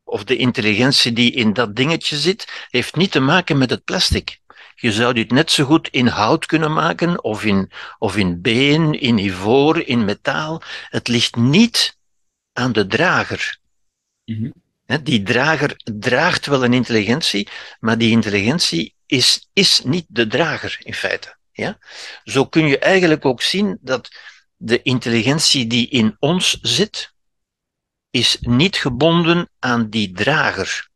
of 0.04 0.24
de 0.24 0.37
intelligentie 0.37 1.12
die 1.12 1.33
in 1.33 1.52
dat 1.52 1.76
dingetje 1.76 2.16
zit, 2.16 2.66
heeft 2.70 2.96
niet 2.96 3.11
te 3.11 3.20
maken 3.20 3.59
met 3.59 3.70
het 3.70 3.85
plastic. 3.85 4.40
Je 4.74 4.92
zou 4.92 5.14
dit 5.14 5.31
net 5.31 5.50
zo 5.50 5.64
goed 5.64 5.88
in 5.88 6.07
hout 6.07 6.46
kunnen 6.46 6.72
maken, 6.72 7.22
of 7.24 7.44
in, 7.44 7.70
of 7.98 8.16
in 8.16 8.40
been, 8.40 9.00
in 9.00 9.18
ivoor, 9.18 9.81
in 9.81 10.04
metaal. 10.04 10.62
Het 10.88 11.09
ligt 11.09 11.37
niet 11.37 11.98
aan 12.52 12.72
de 12.72 12.87
drager. 12.87 13.59
Mm 14.24 14.52
Die 15.02 15.22
drager 15.22 15.81
draagt 15.98 16.46
wel 16.46 16.64
een 16.64 16.72
intelligentie, 16.72 17.48
maar 17.81 17.98
die 17.98 18.11
intelligentie 18.11 18.94
is, 19.07 19.48
is 19.52 19.83
niet 19.85 20.07
de 20.09 20.26
drager 20.26 20.76
in 20.83 20.94
feite. 20.94 21.37
Ja? 21.52 21.78
Zo 22.24 22.46
kun 22.46 22.66
je 22.66 22.78
eigenlijk 22.78 23.24
ook 23.24 23.42
zien 23.42 23.78
dat 23.81 24.09
de 24.58 24.82
intelligentie 24.82 25.66
die 25.66 25.88
in 25.88 26.16
ons 26.18 26.58
zit, 26.62 27.12
is 28.10 28.36
niet 28.40 28.76
gebonden 28.76 29.48
aan 29.58 29.88
die 29.88 30.12
drager. 30.12 30.88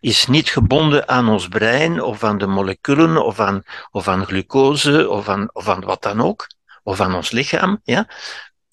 Is 0.00 0.26
niet 0.26 0.48
gebonden 0.48 1.08
aan 1.08 1.28
ons 1.28 1.48
brein 1.48 2.02
of 2.02 2.24
aan 2.24 2.38
de 2.38 2.46
moleculen 2.46 3.24
of 3.24 3.40
aan, 3.40 3.62
of 3.90 4.08
aan 4.08 4.26
glucose 4.26 5.08
of 5.08 5.28
aan, 5.28 5.48
of 5.52 5.68
aan 5.68 5.80
wat 5.80 6.02
dan 6.02 6.20
ook, 6.20 6.46
of 6.82 7.00
aan 7.00 7.14
ons 7.14 7.30
lichaam. 7.30 7.80
Ja? 7.84 8.08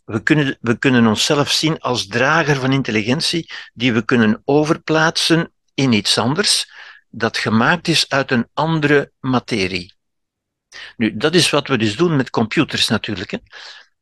We, 0.05 0.23
kunnen, 0.23 0.57
we 0.61 0.77
kunnen 0.77 1.07
onszelf 1.07 1.51
zien 1.51 1.79
als 1.79 2.07
drager 2.07 2.55
van 2.55 2.71
intelligentie 2.71 3.51
die 3.73 3.93
we 3.93 4.05
kunnen 4.05 4.41
overplaatsen 4.45 5.51
in 5.73 5.91
iets 5.91 6.17
anders 6.17 6.71
dat 7.09 7.37
gemaakt 7.37 7.87
is 7.87 8.09
uit 8.09 8.31
een 8.31 8.47
andere 8.53 9.11
materie. 9.19 9.93
Nu, 10.97 11.17
dat 11.17 11.35
is 11.35 11.49
wat 11.49 11.67
we 11.67 11.77
dus 11.77 11.95
doen 11.95 12.15
met 12.15 12.29
computers 12.29 12.87
natuurlijk. 12.87 13.31
Hè. 13.31 13.37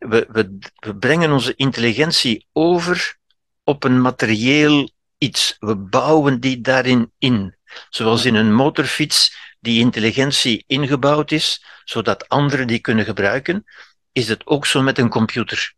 We, 0.09 0.27
we, 0.29 0.95
brengen 0.95 1.31
onze 1.31 1.55
intelligentie 1.55 2.47
over 2.53 3.17
op 3.63 3.83
een 3.83 4.01
materieel 4.01 4.91
iets. 5.17 5.55
We 5.59 5.75
bouwen 5.75 6.39
die 6.39 6.61
daarin 6.61 7.11
in. 7.17 7.55
Zoals 7.89 8.25
in 8.25 8.35
een 8.35 8.53
motorfiets 8.53 9.37
die 9.59 9.79
intelligentie 9.79 10.63
ingebouwd 10.67 11.31
is, 11.31 11.63
zodat 11.83 12.29
anderen 12.29 12.67
die 12.67 12.79
kunnen 12.79 13.05
gebruiken, 13.05 13.65
is 14.11 14.27
het 14.27 14.47
ook 14.47 14.65
zo 14.65 14.81
met 14.81 14.97
een 14.97 15.09
computer. 15.09 15.73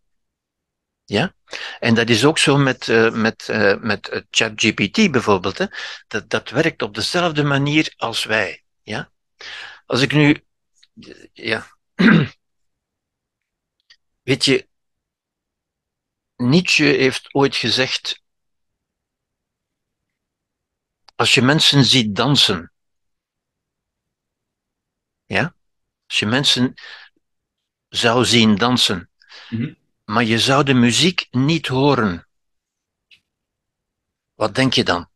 Ja? 1.06 1.36
En 1.80 1.94
dat 1.94 2.10
is 2.10 2.26
ook 2.26 2.38
zo 2.38 2.58
met, 2.58 2.88
uh, 2.88 3.12
met, 3.12 3.48
uh, 3.52 3.76
met 3.80 4.26
ChatGPT 4.30 5.12
bijvoorbeeld. 5.12 5.58
Hè? 5.58 5.66
Dat, 6.08 6.30
dat 6.30 6.50
werkt 6.50 6.82
op 6.82 6.96
dezelfde 6.96 7.44
manier 7.44 7.94
als 7.98 8.24
wij. 8.24 8.64
Ja? 8.82 9.12
Als 9.86 10.02
ik 10.02 10.12
nu. 10.12 10.44
Ja. 11.34 11.68
Weet 14.24 14.46
je, 14.46 14.68
Nietzsche 16.36 16.84
heeft 16.84 17.34
ooit 17.34 17.56
gezegd: 17.56 18.22
Als 21.16 21.34
je 21.34 21.42
mensen 21.42 21.84
ziet 21.84 22.16
dansen, 22.16 22.74
ja, 25.26 25.56
als 26.06 26.20
je 26.20 26.26
mensen 26.26 26.74
zou 27.88 28.26
zien 28.26 28.56
dansen, 28.56 29.10
Mhm. 29.50 29.74
maar 30.06 30.24
je 30.24 30.40
zou 30.40 30.64
de 30.64 30.74
muziek 30.74 31.28
niet 31.32 31.68
horen, 31.68 32.28
wat 34.34 34.56
denk 34.56 34.74
je 34.74 34.84
dan? 34.84 35.12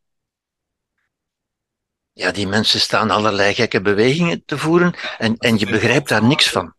Ja, 2.11 2.31
die 2.31 2.47
mensen 2.47 2.79
staan 2.79 3.09
allerlei 3.09 3.53
gekke 3.53 3.81
bewegingen 3.81 4.45
te 4.45 4.57
voeren 4.57 4.93
en, 5.17 5.37
en 5.37 5.57
je 5.57 5.65
begrijpt 5.65 6.09
daar 6.09 6.23
niks 6.23 6.49
van. 6.49 6.75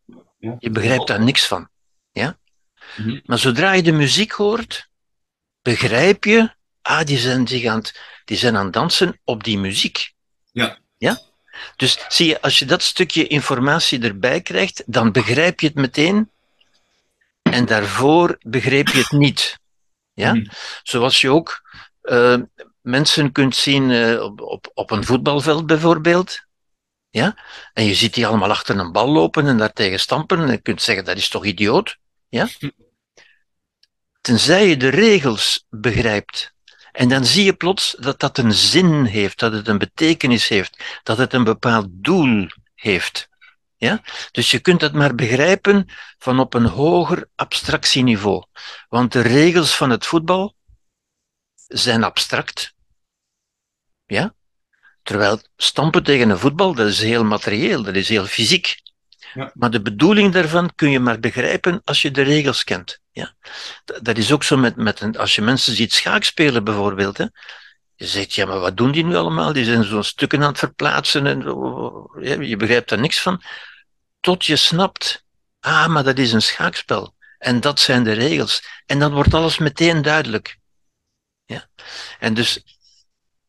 Je 0.58 0.70
begrijpt 0.70 1.06
daar 1.06 1.22
niks 1.22 1.46
van. 1.46 1.70
Ja? 2.18 2.38
Mhm. 2.96 3.20
Maar 3.24 3.38
zodra 3.38 3.72
je 3.72 3.82
de 3.82 3.92
muziek 3.92 4.32
hoort, 4.32 4.88
begrijp 5.62 6.24
je, 6.24 6.54
ah, 6.82 7.04
die 7.04 7.18
zijn, 7.18 7.48
zich 7.48 7.64
aan 7.64 7.78
het, 7.78 8.00
die 8.24 8.36
zijn 8.36 8.56
aan 8.56 8.64
het 8.64 8.72
dansen 8.72 9.20
op 9.24 9.44
die 9.44 9.58
muziek. 9.58 10.12
Ja. 10.52 10.78
Ja? 10.96 11.20
Dus 11.76 12.04
zie 12.08 12.26
je, 12.26 12.40
als 12.40 12.58
je 12.58 12.64
dat 12.64 12.82
stukje 12.82 13.26
informatie 13.26 14.02
erbij 14.02 14.40
krijgt, 14.40 14.82
dan 14.86 15.12
begrijp 15.12 15.60
je 15.60 15.66
het 15.66 15.76
meteen 15.76 16.30
en 17.42 17.66
daarvoor 17.66 18.36
begreep 18.40 18.88
je 18.88 18.98
het 18.98 19.10
niet. 19.10 19.58
Ja? 20.12 20.34
Mhm. 20.34 20.46
Zoals 20.82 21.20
je 21.20 21.30
ook 21.30 21.62
eh, 22.00 22.36
mensen 22.80 23.32
kunt 23.32 23.56
zien 23.56 23.90
eh, 23.90 24.22
op, 24.22 24.40
op, 24.40 24.70
op 24.74 24.90
een 24.90 25.04
voetbalveld 25.04 25.66
bijvoorbeeld. 25.66 26.46
Ja? 27.10 27.36
En 27.72 27.84
je 27.84 27.94
ziet 27.94 28.14
die 28.14 28.26
allemaal 28.26 28.50
achter 28.50 28.78
een 28.78 28.92
bal 28.92 29.08
lopen 29.08 29.46
en 29.46 29.58
daartegen 29.58 30.00
stampen. 30.00 30.40
En 30.40 30.50
je 30.50 30.58
kunt 30.58 30.82
zeggen, 30.82 31.04
dat 31.04 31.16
is 31.16 31.28
toch 31.28 31.44
idioot? 31.44 31.98
Ja? 32.28 32.48
Tenzij 34.20 34.68
je 34.68 34.76
de 34.76 34.88
regels 34.88 35.66
begrijpt. 35.70 36.56
En 36.92 37.08
dan 37.08 37.24
zie 37.24 37.44
je 37.44 37.52
plots 37.52 37.96
dat 37.98 38.20
dat 38.20 38.38
een 38.38 38.52
zin 38.52 39.04
heeft, 39.04 39.38
dat 39.38 39.52
het 39.52 39.68
een 39.68 39.78
betekenis 39.78 40.48
heeft, 40.48 41.00
dat 41.02 41.18
het 41.18 41.32
een 41.32 41.44
bepaald 41.44 41.86
doel 41.90 42.46
heeft. 42.74 43.28
Ja? 43.76 44.02
Dus 44.30 44.50
je 44.50 44.60
kunt 44.60 44.80
het 44.80 44.92
maar 44.92 45.14
begrijpen 45.14 45.86
van 46.18 46.40
op 46.40 46.54
een 46.54 46.66
hoger 46.66 47.28
abstractieniveau. 47.34 48.44
Want 48.88 49.12
de 49.12 49.20
regels 49.20 49.76
van 49.76 49.90
het 49.90 50.06
voetbal 50.06 50.54
zijn 51.54 52.04
abstract. 52.04 52.74
Ja? 54.06 54.34
Terwijl 55.02 55.40
stampen 55.56 56.02
tegen 56.02 56.30
een 56.30 56.38
voetbal, 56.38 56.74
dat 56.74 56.88
is 56.88 57.00
heel 57.00 57.24
materieel, 57.24 57.82
dat 57.82 57.94
is 57.94 58.08
heel 58.08 58.26
fysiek. 58.26 58.80
Ja. 59.34 59.50
Maar 59.54 59.70
de 59.70 59.82
bedoeling 59.82 60.32
daarvan 60.32 60.74
kun 60.74 60.90
je 60.90 61.00
maar 61.00 61.20
begrijpen 61.20 61.80
als 61.84 62.02
je 62.02 62.10
de 62.10 62.22
regels 62.22 62.64
kent. 62.64 63.00
Ja? 63.10 63.34
Dat, 64.02 64.18
is 64.18 64.32
ook 64.32 64.42
zo 64.42 64.56
met, 64.56 64.76
met 64.76 65.00
een, 65.00 65.16
als 65.16 65.34
je 65.34 65.42
mensen 65.42 65.74
ziet 65.74 65.92
schaakspelen 65.92 66.64
bijvoorbeeld. 66.64 67.16
Hè? 67.16 67.26
Je 67.94 68.06
zegt, 68.06 68.34
ja, 68.34 68.46
maar 68.46 68.58
wat 68.58 68.76
doen 68.76 68.92
die 68.92 69.04
nu 69.04 69.16
allemaal? 69.16 69.52
Die 69.52 69.64
zijn 69.64 69.84
zo'n 69.84 70.04
stukken 70.04 70.42
aan 70.42 70.48
het 70.48 70.58
verplaatsen 70.58 71.26
en 71.26 71.38
je 72.46 72.56
begrijpt 72.56 72.88
daar 72.88 73.00
niks 73.00 73.22
van. 73.22 73.42
Tot 74.20 74.44
je 74.44 74.56
snapt, 74.56 75.24
ah, 75.60 75.86
maar 75.86 76.04
dat 76.04 76.18
is 76.18 76.32
een 76.32 76.42
schaakspel. 76.42 77.14
En 77.38 77.60
dat 77.60 77.80
zijn 77.80 78.04
de 78.04 78.12
regels. 78.12 78.62
En 78.86 78.98
dan 78.98 79.12
wordt 79.12 79.34
alles 79.34 79.58
meteen 79.58 80.02
duidelijk. 80.02 80.58
Ja? 81.44 81.68
En 82.18 82.34
dus, 82.34 82.62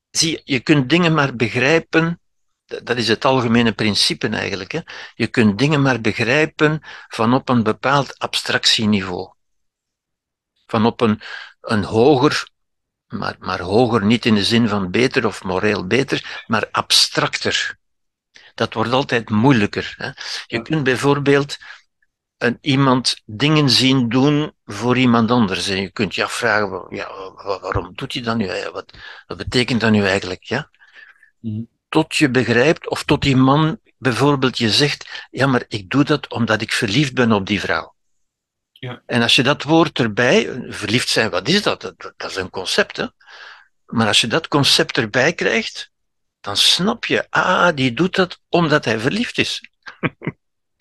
zie 0.09 0.31
je, 0.31 0.41
je 0.43 0.59
kunt 0.59 0.89
dingen 0.89 1.13
maar 1.13 1.35
begrijpen. 1.35 2.18
Dat 2.84 2.97
is 2.97 3.08
het 3.08 3.25
algemene 3.25 3.71
principe 3.73 4.27
eigenlijk. 4.27 4.71
Hè? 4.71 4.79
Je 5.15 5.27
kunt 5.27 5.58
dingen 5.58 5.82
maar 5.82 6.01
begrijpen 6.01 6.82
van 7.08 7.34
op 7.34 7.49
een 7.49 7.63
bepaald 7.63 8.19
abstractieniveau. 8.19 9.34
Van 10.65 10.86
op 10.86 11.01
een, 11.01 11.21
een 11.62 11.84
hoger, 11.84 12.49
maar, 13.08 13.36
maar 13.39 13.60
hoger 13.62 14.05
niet 14.05 14.25
in 14.25 14.36
de 14.36 14.43
zin 14.43 14.67
van 14.67 14.91
beter 14.91 15.25
of 15.25 15.43
moreel 15.43 15.88
beter, 15.88 16.43
maar 16.47 16.67
abstracter. 16.71 17.77
Dat 18.55 18.73
wordt 18.73 18.91
altijd 18.91 19.29
moeilijker. 19.29 19.93
Hè? 19.97 20.10
Je 20.47 20.62
kunt 20.62 20.84
bijvoorbeeld 20.84 21.58
een, 22.38 22.58
iemand 22.62 23.21
dingen 23.25 23.69
zien 23.69 24.10
doen 24.10 24.53
voor 24.65 24.97
iemand 24.97 25.32
anders. 25.32 25.67
En 25.67 25.82
je 25.82 25.91
kunt 25.91 26.15
je 26.15 26.23
afvragen, 26.23 26.86
ja, 26.95 27.08
wa- 27.34 27.60
waarom 27.60 27.95
doet 27.95 28.13
hij 28.13 28.21
dat 28.21 28.38
nu? 28.38 28.47
Wat, 28.71 28.93
wat 29.27 29.38
betekent 29.38 29.82
dat 29.82 29.91
nu 29.91 30.05
eigenlijk? 30.05 30.43
Ja? 30.43 30.69
Mhm. 31.39 31.63
Tot 31.89 32.15
je 32.15 32.30
begrijpt, 32.30 32.89
of 32.89 33.04
tot 33.04 33.21
die 33.21 33.36
man 33.36 33.80
bijvoorbeeld 33.97 34.58
je 34.58 34.69
zegt, 34.69 35.28
ja, 35.32 35.47
maar 35.47 35.63
ik 35.67 35.89
doe 35.89 36.04
dat 36.04 36.30
omdat 36.30 36.62
ik 36.62 36.71
verliefd 36.71 37.13
ben 37.13 37.32
op 37.32 37.45
die 37.45 37.60
vrouw. 37.60 37.95
Ja. 38.71 39.02
En 39.06 39.21
als 39.21 39.36
je 39.36 39.43
dat 39.43 39.63
woord 39.63 39.99
erbij, 39.99 40.65
verliefd 40.67 41.10
zijn, 41.10 41.30
wat 41.30 41.47
is 41.47 41.62
dat? 41.62 41.82
Dat, 41.82 42.13
dat 42.17 42.30
is 42.30 42.36
een 42.36 42.49
concept, 42.49 42.97
hè? 42.97 43.06
Maar 43.86 44.08
als 44.08 44.21
je 44.21 44.28
dat 44.28 44.47
concept 44.47 44.97
erbij 44.97 45.34
krijgt, 45.34 45.91
dan 46.39 46.58
snap 46.58 47.06
je, 47.06 47.28
ah, 47.30 47.75
die 47.75 47.93
doet 47.93 48.15
dat 48.15 48.39
omdat 48.49 48.86
hij 48.86 48.99
verliefd 48.99 49.38
is. 49.38 49.69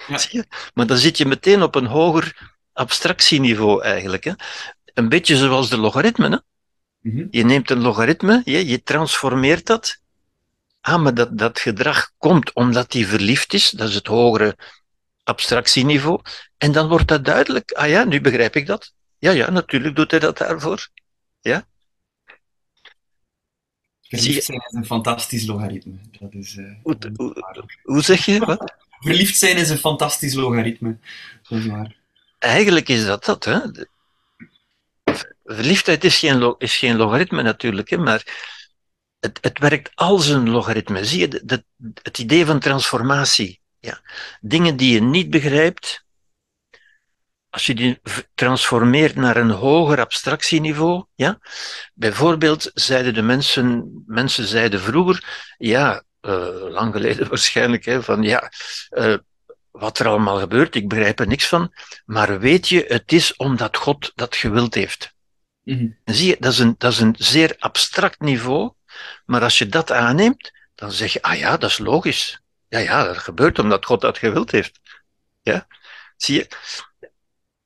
Ja. 0.07 0.19
Zie 0.19 0.39
je? 0.39 0.45
Maar 0.75 0.87
dan 0.87 0.97
zit 0.97 1.19
je 1.19 1.27
meteen 1.27 1.63
op 1.63 1.75
een 1.75 1.87
hoger 1.87 2.57
abstractieniveau 2.73 3.83
eigenlijk. 3.83 4.25
Hè? 4.25 4.33
Een 4.85 5.09
beetje 5.09 5.37
zoals 5.37 5.71
de 5.71 5.77
logaritmen. 5.77 6.33
Hè? 6.33 6.39
Mhm. 7.01 7.27
Je 7.31 7.45
neemt 7.45 7.71
een 7.71 7.81
logaritme, 7.81 8.43
je, 8.45 8.67
je 8.67 8.83
transformeert 8.83 9.67
dat. 9.67 10.01
Ah, 10.89 11.03
maar 11.03 11.15
dat, 11.15 11.39
dat 11.39 11.59
gedrag 11.61 12.11
komt 12.19 12.53
omdat 12.53 12.93
hij 12.93 13.05
verliefd 13.05 13.53
is, 13.55 13.71
dat 13.71 13.89
is 13.89 13.95
het 13.95 14.07
hogere 14.07 14.57
abstractieniveau. 15.25 16.21
En 16.59 16.73
dan 16.73 16.89
wordt 16.89 17.09
dat 17.09 17.25
duidelijk. 17.25 17.73
Ah 17.73 17.89
ja, 17.89 18.05
nu 18.05 18.21
begrijp 18.21 18.57
ik 18.57 18.67
dat. 18.67 18.93
Ja, 19.19 19.31
ja, 19.31 19.51
natuurlijk 19.51 19.97
doet 19.97 20.11
hij 20.11 20.21
dat 20.21 20.39
daarvoor. 20.39 20.89
Je- 21.41 21.65
Verliefd 24.01 24.45
zijn 24.45 24.59
is 24.69 24.73
een 24.75 24.87
fantastisch 24.87 25.47
logaritme. 25.47 25.99
Dat 26.19 26.33
is, 26.33 26.57
eh, 26.57 26.75
Hoe- 27.83 28.03
zeg 28.03 28.25
je 28.25 28.39
wat? 28.39 28.75
Verliefd 29.07 29.37
zijn 29.39 29.57
is 29.57 29.69
een 29.71 29.79
fantastisch 29.79 30.35
logaritme. 30.35 30.99
Dat 31.49 31.59
is 31.59 31.67
waar. 31.67 31.97
Eigenlijk 32.39 32.89
is 32.89 33.05
dat 33.05 33.25
dat. 33.25 33.45
Hè? 33.45 33.59
Verliefdheid 35.45 36.05
is 36.05 36.19
geen, 36.19 36.55
is 36.59 36.77
geen 36.77 36.97
logaritme 36.97 37.43
natuurlijk, 37.43 37.91
hè, 37.91 37.97
maar 37.97 38.23
het, 39.21 39.39
het 39.41 39.59
werkt 39.59 39.91
als 39.95 40.29
een 40.29 40.51
logaritme. 40.51 41.05
Zie 41.05 41.21
je, 41.21 41.43
dat, 41.45 41.63
het 42.03 42.19
idee 42.19 42.47
van 42.47 42.59
transformatie. 42.59 43.61
Ja. 43.81 44.01
Dingen 44.41 44.77
die 44.77 44.93
je 44.93 45.01
niet 45.01 45.31
begrijpt, 45.31 46.07
als 47.51 47.67
je 47.67 47.75
die 47.75 48.01
transformeert 48.35 49.15
naar 49.15 49.37
een 49.37 49.51
hoger 49.51 50.01
abstractieniveau, 50.01 51.05
ja, 51.15 51.39
bijvoorbeeld 51.95 52.71
zeiden 52.75 53.15
de 53.15 53.23
mensen, 53.23 53.93
mensen 54.07 54.47
zeiden 54.47 54.81
vroeger, 54.81 55.45
ja, 55.59 56.03
eh, 56.21 56.71
lang 56.71 56.93
geleden 56.93 57.29
waarschijnlijk, 57.33 57.85
hè, 57.85 58.03
van 58.03 58.23
ja, 58.23 58.53
eh, 58.89 59.15
wat 59.71 59.99
er 59.99 60.07
allemaal 60.07 60.39
gebeurt, 60.39 60.75
ik 60.75 60.89
begrijp 60.89 61.21
er 61.21 61.27
niks 61.27 61.47
van, 61.47 61.73
maar 62.05 62.41
weet 62.41 62.69
je, 62.69 62.85
het 62.89 63.13
is 63.13 63.37
omdat 63.37 63.77
God 63.77 64.13
dat 64.15 64.37
gewild 64.37 64.75
heeft. 64.75 65.15
Mhm. 65.63 65.89
Zie 66.05 66.29
je, 66.29 66.37
dat 66.39 66.53
is, 66.53 66.59
een, 66.59 66.75
dat 66.79 66.93
is 66.93 66.99
een 66.99 67.15
zeer 67.19 67.55
abstract 67.59 68.21
niveau, 68.21 68.73
maar 69.25 69.43
als 69.43 69.59
je 69.59 69.67
dat 69.67 69.93
aanneemt, 69.93 70.53
dan 70.75 70.93
zeg 70.93 71.13
je, 71.13 71.23
ah 71.23 71.39
ja, 71.39 71.57
dat 71.57 71.71
is 71.71 71.79
logisch. 71.79 72.41
Ja, 72.69 72.79
ja, 72.79 73.05
dat 73.05 73.19
gebeurt 73.19 73.59
omdat 73.59 73.85
God 73.85 74.01
dat 74.01 74.19
gewild 74.19 74.51
heeft. 74.51 74.81
Ja, 75.43 75.67
zie 76.17 76.35
je? 76.35 76.49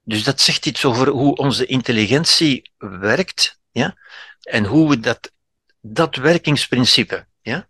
Dus 0.05 0.25
dat 0.25 0.41
zegt 0.41 0.67
iets 0.67 0.85
over 0.85 1.09
hoe 1.09 1.37
onze 1.37 1.67
intelligentie 1.67 2.73
werkt, 2.79 3.59
ja, 3.71 3.97
en 4.43 4.65
hoe 4.65 4.89
we 4.89 5.01
dat, 5.01 5.33
dat 5.81 6.17
werkingsprincipe, 6.17 7.27
ja, 7.41 7.69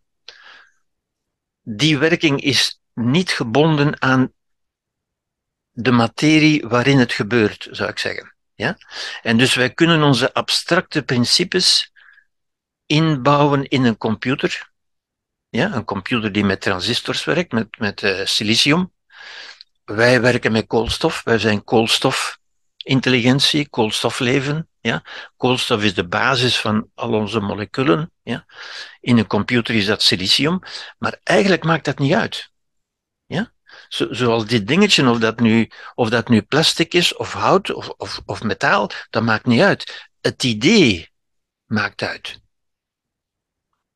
die 1.63 1.99
werking 1.99 2.41
is 2.41 2.81
niet 2.95 3.31
gebonden 3.31 4.03
aan 4.03 4.33
de 5.71 5.91
materie 5.91 6.67
waarin 6.67 6.99
het 6.99 7.13
gebeurt, 7.13 7.69
zou 7.71 7.91
ik 7.91 7.99
zeggen. 7.99 8.35
Ja? 8.55 8.79
En 9.23 9.37
dus 9.37 9.55
wij 9.55 9.71
kunnen 9.71 10.03
onze 10.03 10.35
abstracte 10.35 11.03
principes 11.03 11.92
inbouwen 12.93 13.69
in 13.69 13.85
een 13.85 13.97
computer. 13.97 14.71
Ja, 15.49 15.75
een 15.75 15.85
computer 15.85 16.33
die 16.33 16.45
met 16.45 16.61
transistors 16.61 17.25
werkt, 17.25 17.53
met, 17.53 17.79
met 17.79 18.03
uh, 18.03 18.25
silicium. 18.25 18.93
Wij 19.85 20.21
werken 20.21 20.53
met 20.53 20.67
koolstof. 20.67 21.23
Wij 21.25 21.39
zijn 21.39 21.65
koolstofintelligentie, 21.65 23.69
koolstofleven. 23.69 24.69
Ja? 24.81 25.05
Koolstof 25.37 25.83
is 25.83 25.95
de 25.95 26.09
basis 26.09 26.61
van 26.61 26.91
al 26.95 27.13
onze 27.13 27.41
moleculen. 27.41 28.13
Ja? 28.23 28.47
In 29.01 29.19
een 29.19 29.27
computer 29.27 29.75
is 29.75 29.87
dat 29.87 30.03
silicium. 30.03 30.61
Maar 30.99 31.21
eigenlijk 31.23 31.65
maakt 31.65 31.85
dat 31.85 31.99
niet 31.99 32.15
uit. 32.15 32.51
Ja? 33.27 33.53
Zo, 33.89 34.07
zoals 34.11 34.47
dit 34.47 34.67
dingetje, 34.67 35.09
of 35.09 35.19
dat, 35.19 35.41
nu, 35.41 35.71
of 35.95 36.09
dat 36.09 36.29
nu 36.29 36.43
plastic 36.43 36.95
is, 36.95 37.17
of 37.17 37.33
hout, 37.33 37.73
of, 37.73 37.89
of, 37.89 38.21
of 38.27 38.43
metaal, 38.43 38.91
dat 39.11 39.23
maakt 39.23 39.47
niet 39.47 39.61
uit. 39.61 40.09
Het 40.21 40.45
idee 40.45 41.11
maakt 41.67 42.03
uit. 42.03 42.42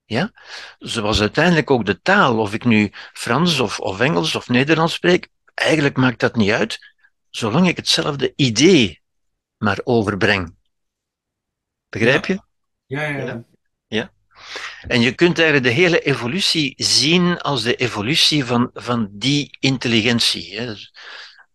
Ja? 0.07 0.33
Zoals 0.79 1.21
uiteindelijk 1.21 1.71
ook 1.71 1.87
de 1.87 2.01
taal, 2.01 2.39
of 2.39 2.55
ik 2.55 2.65
nu 2.65 2.91
Frans 3.13 3.61
of, 3.61 3.81
of 3.81 4.01
Engels 4.01 4.35
of 4.35 4.49
Nederlands 4.49 4.95
spreek, 4.95 5.29
eigenlijk 5.55 5.97
maakt 5.97 6.21
dat 6.21 6.37
niet 6.37 6.51
uit, 6.51 6.79
zolang 7.31 7.69
ik 7.69 7.77
hetzelfde 7.77 8.33
idee 8.37 9.03
maar 9.57 9.81
overbreng. 9.85 10.55
Begrijp 11.89 12.27
je? 12.27 12.39
Ja, 12.87 13.03
ja, 13.03 13.25
ja. 13.25 13.45
ja. 13.87 14.13
En 14.81 15.01
je 15.01 15.13
kunt 15.13 15.39
eigenlijk 15.39 15.69
de 15.69 15.83
hele 15.83 16.01
evolutie 16.01 16.75
zien 16.77 17.39
als 17.39 17.63
de 17.63 17.75
evolutie 17.75 18.45
van, 18.45 18.71
van 18.75 19.09
die 19.13 19.57
intelligentie. 19.61 20.57
Hè. 20.59 20.67
een 20.67 20.79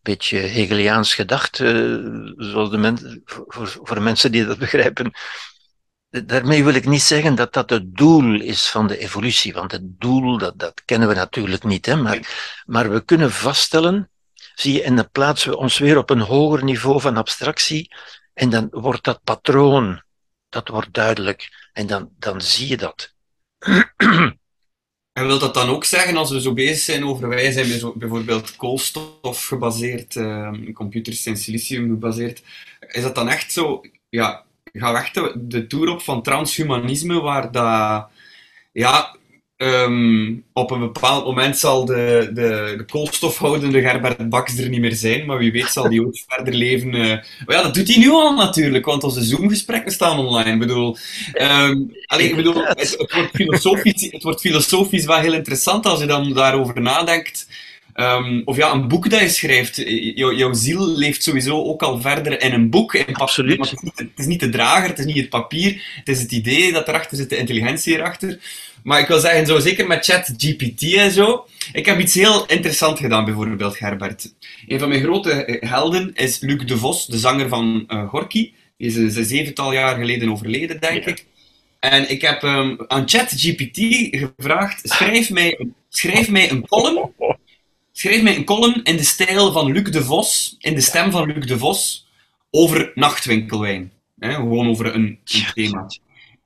beetje 0.01 0.37
Hegeliaans 0.37 1.13
gedacht, 1.13 1.59
uh, 1.59 2.31
zoals 2.37 2.69
de 2.69 2.77
men, 2.77 3.21
voor, 3.25 3.79
voor 3.83 4.01
mensen 4.01 4.31
die 4.31 4.45
dat 4.45 4.57
begrijpen. 4.57 5.11
Daarmee 6.11 6.63
wil 6.63 6.73
ik 6.73 6.85
niet 6.85 7.01
zeggen 7.01 7.35
dat 7.35 7.53
dat 7.53 7.69
het 7.69 7.95
doel 7.95 8.41
is 8.41 8.69
van 8.69 8.87
de 8.87 8.97
evolutie, 8.97 9.53
want 9.53 9.71
het 9.71 9.99
doel, 9.99 10.37
dat, 10.37 10.59
dat 10.59 10.81
kennen 10.85 11.07
we 11.07 11.13
natuurlijk 11.13 11.63
niet. 11.63 11.85
Hè? 11.85 11.95
Maar, 11.95 12.19
maar 12.65 12.91
we 12.91 13.05
kunnen 13.05 13.31
vaststellen, 13.31 14.09
zie 14.55 14.73
je, 14.73 14.83
en 14.83 14.95
dan 14.95 15.09
plaatsen 15.11 15.49
we 15.49 15.57
ons 15.57 15.77
weer 15.77 15.97
op 15.97 16.09
een 16.09 16.19
hoger 16.19 16.63
niveau 16.63 17.01
van 17.01 17.17
abstractie, 17.17 17.91
en 18.33 18.49
dan 18.49 18.67
wordt 18.71 19.03
dat 19.03 19.23
patroon, 19.23 20.03
dat 20.49 20.67
wordt 20.67 20.93
duidelijk, 20.93 21.69
en 21.73 21.87
dan, 21.87 22.09
dan 22.19 22.41
zie 22.41 22.67
je 22.67 22.77
dat. 22.77 23.13
En 25.13 25.27
wil 25.27 25.39
dat 25.39 25.53
dan 25.53 25.69
ook 25.69 25.85
zeggen, 25.85 26.17
als 26.17 26.31
we 26.31 26.41
zo 26.41 26.53
bezig 26.53 26.79
zijn 26.79 27.05
over 27.05 27.27
wij 27.27 27.51
zijn 27.51 27.93
bijvoorbeeld 27.95 28.55
koolstof 28.55 29.45
gebaseerd, 29.45 30.15
uh, 30.15 30.73
computers 30.73 31.23
zijn 31.23 31.37
silicium 31.37 31.89
gebaseerd, 31.89 32.41
is 32.79 33.01
dat 33.01 33.15
dan 33.15 33.29
echt 33.29 33.51
zo, 33.51 33.81
ja, 34.09 34.45
we 34.71 34.97
echt 34.97 35.21
de, 35.35 35.67
tour 35.67 35.89
op 35.89 36.01
van 36.01 36.23
transhumanisme, 36.23 37.21
waar 37.21 37.51
dat, 37.51 38.07
ja, 38.71 39.15
ehm, 39.57 40.35
op 40.53 40.71
een 40.71 40.79
bepaald 40.79 41.25
moment 41.25 41.57
zal 41.57 41.85
de, 41.85 42.29
de, 42.33 42.73
de 42.77 42.85
koolstofhoudende 42.85 43.81
Gerbert 43.81 44.29
Baks 44.29 44.57
er 44.57 44.69
niet 44.69 44.79
meer 44.79 44.95
zijn, 44.95 45.25
maar 45.25 45.37
wie 45.37 45.51
weet 45.51 45.71
zal 45.71 45.89
die 45.89 46.05
ook 46.05 46.17
verder 46.27 46.53
leven. 46.53 46.93
Uh, 46.93 47.17
ja, 47.47 47.61
dat 47.61 47.73
doet 47.73 47.87
hij 47.87 47.97
nu 47.97 48.09
al 48.09 48.33
natuurlijk, 48.33 48.85
want 48.85 49.03
onze 49.03 49.23
Zoom-gesprekken 49.23 49.91
staan 49.91 50.19
online. 50.19 50.51
Ik 50.51 50.59
bedoel, 50.59 50.97
um, 51.33 51.91
ik 52.17 52.35
bedoel 52.35 52.55
het, 52.55 52.79
het, 52.79 53.13
wordt 53.13 53.29
filosofisch, 53.33 54.11
het 54.11 54.23
wordt 54.23 54.41
filosofisch 54.41 55.05
wel 55.05 55.19
heel 55.19 55.33
interessant 55.33 55.85
als 55.85 55.99
je 55.99 56.05
dan 56.05 56.33
daarover 56.33 56.81
nadenkt. 56.81 57.47
Um, 58.01 58.41
of 58.45 58.57
ja, 58.57 58.71
een 58.71 58.87
boek 58.87 59.09
dat 59.09 59.19
je 59.19 59.29
schrijft. 59.29 59.83
jouw 60.15 60.53
ziel 60.53 60.87
leeft 60.87 61.23
sowieso 61.23 61.63
ook 61.63 61.83
al 61.83 62.01
verder 62.01 62.41
in 62.41 62.53
een 62.53 62.69
boek. 62.69 62.93
In 62.93 63.15
Absoluut. 63.15 63.57
Het 63.57 63.71
is, 63.71 63.81
niet, 63.81 63.97
het 63.97 64.09
is, 64.15 64.25
niet, 64.25 64.39
de 64.39 64.49
drager, 64.49 64.89
het 64.89 64.99
is 64.99 65.05
niet 65.05 65.17
het 65.17 65.29
papier. 65.29 65.81
Het 65.95 66.09
is 66.09 66.21
het 66.21 66.31
idee 66.31 66.71
dat 66.71 66.87
erachter 66.87 67.17
zit, 67.17 67.29
de 67.29 67.37
intelligentie 67.37 67.95
erachter. 67.95 68.39
Maar 68.83 68.99
ik 68.99 69.07
wil 69.07 69.19
zeggen, 69.19 69.45
zo, 69.45 69.59
zeker 69.59 69.87
met 69.87 70.05
ChatGPT 70.05 70.93
en 70.93 71.11
zo. 71.11 71.45
Ik 71.73 71.85
heb 71.85 71.99
iets 71.99 72.13
heel 72.13 72.45
interessants 72.45 73.01
gedaan, 73.01 73.25
bijvoorbeeld, 73.25 73.77
Gerbert. 73.77 74.33
Een 74.67 74.79
van 74.79 74.89
mijn 74.89 75.01
grote 75.01 75.57
helden 75.59 76.11
is 76.13 76.39
Luc 76.39 76.65
de 76.65 76.77
Vos, 76.77 77.07
de 77.07 77.17
zanger 77.17 77.47
van 77.49 77.85
uh, 77.87 78.09
Gorky. 78.09 78.51
Die 78.77 78.87
is 78.87 78.95
een 78.95 79.25
zevental 79.25 79.73
jaar 79.73 79.95
geleden 79.95 80.31
overleden, 80.31 80.79
denk 80.79 81.05
ik. 81.05 81.25
En 81.79 82.09
ik 82.09 82.21
heb 82.21 82.43
um, 82.43 82.77
aan 82.87 83.09
ChatGPT 83.09 83.79
gevraagd: 84.11 84.81
schrijf 84.83 85.29
mij, 85.29 85.67
schrijf 85.89 86.29
mij 86.29 86.51
een 86.51 86.67
column 86.67 87.13
schreef 88.01 88.21
mij 88.21 88.35
een 88.35 88.45
column 88.45 88.83
in 88.83 88.97
de 88.97 89.03
stijl 89.03 89.51
van 89.51 89.71
Luc 89.71 89.83
de 89.83 90.03
Vos, 90.03 90.55
in 90.59 90.75
de 90.75 90.81
stem 90.81 91.11
van 91.11 91.27
Luc 91.27 91.45
de 91.45 91.57
Vos, 91.57 92.07
over 92.51 92.91
nachtwinkelwijn. 92.95 93.91
gewoon 94.19 94.67
over 94.67 94.95
een, 94.95 95.19
een 95.23 95.45
thema. 95.53 95.87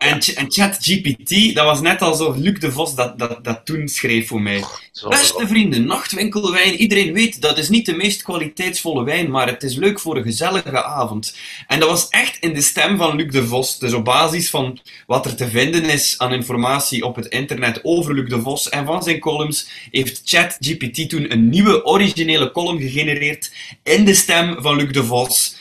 En, 0.05 0.35
en 0.35 0.51
ChatGPT, 0.51 1.55
dat 1.55 1.65
was 1.65 1.81
net 1.81 2.01
alsof 2.01 2.35
Luc 2.37 2.59
de 2.59 2.71
Vos 2.71 2.95
dat, 2.95 3.19
dat, 3.19 3.43
dat 3.43 3.65
toen 3.65 3.87
schreef 3.87 4.27
voor 4.27 4.41
mij. 4.41 4.63
Beste 5.09 5.47
vrienden, 5.47 5.85
nachtwinkelwijn. 5.85 6.75
Iedereen 6.75 7.13
weet, 7.13 7.41
dat 7.41 7.57
is 7.57 7.69
niet 7.69 7.85
de 7.85 7.95
meest 7.95 8.23
kwaliteitsvolle 8.23 9.03
wijn, 9.03 9.31
maar 9.31 9.47
het 9.47 9.63
is 9.63 9.75
leuk 9.75 9.99
voor 9.99 10.17
een 10.17 10.23
gezellige 10.23 10.83
avond. 10.83 11.35
En 11.67 11.79
dat 11.79 11.89
was 11.89 12.07
echt 12.09 12.37
in 12.39 12.53
de 12.53 12.61
stem 12.61 12.97
van 12.97 13.15
Luc 13.15 13.31
de 13.31 13.47
Vos. 13.47 13.79
Dus 13.79 13.93
op 13.93 14.05
basis 14.05 14.49
van 14.49 14.79
wat 15.07 15.25
er 15.25 15.35
te 15.35 15.49
vinden 15.49 15.83
is 15.83 16.15
aan 16.17 16.33
informatie 16.33 17.05
op 17.05 17.15
het 17.15 17.25
internet 17.25 17.79
over 17.83 18.13
Luc 18.13 18.29
de 18.29 18.41
Vos 18.41 18.69
en 18.69 18.85
van 18.85 19.03
zijn 19.03 19.19
columns, 19.19 19.69
heeft 19.91 20.21
ChatGPT 20.25 21.09
toen 21.09 21.31
een 21.31 21.49
nieuwe 21.49 21.85
originele 21.85 22.51
column 22.51 22.81
gegenereerd 22.81 23.51
in 23.83 24.05
de 24.05 24.13
stem 24.13 24.55
van 24.59 24.75
Luc 24.75 24.91
de 24.91 25.03
Vos. 25.03 25.55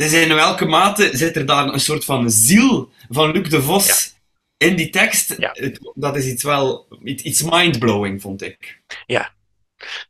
Dus 0.00 0.12
in 0.12 0.34
welke 0.34 0.64
mate 0.64 1.10
zit 1.12 1.36
er 1.36 1.46
daar 1.46 1.66
een 1.66 1.80
soort 1.80 2.04
van 2.04 2.30
ziel 2.30 2.90
van 3.08 3.30
Luc 3.30 3.48
de 3.48 3.62
Vos 3.62 4.14
in 4.56 4.76
die 4.76 4.90
tekst? 4.90 5.36
dat 5.94 6.16
is 6.16 6.26
iets 6.26 6.42
wel 6.42 6.86
iets 7.04 7.42
mindblowing, 7.42 8.20
vond 8.20 8.42
ik. 8.42 8.80
Ja, 9.06 9.32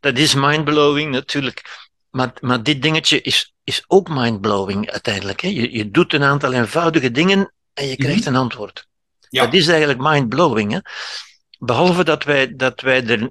dat 0.00 0.18
is 0.18 0.34
mindblowing 0.34 1.10
natuurlijk. 1.10 1.88
Maar, 2.10 2.32
maar 2.40 2.62
dit 2.62 2.82
dingetje 2.82 3.20
is, 3.20 3.54
is 3.64 3.84
ook 3.86 4.08
mindblowing 4.08 4.90
uiteindelijk. 4.90 5.40
Hè? 5.40 5.48
Je, 5.48 5.72
je 5.72 5.90
doet 5.90 6.12
een 6.12 6.24
aantal 6.24 6.52
eenvoudige 6.52 7.10
dingen 7.10 7.52
en 7.74 7.86
je 7.86 7.96
krijgt 7.96 8.24
mhm. 8.24 8.28
een 8.28 8.40
antwoord. 8.40 8.86
Ja. 9.28 9.44
Dat 9.44 9.54
is 9.54 9.68
eigenlijk 9.68 10.00
mindblowing. 10.00 10.72
Hè? 10.72 10.78
Behalve 11.58 12.04
dat 12.04 12.24
wij, 12.24 12.56
dat 12.56 12.80
wij 12.80 13.06
er 13.06 13.30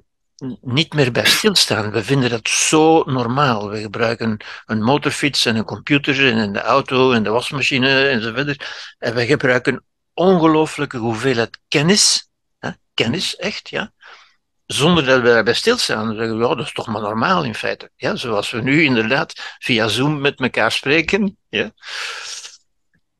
niet 0.60 0.92
meer 0.92 1.12
bij 1.12 1.24
stilstaan. 1.24 1.90
We 1.90 2.04
vinden 2.04 2.30
dat 2.30 2.48
zo 2.48 3.02
normaal. 3.02 3.68
We 3.68 3.80
gebruiken 3.80 4.36
een 4.66 4.82
motorfiets 4.82 5.46
en 5.46 5.56
een 5.56 5.64
computer 5.64 6.32
en 6.32 6.52
de 6.52 6.60
auto 6.60 7.12
en 7.12 7.22
de 7.22 7.30
wasmachine 7.30 8.08
enzovoort. 8.08 8.66
En 8.98 9.14
we 9.14 9.26
gebruiken 9.26 9.84
ongelooflijke 10.14 10.96
hoeveelheid 10.96 11.58
kennis. 11.68 12.30
Hè? 12.58 12.70
Kennis, 12.94 13.36
echt, 13.36 13.68
ja. 13.68 13.92
Zonder 14.66 15.04
dat 15.04 15.20
we 15.20 15.28
daarbij 15.28 15.54
stilstaan. 15.54 16.06
Dan 16.06 16.16
zeggen 16.16 16.38
we, 16.38 16.56
dat 16.56 16.66
is 16.66 16.72
toch 16.72 16.86
maar 16.86 17.02
normaal 17.02 17.44
in 17.44 17.54
feite. 17.54 17.90
Ja, 17.96 18.16
zoals 18.16 18.50
we 18.50 18.62
nu 18.62 18.82
inderdaad 18.84 19.56
via 19.58 19.88
Zoom 19.88 20.20
met 20.20 20.40
elkaar 20.40 20.72
spreken. 20.72 21.36
Ja. 21.48 21.70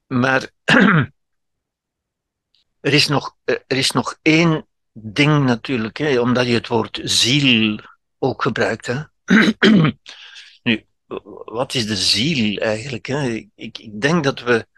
Maar 0.07 0.51
er 2.81 2.93
is 2.93 3.09
nog, 3.09 3.37
er 3.45 3.63
is 3.67 3.91
nog 3.91 4.19
één 4.23 4.69
ding 4.93 5.45
natuurlijk, 5.45 5.97
hè, 5.97 6.21
omdat 6.21 6.47
je 6.47 6.55
het 6.55 6.69
woord 6.69 7.01
ziel 7.03 7.81
ook 8.19 8.43
gebruikt. 8.43 8.87
Hè. 8.87 9.03
nu, 10.63 10.87
wat 11.45 11.75
is 11.75 11.87
de 11.87 11.97
ziel 11.97 12.59
eigenlijk? 12.59 13.07
Hè? 13.07 13.29
Ik, 13.55 13.79
ik 13.79 14.01
denk 14.01 14.25
dat 14.25 14.41
we. 14.41 14.69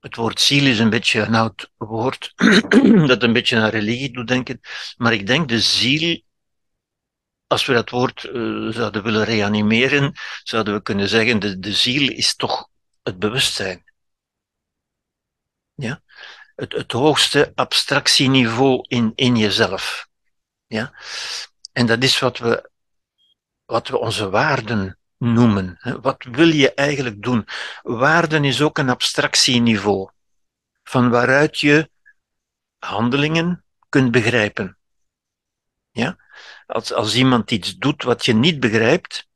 Het 0.00 0.16
woord 0.16 0.40
ziel 0.40 0.66
is 0.66 0.78
een 0.78 0.90
beetje 0.90 1.20
een 1.20 1.34
oud 1.34 1.70
woord 1.76 2.32
dat 3.06 3.22
een 3.22 3.32
beetje 3.32 3.56
aan 3.56 3.68
religie 3.68 4.12
doet 4.12 4.28
denken. 4.28 4.60
Maar 4.96 5.12
ik 5.12 5.26
denk 5.26 5.48
de 5.48 5.60
ziel, 5.60 6.22
als 7.46 7.66
we 7.66 7.72
dat 7.72 7.90
woord 7.90 8.24
uh, 8.24 8.72
zouden 8.72 9.02
willen 9.02 9.24
reanimeren, 9.24 10.12
zouden 10.42 10.74
we 10.74 10.82
kunnen 10.82 11.08
zeggen: 11.08 11.40
de, 11.40 11.58
de 11.58 11.72
ziel 11.72 12.10
is 12.10 12.36
toch 12.36 12.68
het 13.02 13.18
bewustzijn. 13.18 13.84
Ja? 15.74 16.02
Het, 16.68 16.92
hoogste 16.92 17.52
abstractieniveau 17.54 18.84
in, 18.88 19.12
in 19.14 19.36
jezelf. 19.36 20.08
Ja? 20.66 20.94
En 21.72 21.86
dat 21.86 22.02
is 22.02 22.18
wat 22.18 22.38
we, 22.38 22.70
wat 23.64 23.88
we 23.88 23.98
onze 23.98 24.30
waarden 24.30 24.98
noemen. 25.16 25.78
Wat 26.02 26.24
wil 26.30 26.48
je 26.48 26.74
eigenlijk 26.74 27.22
doen? 27.22 27.46
Waarden 27.82 28.44
is 28.44 28.62
ook 28.62 28.78
een 28.78 28.88
abstractieniveau, 28.88 30.10
van 30.82 31.10
waaruit 31.10 31.60
je 31.60 31.90
handelingen 32.78 33.64
kunt 33.88 34.10
begrijpen. 34.10 34.78
Ja? 35.90 36.16
Als, 36.66 36.92
als 36.92 37.14
iemand 37.14 37.50
iets 37.50 37.76
doet 37.76 38.02
wat 38.02 38.24
je 38.24 38.34
niet 38.34 38.60
begrijpt, 38.60 39.28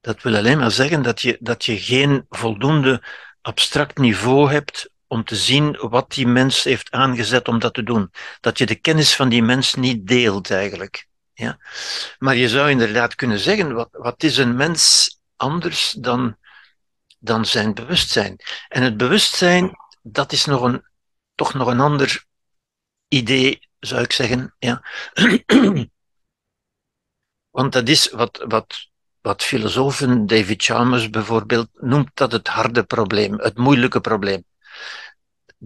dat 0.00 0.22
wil 0.22 0.36
alleen 0.36 0.58
maar 0.58 0.70
zeggen 0.70 1.02
dat 1.02 1.20
je, 1.20 1.36
dat 1.40 1.64
je 1.64 1.78
geen 1.78 2.26
voldoende 2.28 3.02
abstract 3.40 3.98
niveau 3.98 4.50
hebt 4.50 4.92
om 5.14 5.24
te 5.24 5.36
zien 5.36 5.76
wat 5.80 6.12
die 6.12 6.26
mens 6.26 6.64
heeft 6.64 6.90
aangezet 6.90 7.48
om 7.48 7.58
dat 7.58 7.74
te 7.74 7.82
doen. 7.82 8.10
Dat 8.40 8.58
je 8.58 8.66
de 8.66 8.74
kennis 8.74 9.16
van 9.16 9.28
die 9.28 9.42
mens 9.42 9.74
niet 9.74 10.06
deelt 10.06 10.50
eigenlijk. 10.50 11.06
Ja? 11.32 11.58
Maar 12.18 12.36
je 12.36 12.48
zou 12.48 12.70
inderdaad 12.70 13.14
kunnen 13.14 13.38
zeggen, 13.38 13.74
wat, 13.74 13.88
wat 13.92 14.22
is 14.22 14.36
een 14.36 14.56
mens 14.56 15.10
anders 15.36 15.90
dan, 15.90 16.36
dan 17.18 17.46
zijn 17.46 17.74
bewustzijn? 17.74 18.36
En 18.68 18.82
het 18.82 18.96
bewustzijn, 18.96 19.72
dat 20.02 20.32
is 20.32 20.44
nog 20.44 20.62
een, 20.62 20.84
toch 21.34 21.54
nog 21.54 21.68
een 21.68 21.80
ander 21.80 22.24
idee, 23.08 23.68
zou 23.80 24.02
ik 24.02 24.12
zeggen. 24.12 24.54
Ja. 24.58 24.82
Want 27.50 27.72
dat 27.72 27.88
is 27.88 28.10
wat, 28.10 28.44
wat, 28.48 28.88
wat 29.20 29.42
filosofen, 29.42 30.26
David 30.26 30.62
Chalmers 30.62 31.10
bijvoorbeeld, 31.10 31.68
noemt 31.72 32.10
dat 32.14 32.32
het 32.32 32.48
harde 32.48 32.82
probleem, 32.82 33.38
het 33.38 33.56
moeilijke 33.56 34.00
probleem. 34.00 34.44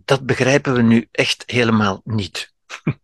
Dat 0.04 0.26
begrijpen 0.26 0.74
we 0.74 0.82
nu 0.82 1.08
echt 1.12 1.42
helemaal 1.46 2.00
niet. 2.04 2.52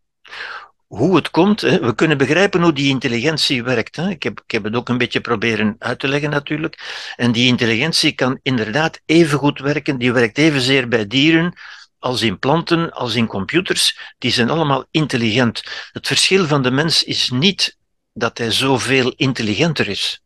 hoe 0.87 1.16
het 1.16 1.30
komt, 1.30 1.61
hè. 1.61 1.80
we 1.80 1.94
kunnen 1.94 2.18
begrijpen 2.18 2.62
hoe 2.62 2.72
die 2.72 2.88
intelligentie 2.88 3.62
werkt. 3.62 3.96
Hè. 3.96 4.11
Ik, 4.11 4.22
heb, 4.22 4.40
ik 4.44 4.50
heb 4.50 4.64
het 4.64 4.74
ook 4.74 4.88
een 4.88 4.98
beetje 4.98 5.20
proberen 5.20 5.76
uit 5.78 5.98
te 5.98 6.09
leggen 6.09 6.30
natuurlijk. 6.30 7.12
En 7.16 7.33
die 7.33 7.46
intelligentie 7.46 8.12
kan 8.12 8.38
inderdaad 8.42 9.00
even 9.07 9.38
goed 9.38 9.59
werken, 9.59 9.98
die 9.98 10.12
werkt 10.12 10.38
evenzeer 10.38 10.88
bij 10.88 11.07
dieren 11.07 11.59
als 11.98 12.22
in 12.22 12.38
planten, 12.38 12.92
als 12.92 13.14
in 13.14 13.26
computers. 13.26 13.98
Die 14.18 14.30
zijn 14.30 14.50
allemaal 14.50 14.85
intelligent. 14.90 15.62
Het 15.92 16.07
verschil 16.07 16.46
van 16.46 16.62
de 16.62 16.70
mens 16.70 17.04
is 17.04 17.30
niet 17.30 17.76
dat 18.12 18.38
hij 18.38 18.50
zoveel 18.50 19.12
intelligenter 19.16 19.88
is. 19.88 20.23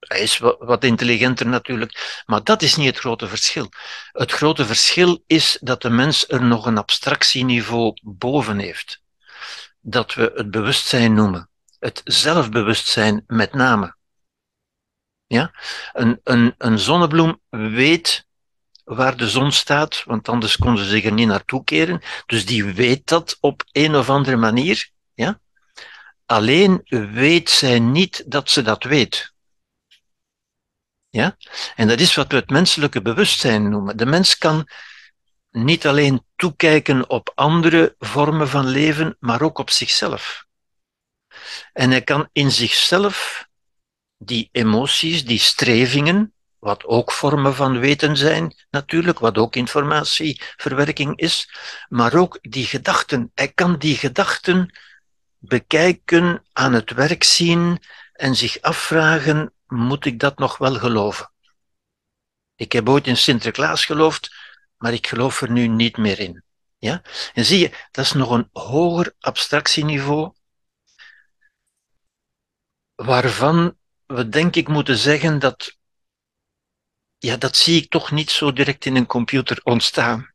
Hij 0.00 0.20
is 0.20 0.38
wat 0.58 0.84
intelligenter 0.84 1.46
natuurlijk, 1.46 2.22
maar 2.26 2.44
dat 2.44 2.62
is 2.62 2.76
niet 2.76 2.86
het 2.86 2.98
grote 2.98 3.28
verschil. 3.28 3.68
Het 4.12 4.32
grote 4.32 4.66
verschil 4.66 5.22
is 5.26 5.58
dat 5.60 5.82
de 5.82 5.90
mens 5.90 6.28
er 6.28 6.42
nog 6.42 6.66
een 6.66 6.78
abstractieniveau 6.78 7.98
boven 8.02 8.58
heeft. 8.58 9.02
Dat 9.80 10.14
we 10.14 10.32
het 10.34 10.50
bewustzijn 10.50 11.14
noemen. 11.14 11.48
Het 11.78 12.00
zelfbewustzijn 12.04 13.24
met 13.26 13.54
name. 13.54 13.96
Ja? 15.26 15.52
Een, 15.92 16.20
een, 16.24 16.54
een 16.58 16.78
zonnebloem 16.78 17.40
weet 17.48 18.26
waar 18.84 19.16
de 19.16 19.28
zon 19.28 19.52
staat, 19.52 20.02
want 20.04 20.28
anders 20.28 20.56
kon 20.56 20.78
ze 20.78 20.84
zich 20.84 21.04
er 21.04 21.12
niet 21.12 21.28
naartoe 21.28 21.64
keren. 21.64 22.02
Dus 22.26 22.46
die 22.46 22.64
weet 22.64 23.06
dat 23.06 23.36
op 23.40 23.62
een 23.72 23.94
of 23.94 24.10
andere 24.10 24.36
manier. 24.36 24.90
Ja? 25.14 25.40
Alleen 26.26 26.80
weet 27.12 27.50
zij 27.50 27.78
niet 27.78 28.24
dat 28.26 28.50
ze 28.50 28.62
dat 28.62 28.84
weet. 28.84 29.29
Ja? 31.10 31.36
En 31.76 31.88
dat 31.88 32.00
is 32.00 32.14
wat 32.14 32.30
we 32.30 32.36
het 32.36 32.50
menselijke 32.50 33.02
bewustzijn 33.02 33.68
noemen. 33.68 33.96
De 33.96 34.06
mens 34.06 34.38
kan 34.38 34.68
niet 35.50 35.86
alleen 35.86 36.24
toekijken 36.36 37.10
op 37.10 37.32
andere 37.34 37.94
vormen 37.98 38.48
van 38.48 38.66
leven, 38.66 39.16
maar 39.20 39.42
ook 39.42 39.58
op 39.58 39.70
zichzelf. 39.70 40.44
En 41.72 41.90
hij 41.90 42.02
kan 42.02 42.28
in 42.32 42.50
zichzelf 42.50 43.46
die 44.18 44.48
emoties, 44.52 45.24
die 45.24 45.38
strevingen, 45.38 46.34
wat 46.58 46.84
ook 46.84 47.12
vormen 47.12 47.54
van 47.54 47.78
weten 47.78 48.16
zijn 48.16 48.54
natuurlijk, 48.70 49.18
wat 49.18 49.38
ook 49.38 49.56
informatieverwerking 49.56 51.18
is, 51.18 51.48
maar 51.88 52.14
ook 52.14 52.38
die 52.42 52.66
gedachten. 52.66 53.30
Hij 53.34 53.48
kan 53.48 53.78
die 53.78 53.96
gedachten 53.96 54.78
bekijken, 55.38 56.44
aan 56.52 56.72
het 56.72 56.90
werk 56.90 57.24
zien 57.24 57.82
en 58.12 58.36
zich 58.36 58.60
afvragen, 58.60 59.52
moet 59.70 60.04
ik 60.04 60.18
dat 60.18 60.38
nog 60.38 60.58
wel 60.58 60.74
geloven? 60.74 61.32
Ik 62.54 62.72
heb 62.72 62.88
ooit 62.88 63.06
in 63.06 63.16
Sinterklaas 63.16 63.84
geloofd, 63.84 64.34
maar 64.76 64.92
ik 64.92 65.06
geloof 65.06 65.40
er 65.40 65.50
nu 65.50 65.66
niet 65.66 65.96
meer 65.96 66.18
in. 66.18 66.44
Ja? 66.78 67.02
En 67.34 67.44
zie 67.44 67.58
je, 67.58 67.86
dat 67.90 68.04
is 68.04 68.12
nog 68.12 68.30
een 68.30 68.48
hoger 68.52 69.14
abstractieniveau, 69.20 70.32
waarvan 72.94 73.76
we 74.06 74.28
denk 74.28 74.56
ik 74.56 74.68
moeten 74.68 74.96
zeggen 74.96 75.38
dat, 75.38 75.78
ja, 77.18 77.36
dat 77.36 77.56
zie 77.56 77.82
ik 77.82 77.90
toch 77.90 78.10
niet 78.10 78.30
zo 78.30 78.52
direct 78.52 78.84
in 78.84 78.96
een 78.96 79.06
computer 79.06 79.60
ontstaan. 79.62 80.32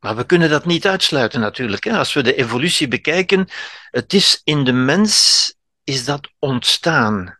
Maar 0.00 0.16
we 0.16 0.26
kunnen 0.26 0.50
dat 0.50 0.64
niet 0.64 0.86
uitsluiten 0.86 1.40
natuurlijk. 1.40 1.86
Als 1.86 2.12
we 2.12 2.22
de 2.22 2.34
evolutie 2.34 2.88
bekijken, 2.88 3.48
het 3.90 4.12
is 4.12 4.40
in 4.44 4.64
de 4.64 4.72
mens 4.72 5.54
is 5.84 6.04
dat 6.04 6.30
ontstaan. 6.38 7.38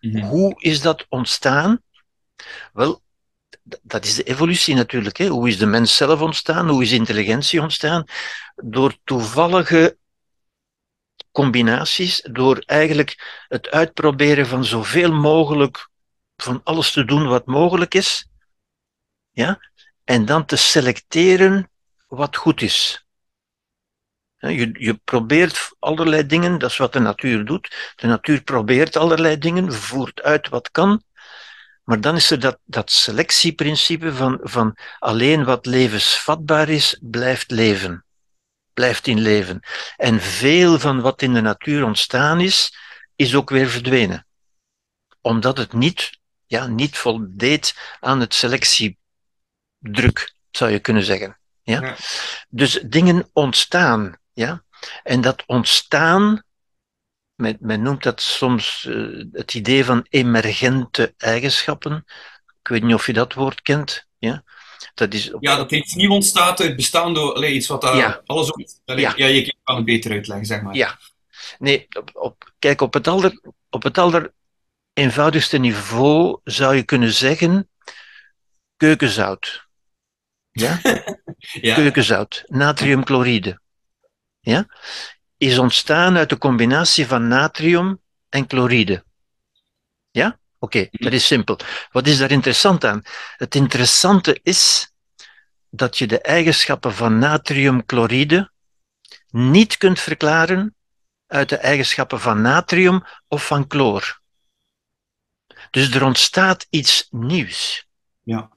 Mhm. 0.00 0.24
Hoe 0.24 0.54
is 0.62 0.80
dat 0.80 1.06
ontstaan? 1.08 1.82
Wel, 2.72 3.02
dat 3.82 4.04
is 4.04 4.14
de 4.14 4.22
evolutie 4.22 4.74
natuurlijk. 4.74 5.16
Hè. 5.16 5.26
Hoe 5.26 5.48
is 5.48 5.58
de 5.58 5.66
mens 5.66 5.96
zelf 5.96 6.20
ontstaan? 6.20 6.68
Hoe 6.68 6.82
is 6.82 6.92
intelligentie 6.92 7.60
ontstaan? 7.60 8.04
Door 8.54 8.96
toevallige 9.04 9.98
combinaties, 11.32 12.26
door 12.30 12.62
eigenlijk 12.66 13.44
het 13.48 13.70
uitproberen 13.70 14.46
van 14.46 14.64
zoveel 14.64 15.12
mogelijk, 15.12 15.88
van 16.36 16.60
alles 16.64 16.92
te 16.92 17.04
doen 17.04 17.26
wat 17.26 17.46
mogelijk 17.46 17.94
is, 17.94 18.28
ja, 19.30 19.60
en 20.04 20.24
dan 20.24 20.44
te 20.44 20.56
selecteren 20.56 21.70
wat 22.08 22.36
goed 22.36 22.62
is. 22.62 23.06
Je, 24.40 24.70
je 24.72 24.94
probeert 24.94 25.74
allerlei 25.78 26.26
dingen, 26.26 26.58
dat 26.58 26.70
is 26.70 26.76
wat 26.76 26.92
de 26.92 26.98
natuur 26.98 27.44
doet. 27.44 27.92
De 27.96 28.06
natuur 28.06 28.42
probeert 28.42 28.96
allerlei 28.96 29.38
dingen, 29.38 29.72
voert 29.72 30.22
uit 30.22 30.48
wat 30.48 30.70
kan. 30.70 31.02
Maar 31.84 32.00
dan 32.00 32.16
is 32.16 32.30
er 32.30 32.40
dat, 32.40 32.58
dat 32.64 32.90
selectieprincipe 32.90 34.14
van, 34.14 34.38
van 34.42 34.76
alleen 34.98 35.44
wat 35.44 35.66
levensvatbaar 35.66 36.68
is, 36.68 36.98
blijft 37.00 37.50
leven. 37.50 38.04
Blijft 38.74 39.06
in 39.06 39.20
leven. 39.20 39.60
En 39.96 40.20
veel 40.20 40.78
van 40.78 41.00
wat 41.00 41.22
in 41.22 41.34
de 41.34 41.40
natuur 41.40 41.84
ontstaan 41.84 42.40
is, 42.40 42.76
is 43.16 43.34
ook 43.34 43.50
weer 43.50 43.68
verdwenen. 43.68 44.26
Omdat 45.20 45.58
het 45.58 45.72
niet, 45.72 46.18
ja, 46.46 46.66
niet 46.66 46.98
voldeed 46.98 47.74
aan 48.00 48.20
het 48.20 48.34
selectiedruk, 48.34 50.34
zou 50.50 50.70
je 50.70 50.78
kunnen 50.78 51.04
zeggen. 51.04 51.38
Ja? 51.62 51.80
ja? 51.80 51.96
Dus 52.48 52.72
dingen 52.72 53.30
ontstaan. 53.32 54.18
Ja? 54.32 54.64
En 55.02 55.20
dat 55.20 55.42
ontstaan, 55.46 56.42
men, 57.34 57.56
men 57.60 57.82
noemt 57.82 58.02
dat 58.02 58.20
soms 58.20 58.84
uh, 58.88 59.24
het 59.32 59.54
idee 59.54 59.84
van 59.84 60.06
emergente 60.08 61.14
eigenschappen. 61.16 62.04
Ik 62.62 62.68
weet 62.68 62.82
niet 62.82 62.94
of 62.94 63.06
je 63.06 63.12
dat 63.12 63.34
woord 63.34 63.62
kent. 63.62 64.08
Ja, 64.18 64.44
dat, 64.94 65.14
is 65.14 65.32
ja, 65.40 65.56
dat 65.56 65.72
iets 65.72 65.94
nieuw 65.94 66.12
ontstaat 66.12 66.60
uit 66.60 66.76
bestaan 66.76 67.14
door 67.14 67.34
allee, 67.34 67.52
iets 67.52 67.66
wat 67.66 67.80
daar 67.80 67.96
ja. 67.96 68.22
alles 68.24 68.50
op. 68.50 68.68
Allee, 68.84 69.00
ja. 69.00 69.12
ja, 69.16 69.26
je 69.26 69.54
kan 69.62 69.76
het 69.76 69.84
beter 69.84 70.10
uitleggen, 70.10 70.46
zeg 70.46 70.62
maar. 70.62 70.74
Ja, 70.74 70.98
nee, 71.58 71.86
op, 71.98 72.10
op, 72.12 72.52
kijk, 72.58 72.80
op 72.80 72.94
het, 72.94 73.08
aller, 73.08 73.40
op 73.70 73.82
het 73.82 73.98
aller 73.98 74.32
eenvoudigste 74.92 75.58
niveau 75.58 76.40
zou 76.44 76.74
je 76.74 76.82
kunnen 76.82 77.12
zeggen 77.12 77.68
keukenzout. 78.76 79.68
Ja? 80.50 80.80
ja. 81.60 81.74
Keukenzout, 81.74 82.44
natriumchloride 82.46 83.60
ja, 84.40 84.66
is 85.36 85.58
ontstaan 85.58 86.16
uit 86.16 86.28
de 86.28 86.38
combinatie 86.38 87.06
van 87.06 87.28
natrium 87.28 88.00
en 88.28 88.44
chloride. 88.48 89.04
Ja? 90.10 90.38
Oké, 90.58 90.78
okay, 90.78 90.88
dat 90.90 91.12
is 91.12 91.26
simpel. 91.26 91.58
Wat 91.90 92.06
is 92.06 92.18
daar 92.18 92.30
interessant 92.30 92.84
aan? 92.84 93.02
Het 93.36 93.54
interessante 93.54 94.40
is 94.42 94.92
dat 95.70 95.98
je 95.98 96.06
de 96.06 96.20
eigenschappen 96.20 96.94
van 96.94 97.18
natriumchloride 97.18 98.50
niet 99.30 99.76
kunt 99.76 100.00
verklaren 100.00 100.74
uit 101.26 101.48
de 101.48 101.56
eigenschappen 101.56 102.20
van 102.20 102.40
natrium 102.40 103.04
of 103.28 103.46
van 103.46 103.64
chloor. 103.68 104.20
Dus 105.70 105.94
er 105.94 106.04
ontstaat 106.04 106.66
iets 106.70 107.06
nieuws. 107.10 107.88
Ja. 108.22 108.50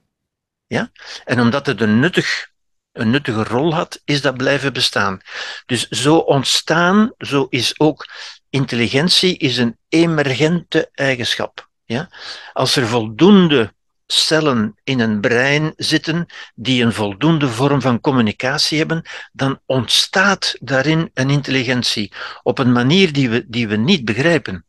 Ja? 0.66 0.90
En 1.24 1.40
omdat 1.40 1.66
het 1.66 1.80
een 1.80 2.00
nuttig 2.00 2.52
een 2.94 3.10
nuttige 3.10 3.44
rol 3.44 3.74
had, 3.74 4.00
is 4.04 4.20
dat 4.20 4.36
blijven 4.36 4.72
bestaan. 4.72 5.20
Dus 5.66 5.88
zo 5.88 6.16
ontstaan, 6.16 7.12
zo 7.18 7.46
is 7.50 7.80
ook 7.80 8.06
intelligentie 8.50 9.36
is 9.36 9.56
een 9.56 9.78
emergente 9.88 10.90
eigenschap. 10.92 11.68
Ja? 11.84 12.08
Als 12.52 12.76
er 12.76 12.86
voldoende 12.86 13.74
cellen 14.06 14.74
in 14.84 15.00
een 15.00 15.20
brein 15.20 15.72
zitten 15.76 16.26
die 16.54 16.84
een 16.84 16.92
voldoende 16.92 17.48
vorm 17.48 17.80
van 17.80 18.00
communicatie 18.00 18.78
hebben, 18.78 19.02
dan 19.32 19.60
ontstaat 19.66 20.56
daarin 20.60 21.10
een 21.14 21.30
intelligentie 21.30 22.12
op 22.42 22.58
een 22.58 22.72
manier 22.72 23.12
die 23.12 23.30
we, 23.30 23.44
die 23.48 23.68
we 23.68 23.76
niet 23.76 24.04
begrijpen. 24.04 24.64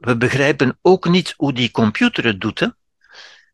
We 0.00 0.16
begrijpen 0.16 0.78
ook 0.82 1.08
niet 1.08 1.34
hoe 1.36 1.52
die 1.52 1.70
computer 1.70 2.24
het 2.24 2.40
doet. 2.40 2.74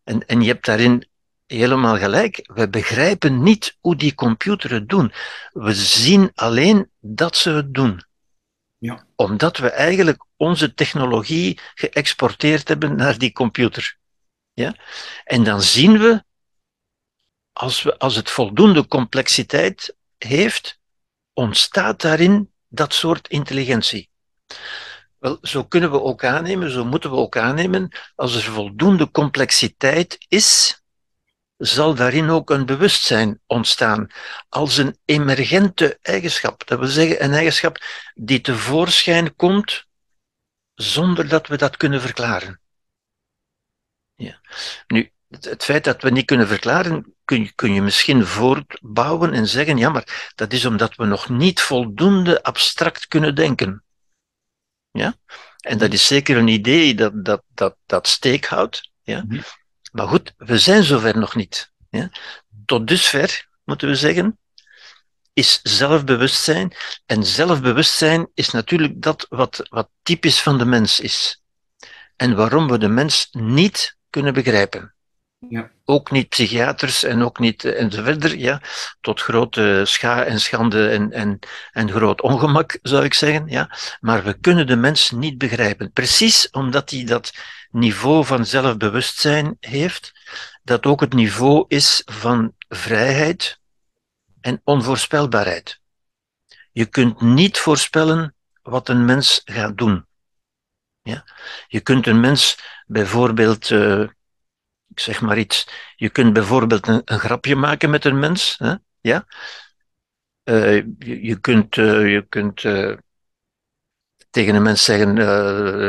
En, 0.04 0.26
en 0.26 0.40
je 0.40 0.48
hebt 0.48 0.64
daarin 0.64 1.06
helemaal 1.53 1.98
gelijk. 1.98 2.50
We 2.55 2.68
begrijpen 2.68 3.42
niet 3.42 3.76
hoe 3.80 3.96
die 3.96 4.14
computers 4.14 4.72
het 4.72 4.88
doen. 4.88 5.12
We 5.53 5.74
zien 5.74 6.30
alleen 6.34 6.90
dat 7.00 7.36
ze 7.36 7.50
het 7.50 7.74
doen. 7.74 8.05
Ja. 8.78 9.07
Omdat 9.16 9.57
we 9.57 9.70
eigenlijk 9.70 10.24
onze 10.36 10.74
technologie 10.74 11.61
geëxporteerd 11.74 12.68
hebben 12.68 12.96
naar 12.96 13.18
die 13.18 13.32
computer. 13.32 13.98
Ja? 14.53 14.76
En 15.24 15.44
dan 15.44 15.62
zien 15.62 15.98
we, 15.98 16.24
als, 17.53 17.82
we, 17.82 17.98
als 17.98 18.16
het 18.16 18.30
voldoende 18.30 18.86
complexiteit 18.86 19.96
heeft, 20.18 20.80
ontstaat 21.32 22.00
daarin 22.00 22.53
dat 22.68 22.94
soort 22.94 23.28
intelligentie. 23.28 24.11
Wel, 25.18 25.38
zo 25.42 25.64
kunnen 25.64 25.90
we 25.90 26.00
ook 26.00 26.24
aannemen, 26.24 26.70
zo 26.70 26.84
moeten 26.84 27.11
we 27.11 27.16
ook 27.16 27.36
aannemen, 27.36 27.88
als 28.14 28.34
er 28.34 28.42
voldoende 28.42 29.11
complexiteit 29.11 30.24
is, 30.28 30.82
zal 31.64 31.94
daarin 31.94 32.30
ook 32.30 32.50
een 32.50 32.66
bewustzijn 32.66 33.40
ontstaan 33.46 34.06
als 34.48 34.76
een 34.76 34.98
emergente 35.04 35.98
eigenschap. 36.02 36.66
Dat 36.66 36.78
wil 36.78 36.88
zeggen, 36.88 37.24
een 37.24 37.32
eigenschap 37.32 37.78
die 38.14 38.40
tevoorschijn 38.40 39.36
komt 39.36 39.86
zonder 40.74 41.28
dat 41.28 41.46
we 41.46 41.56
dat 41.56 41.76
kunnen 41.76 42.00
verklaren. 42.00 42.60
Ja. 44.14 44.40
Nu, 44.86 45.12
het 45.28 45.64
feit 45.64 45.84
dat 45.84 46.02
we 46.02 46.10
niet 46.10 46.24
kunnen 46.24 46.48
verklaren, 46.48 47.14
kun 47.24 47.42
je, 47.42 47.52
kun 47.54 47.74
je 47.74 47.82
misschien 47.82 48.26
voortbouwen 48.26 49.32
en 49.32 49.46
zeggen, 49.46 49.76
ja, 49.76 49.90
maar 49.90 50.32
dat 50.34 50.52
is 50.52 50.64
omdat 50.64 50.94
we 50.94 51.04
nog 51.04 51.28
niet 51.28 51.60
voldoende 51.60 52.42
abstract 52.42 53.06
kunnen 53.06 53.34
denken. 53.34 53.84
Ja? 54.90 55.14
En 55.60 55.78
dat 55.78 55.92
is 55.92 56.06
zeker 56.06 56.36
een 56.36 56.48
idee 56.48 56.94
dat, 56.94 57.24
dat, 57.24 57.42
dat, 57.48 57.76
dat 57.86 58.08
steek 58.08 58.46
houdt. 58.46 58.90
Ja? 59.02 59.24
Mhm. 59.28 59.40
Maar 59.93 60.09
goed, 60.09 60.32
we 60.36 60.59
zijn 60.59 60.82
zover 60.82 61.18
nog 61.18 61.34
niet. 61.34 61.72
Ja? 61.90 62.11
Tot 62.64 62.86
dusver, 62.86 63.49
moeten 63.64 63.88
we 63.88 63.95
zeggen, 63.95 64.38
is 65.32 65.61
zelfbewustzijn. 65.62 66.72
En 67.07 67.24
zelfbewustzijn 67.24 68.30
is 68.34 68.51
natuurlijk 68.51 69.03
dat 69.03 69.26
wat, 69.28 69.66
wat 69.68 69.88
typisch 70.03 70.40
van 70.40 70.59
de 70.59 70.64
mens 70.64 71.01
is. 71.01 71.43
En 72.16 72.36
waarom 72.36 72.68
we 72.68 72.78
de 72.78 72.88
mens 72.88 73.28
niet 73.30 73.97
kunnen 74.11 74.34
begrijpen. 74.34 74.95
Ja. 75.49 75.70
Ook 75.84 76.11
niet 76.11 76.28
psychiaters 76.28 77.03
en 77.03 77.22
ook 77.22 77.38
niet 77.38 77.64
eh, 77.64 77.80
enzovoort, 77.80 78.30
ja, 78.30 78.61
tot 79.01 79.20
grote 79.20 79.82
scha 79.86 80.24
en 80.24 80.40
schande 80.40 80.88
en, 80.88 81.12
en, 81.12 81.38
en 81.72 81.90
groot 81.90 82.20
ongemak, 82.20 82.78
zou 82.82 83.05
ik 83.05 83.14
zeggen, 83.14 83.47
ja. 83.49 83.76
Maar 84.01 84.24
we 84.24 84.34
kunnen 84.40 84.66
de 84.66 84.76
mens 84.76 85.11
niet 85.11 85.38
begrijpen. 85.38 85.93
Precies 85.93 86.51
omdat 86.51 86.90
hij 86.90 87.05
dat 87.05 87.32
niveau 87.70 88.24
van 88.24 88.47
zelfbewustzijn 88.47 89.57
heeft, 89.61 90.12
dat 90.62 90.86
ook 90.86 91.01
het 91.01 91.12
niveau 91.12 91.64
is 91.68 92.03
van 92.05 92.55
vrijheid 92.68 93.61
en 94.40 94.61
onvoorspelbaarheid. 94.64 95.80
Je 96.72 96.86
kunt 96.86 97.20
niet 97.20 97.59
voorspellen 97.59 98.34
wat 98.62 98.88
een 98.88 99.05
mens 99.05 99.40
gaat 99.45 99.78
doen. 99.78 100.07
Ja? 101.03 101.24
Je 101.68 101.80
kunt 101.80 102.07
een 102.07 102.20
mens 102.20 102.59
bijvoorbeeld, 102.86 103.70
uh, 103.70 104.09
ik 104.93 105.01
zeg 105.01 105.20
maar 105.20 105.38
iets, 105.38 105.68
je 105.97 106.11
kunt 106.11 106.32
bijvoorbeeld 106.32 106.88
een, 106.88 107.03
een 107.05 107.18
grapje 107.18 107.57
maken 107.57 107.90
met 107.90 108.05
een 108.05 108.18
mens. 108.18 108.55
Hè? 108.59 108.74
Ja? 109.01 109.26
Uh, 110.45 110.74
je, 110.99 111.24
je, 111.24 111.40
kunt, 111.40 111.76
uh, 111.76 112.12
je 112.12 112.26
kunt 112.28 112.61
tegen 114.30 114.55
een 114.55 114.62
mens 114.62 114.84
zeggen, 114.84 115.16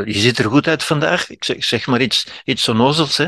je 0.06 0.20
ziet 0.20 0.38
er 0.38 0.50
goed 0.50 0.68
uit 0.68 0.84
vandaag. 0.84 1.30
Ik 1.30 1.44
zeg, 1.44 1.64
zeg 1.64 1.88
maar 1.88 2.02
iets, 2.02 2.28
iets 2.44 2.70
onnozels. 2.70 3.18
Hè? 3.18 3.28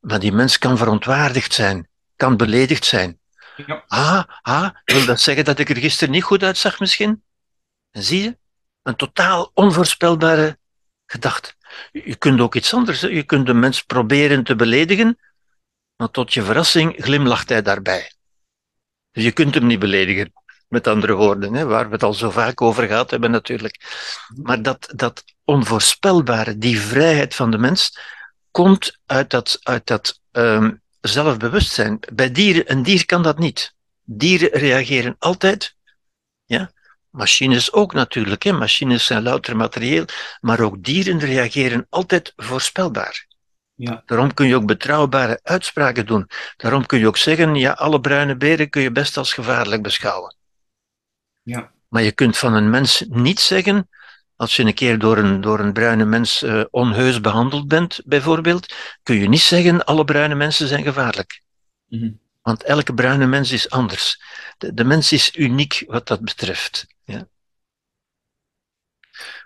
Maar 0.00 0.18
die 0.18 0.32
mens 0.32 0.58
kan 0.58 0.78
verontwaardigd 0.78 1.52
zijn, 1.52 1.88
kan 2.16 2.36
beledigd 2.36 2.84
zijn. 2.84 3.18
Ja. 3.66 3.84
Ah, 3.86 4.24
ah, 4.42 4.70
wil 4.84 5.04
dat 5.04 5.20
zeggen 5.20 5.44
dat 5.44 5.58
ik 5.58 5.68
er 5.68 5.76
gisteren 5.76 6.14
niet 6.14 6.22
goed 6.22 6.42
uitzag 6.42 6.80
misschien? 6.80 7.22
En 7.90 8.02
zie 8.02 8.22
je? 8.22 8.38
Een 8.82 8.96
totaal 8.96 9.50
onvoorspelbare 9.54 10.58
gedachte. 11.06 11.54
Je 11.92 12.16
kunt 12.16 12.40
ook 12.40 12.54
iets 12.54 12.74
anders. 12.74 13.00
Je 13.00 13.22
kunt 13.22 13.48
een 13.48 13.58
mens 13.58 13.82
proberen 13.82 14.44
te 14.44 14.56
beledigen, 14.56 15.18
maar 15.96 16.10
tot 16.10 16.34
je 16.34 16.42
verrassing 16.42 16.94
glimlacht 16.96 17.48
hij 17.48 17.62
daarbij. 17.62 18.12
Dus 19.10 19.24
je 19.24 19.32
kunt 19.32 19.54
hem 19.54 19.66
niet 19.66 19.78
beledigen, 19.78 20.32
met 20.68 20.86
andere 20.86 21.14
woorden, 21.14 21.54
hè? 21.54 21.64
waar 21.64 21.86
we 21.86 21.92
het 21.92 22.02
al 22.02 22.14
zo 22.14 22.30
vaak 22.30 22.60
over 22.60 22.86
gehad 22.86 23.10
hebben 23.10 23.30
natuurlijk. 23.30 23.80
Maar 24.42 24.62
dat, 24.62 24.92
dat 24.94 25.24
onvoorspelbare, 25.44 26.58
die 26.58 26.80
vrijheid 26.80 27.34
van 27.34 27.50
de 27.50 27.58
mens, 27.58 27.98
komt 28.50 28.98
uit 29.06 29.30
dat, 29.30 29.58
uit 29.62 29.86
dat 29.86 30.20
um, 30.32 30.82
zelfbewustzijn. 31.00 31.98
Bij 32.12 32.30
dieren, 32.30 32.70
een 32.70 32.82
dier 32.82 33.06
kan 33.06 33.22
dat 33.22 33.38
niet. 33.38 33.74
Dieren 34.02 34.50
reageren 34.50 35.16
altijd. 35.18 35.76
Ja? 36.44 36.72
Machines 37.14 37.72
ook 37.72 37.92
natuurlijk. 37.92 38.42
Hè? 38.42 38.52
Machines 38.52 39.06
zijn 39.06 39.22
louter 39.22 39.56
materieel. 39.56 40.04
Maar 40.40 40.60
ook 40.60 40.82
dieren 40.82 41.18
reageren 41.18 41.86
altijd 41.88 42.32
voorspelbaar. 42.36 43.26
Ja. 43.74 44.02
Daarom 44.06 44.34
kun 44.34 44.46
je 44.46 44.56
ook 44.56 44.66
betrouwbare 44.66 45.40
uitspraken 45.42 46.06
doen. 46.06 46.28
Daarom 46.56 46.86
kun 46.86 46.98
je 46.98 47.06
ook 47.06 47.16
zeggen, 47.16 47.54
ja, 47.54 47.72
alle 47.72 48.00
bruine 48.00 48.36
beren 48.36 48.70
kun 48.70 48.82
je 48.82 48.90
best 48.90 49.16
als 49.16 49.32
gevaarlijk 49.32 49.82
beschouwen. 49.82 50.36
Ja. 51.42 51.72
Maar 51.88 52.02
je 52.02 52.12
kunt 52.12 52.36
van 52.36 52.54
een 52.54 52.70
mens 52.70 53.04
niet 53.08 53.40
zeggen, 53.40 53.88
als 54.36 54.56
je 54.56 54.64
een 54.64 54.74
keer 54.74 54.98
door 54.98 55.18
een, 55.18 55.40
door 55.40 55.58
een 55.58 55.72
bruine 55.72 56.04
mens 56.04 56.42
uh, 56.42 56.64
onheus 56.70 57.20
behandeld 57.20 57.68
bent, 57.68 58.00
bijvoorbeeld, 58.04 58.74
kun 59.02 59.16
je 59.16 59.28
niet 59.28 59.40
zeggen, 59.40 59.84
alle 59.84 60.04
bruine 60.04 60.34
mensen 60.34 60.68
zijn 60.68 60.82
gevaarlijk. 60.82 61.42
Mm 61.88 62.00
-hmm. 62.00 62.20
Want 62.42 62.62
elke 62.62 62.94
bruine 62.94 63.26
mens 63.26 63.50
is 63.52 63.70
anders. 63.70 64.22
De, 64.58 64.74
de 64.74 64.84
mens 64.84 65.12
is 65.12 65.36
uniek 65.36 65.84
wat 65.86 66.06
dat 66.06 66.20
betreft. 66.20 66.93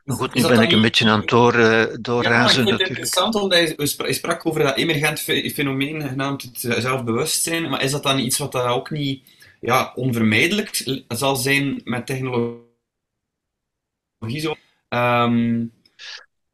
Goed, 0.08 0.34
nu 0.34 0.42
ben 0.42 0.60
ik 0.60 0.72
een 0.72 0.80
beetje 0.80 1.10
aan 1.10 1.20
het 1.20 1.28
door, 1.28 1.54
uh, 1.54 1.84
doorrazen. 2.00 2.66
Ja, 2.66 2.72
ik 2.72 2.76
vind 2.76 2.80
het 2.80 2.88
interessant, 2.88 3.34
omdat 3.34 3.74
je, 3.76 4.12
sprak 4.12 4.46
over 4.46 4.62
dat 4.62 4.76
emergent 4.76 5.20
fenomeen 5.54 6.08
genaamd 6.08 6.42
het 6.42 6.58
zelfbewustzijn. 6.82 7.68
Maar 7.68 7.82
is 7.82 7.90
dat 7.90 8.02
dan 8.02 8.18
iets 8.18 8.38
wat 8.38 8.52
dat 8.52 8.66
ook 8.66 8.90
niet 8.90 9.22
ja, 9.60 9.92
onvermijdelijk 9.94 11.02
zal 11.08 11.36
zijn 11.36 11.80
met 11.84 12.06
technologie? 12.06 12.66
Zo? 14.36 14.54
Um, 14.88 15.72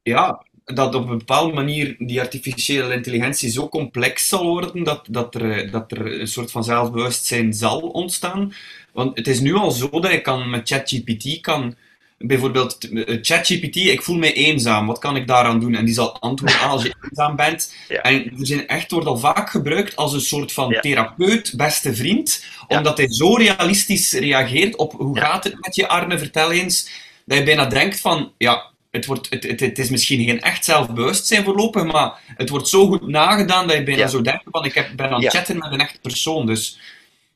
ja, 0.02 0.46
dat 0.64 0.94
op 0.94 1.09
een 1.09 1.18
bepaalde 1.18 1.52
manier 1.52 1.96
die 1.98 2.20
artificiële 2.20 2.94
intelligentie 2.94 3.50
zo 3.50 3.68
complex 3.68 4.28
zal 4.28 4.46
worden 4.46 4.82
dat, 4.82 5.07
dat, 5.11 5.34
er, 5.34 5.70
dat 5.70 5.92
er 5.92 6.20
een 6.20 6.28
soort 6.28 6.50
van 6.50 6.64
zelfbewustzijn 6.64 7.52
zal 7.52 7.80
ontstaan. 7.80 8.52
Want 8.92 9.16
het 9.16 9.26
is 9.26 9.40
nu 9.40 9.55
al 9.55 9.70
zo 9.70 10.00
dat 10.00 10.11
je 10.11 10.20
kan 10.20 10.50
met 10.50 10.68
ChatGPT 10.68 11.40
kan 11.40 11.76
bijvoorbeeld 12.19 12.79
ChatGPT, 13.23 13.77
ik 13.77 14.03
voel 14.03 14.17
mij 14.17 14.33
eenzaam, 14.35 14.87
wat 14.87 14.99
kan 14.99 15.17
ik 15.17 15.27
daaraan 15.27 15.61
doen? 15.61 15.75
En 15.75 15.85
die 15.85 15.95
zal 15.95 16.21
antwoorden 16.21 16.61
als 16.61 16.83
je 16.83 16.95
eenzaam 17.11 17.37
bent. 17.37 17.75
Ja. 17.89 18.01
En 18.03 18.25
er 18.39 18.47
zijn 18.47 18.67
echt 18.67 18.91
wordt 18.91 19.07
al 19.07 19.19
vaak 19.19 19.51
gebruikt 19.51 19.97
als 19.97 20.12
een 20.12 20.21
soort 20.21 20.53
van 20.53 20.71
Ja. 20.71 20.81
therapeut, 20.81 21.53
beste 21.57 21.95
vriend, 21.95 22.45
Ja. 22.69 22.77
omdat 22.77 22.97
hij 22.97 23.12
zo 23.12 23.35
realistisch 23.35 24.12
reageert 24.12 24.77
op 24.77 24.93
hoe 24.93 25.19
gaat 25.19 25.45
het 25.45 25.57
met 25.61 25.75
je 25.75 25.89
Arne, 25.89 26.19
vertel 26.19 26.53
eens, 26.53 26.91
dat 27.25 27.39
je 27.39 27.45
bijna 27.45 27.67
denkt 27.67 28.01
van, 28.01 28.33
ja, 28.39 28.71
het, 28.91 29.07
wordt, 29.07 29.31
het, 29.31 29.43
het, 29.43 29.61
het 29.61 29.79
is 29.79 29.89
misschien 29.91 30.25
geen 30.25 30.41
echt 30.41 30.65
zelfbewustzijn 30.65 31.45
voorlopig, 31.45 31.85
maar 31.85 32.21
het 32.37 32.49
wordt 32.49 32.69
zo 32.69 32.87
goed 32.87 33.07
nagedaan 33.09 33.67
dat 33.67 33.77
je 33.77 33.83
bijna 33.83 34.07
zo 34.07 34.21
denkt 34.23 34.43
van, 34.51 34.65
ik 34.65 34.75
heb, 34.75 34.97
ben 34.97 35.11
aan 35.11 35.23
het 35.23 35.33
chatten 35.35 35.59
met 35.59 35.73
een 35.73 35.81
echt 35.81 36.01
persoon, 36.01 36.47
dus... 36.47 36.79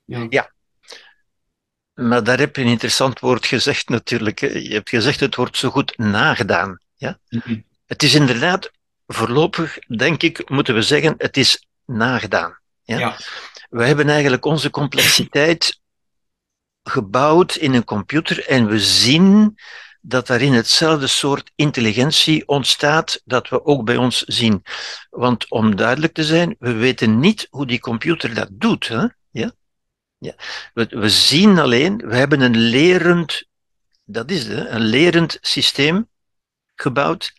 Ja. 0.05 0.51
Maar 1.99 2.25
daar 2.25 2.39
heb 2.39 2.57
je 2.57 2.63
een 2.63 2.69
interessant 2.69 3.21
woord 3.21 3.47
gezegd 3.47 3.89
natuurlijk. 3.89 4.41
Je 4.41 4.73
hebt 4.73 4.89
gezegd, 4.89 5.21
het 5.21 5.35
wordt 5.35 5.57
zo 5.57 5.71
goed 5.71 5.99
nagedaan. 5.99 6.79
Ja? 6.95 7.19
Mhm. 7.29 7.61
Het 7.87 8.03
is 8.03 8.15
inderdaad, 8.15 8.71
voorlopig 9.07 9.79
denk 9.79 10.23
ik, 10.23 10.49
moeten 10.49 10.75
we 10.75 10.83
zeggen, 10.83 11.15
het 11.19 11.37
is 11.37 11.67
nagedaan. 11.87 12.59
Ja? 12.83 12.99
Ja. 12.99 13.17
We 13.71 13.85
hebben 13.85 14.09
eigenlijk 14.09 14.45
onze 14.45 14.71
complexiteit 14.71 15.81
gebouwd 16.83 17.55
in 17.55 17.75
een 17.75 17.85
computer 17.85 18.47
en 18.47 18.67
we 18.67 18.81
zien 18.81 19.59
dat 20.01 20.27
daarin 20.27 20.53
hetzelfde 20.53 21.07
soort 21.07 21.51
intelligentie 21.55 22.49
ontstaat 22.49 23.21
dat 23.25 23.49
we 23.49 23.65
ook 23.65 23.85
bij 23.85 23.97
ons 23.97 24.23
zien. 24.23 24.63
Want 25.11 25.51
om 25.51 25.77
duidelijk 25.77 26.15
te 26.15 26.25
zijn, 26.25 26.57
we 26.59 26.73
weten 26.73 27.19
niet 27.21 27.47
hoe 27.51 27.67
die 27.67 27.81
computer 27.81 28.35
dat 28.35 28.49
doet. 28.51 28.89
Hè? 28.89 29.07
Ja? 29.31 29.53
Ja. 30.19 30.35
We, 30.75 30.87
we 30.91 31.09
zien 31.09 31.59
alleen, 31.59 31.97
we 31.97 32.17
hebben 32.17 32.41
een 32.41 32.57
lerend, 32.57 33.45
dat 34.05 34.31
is 34.31 34.47
het, 34.47 34.69
een 34.69 34.85
lerend 34.85 35.39
systeem 35.41 36.09
gebouwd. 36.75 37.33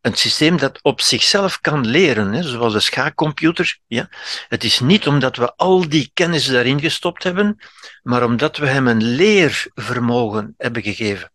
Een 0.00 0.14
systeem 0.14 0.56
dat 0.56 0.82
op 0.82 1.00
zichzelf 1.00 1.60
kan 1.60 1.86
leren, 1.86 2.32
hè, 2.32 2.42
zoals 2.42 2.72
de 2.72 2.80
schaakcomputer. 2.80 3.78
Ja. 3.86 4.08
Het 4.48 4.64
is 4.64 4.80
niet 4.80 5.06
omdat 5.06 5.36
we 5.36 5.56
al 5.56 5.88
die 5.88 6.10
kennis 6.14 6.46
daarin 6.46 6.80
gestopt 6.80 7.22
hebben, 7.22 7.58
maar 8.02 8.24
omdat 8.24 8.56
we 8.56 8.66
hem 8.66 8.86
een 8.86 9.04
leervermogen 9.04 10.54
hebben 10.56 10.82
gegeven. 10.82 11.32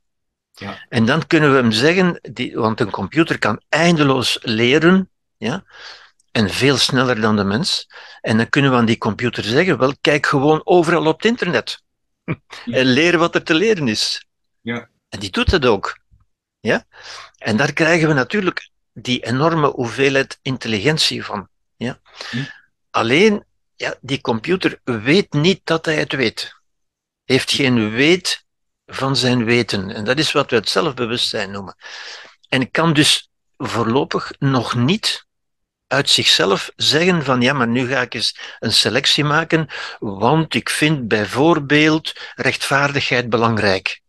Ja. 0.51 0.85
En 0.89 1.05
dan 1.05 1.27
kunnen 1.27 1.51
we 1.51 1.57
hem 1.57 1.71
zeggen, 1.71 2.19
die, 2.21 2.55
want 2.55 2.79
een 2.79 2.89
computer 2.89 3.39
kan 3.39 3.61
eindeloos 3.69 4.37
leren, 4.41 5.09
ja, 5.37 5.63
en 6.39 6.49
veel 6.49 6.77
sneller 6.77 7.21
dan 7.21 7.35
de 7.35 7.43
mens. 7.43 7.87
En 8.21 8.37
dan 8.37 8.49
kunnen 8.49 8.71
we 8.71 8.77
aan 8.77 8.85
die 8.85 8.97
computer 8.97 9.43
zeggen, 9.43 9.77
wel, 9.77 9.93
kijk 10.01 10.25
gewoon 10.25 10.61
overal 10.63 11.05
op 11.05 11.15
het 11.15 11.25
internet. 11.25 11.83
en 12.79 12.85
leer 12.85 13.17
wat 13.17 13.35
er 13.35 13.43
te 13.43 13.53
leren 13.53 13.87
is. 13.87 14.25
Ja. 14.61 14.89
En 15.09 15.19
die 15.19 15.29
doet 15.29 15.49
dat 15.49 15.65
ook. 15.65 15.99
Ja? 16.59 16.85
En 17.37 17.57
daar 17.57 17.73
krijgen 17.73 18.07
we 18.07 18.13
natuurlijk 18.13 18.69
die 18.93 19.25
enorme 19.25 19.67
hoeveelheid 19.67 20.39
intelligentie 20.41 21.23
van. 21.23 21.47
Ja? 21.75 21.99
Hm. 22.29 22.43
Alleen, 22.89 23.45
ja, 23.75 23.95
die 24.01 24.21
computer 24.21 24.79
weet 24.83 25.33
niet 25.33 25.61
dat 25.63 25.85
hij 25.85 25.95
het 25.95 26.13
weet. 26.13 26.53
Heeft 27.23 27.51
geen 27.51 27.89
weet 27.89 28.45
van 28.85 29.15
zijn 29.15 29.43
weten. 29.43 29.89
En 29.89 30.03
dat 30.03 30.17
is 30.17 30.31
wat 30.31 30.49
we 30.49 30.55
het 30.55 30.69
zelfbewustzijn 30.69 31.51
noemen. 31.51 31.75
En 32.49 32.71
kan 32.71 32.93
dus 32.93 33.29
voorlopig 33.57 34.31
nog 34.39 34.75
niet 34.75 35.27
uit 35.89 36.09
zichzelf 36.09 36.71
zeggen 36.75 37.23
van 37.23 37.41
ja, 37.41 37.53
maar 37.53 37.67
nu 37.67 37.87
ga 37.87 38.01
ik 38.01 38.13
eens 38.13 38.39
een 38.59 38.73
selectie 38.73 39.23
maken, 39.23 39.67
want 39.99 40.53
ik 40.53 40.69
vind 40.69 41.07
bijvoorbeeld 41.07 42.13
rechtvaardigheid 42.35 43.29
belangrijk. 43.29 44.01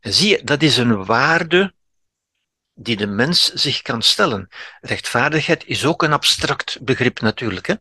Zie 0.00 0.28
je, 0.28 0.44
dat 0.44 0.62
is 0.62 0.76
een 0.76 1.04
waarde 1.04 1.74
die 2.74 2.96
de 2.96 3.06
mens 3.06 3.52
zich 3.52 3.82
kan 3.82 4.02
stellen. 4.02 4.48
Rechtvaardigheid 4.80 5.64
is 5.66 5.84
ook 5.84 6.02
een 6.02 6.12
abstract 6.12 6.84
begrip 6.84 7.20
natuurlijk. 7.20 7.66
Hè? 7.66 7.74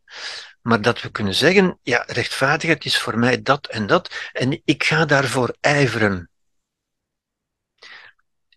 Maar 0.61 0.81
dat 0.81 1.01
we 1.01 1.11
kunnen 1.11 1.35
zeggen, 1.35 1.79
ja, 1.83 2.03
rechtvaardigheid 2.07 2.85
is 2.85 2.99
voor 2.99 3.19
mij 3.19 3.41
dat 3.41 3.67
en 3.67 3.87
dat, 3.87 4.29
en 4.31 4.61
ik 4.65 4.83
ga 4.83 5.05
daarvoor 5.05 5.55
ijveren. 5.59 6.29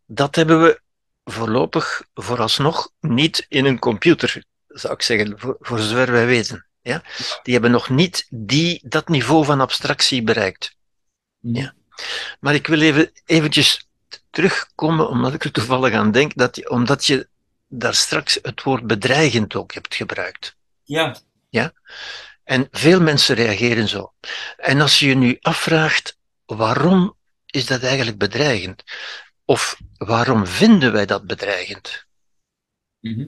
Dat 0.07 0.35
hebben 0.35 0.63
we 0.63 0.85
voorlopig, 1.31 2.03
vooralsnog, 2.15 2.91
niet 3.01 3.47
in 3.49 3.65
een 3.65 3.79
computer, 3.79 4.45
zou 4.69 4.95
ik 4.95 5.03
zeggen, 5.03 5.39
voor, 5.39 5.57
voor 5.61 5.79
zover 5.79 6.13
wij 6.13 6.27
weten. 6.27 6.67
Ja? 6.83 7.03
Die 7.43 7.53
hebben 7.53 7.71
nog 7.71 7.89
niet 7.89 8.27
die, 8.31 8.81
dat 8.85 9.09
niveau 9.09 9.45
van 9.45 9.61
abstractie 9.61 10.23
bereikt. 10.23 10.77
Ja. 11.41 11.75
Maar 12.41 12.55
ik 12.55 12.67
wil 12.67 12.81
even 12.81 13.11
eventjes 13.25 13.89
terugkomen, 14.31 15.09
omdat 15.09 15.35
ik 15.35 15.45
er 15.45 15.53
toevallig 15.53 15.95
aan 15.95 16.11
denk, 16.11 16.35
dat 16.35 16.57
je, 16.57 16.71
omdat 16.71 17.07
je 17.07 17.29
daar 17.69 17.95
straks 17.95 18.39
het 18.43 18.63
woord 18.63 18.87
bedreigend 18.87 19.55
ook 19.55 19.75
hebt 19.75 19.95
gebruikt. 19.95 20.57
Ja. 20.83 21.17
Ja? 21.49 21.73
En 22.45 22.69
veel 22.71 23.01
mensen 23.01 23.35
reageren 23.35 23.89
zo. 23.89 24.13
En 24.57 24.81
als 24.81 24.99
je 24.99 25.09
je 25.09 25.15
nu 25.15 25.39
afvraagt, 25.41 26.19
waarom 26.45 27.17
is 27.47 27.67
dat 27.67 27.83
eigenlijk 27.83 28.19
bedreigend? 28.19 28.83
Of 29.47 29.81
waarom 29.97 30.47
vinden 30.47 30.93
wij 30.93 31.07
dat 31.07 31.27
bedreigend? 31.27 32.07
Mhm. 33.01 33.27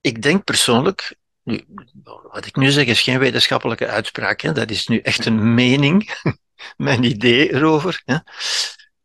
Ik 0.00 0.22
denk 0.22 0.44
persoonlijk, 0.44 1.16
nu, 1.42 1.64
wat 2.02 2.46
ik 2.46 2.56
nu 2.56 2.70
zeg 2.70 2.86
is 2.86 3.00
geen 3.00 3.18
wetenschappelijke 3.18 3.86
uitspraak, 3.86 4.40
hè, 4.40 4.52
dat 4.52 4.70
is 4.70 4.86
nu 4.86 4.98
echt 4.98 5.26
een 5.26 5.54
mening, 5.54 6.22
mijn 6.76 7.02
idee 7.02 7.52
erover. 7.52 8.02
Hè. 8.04 8.16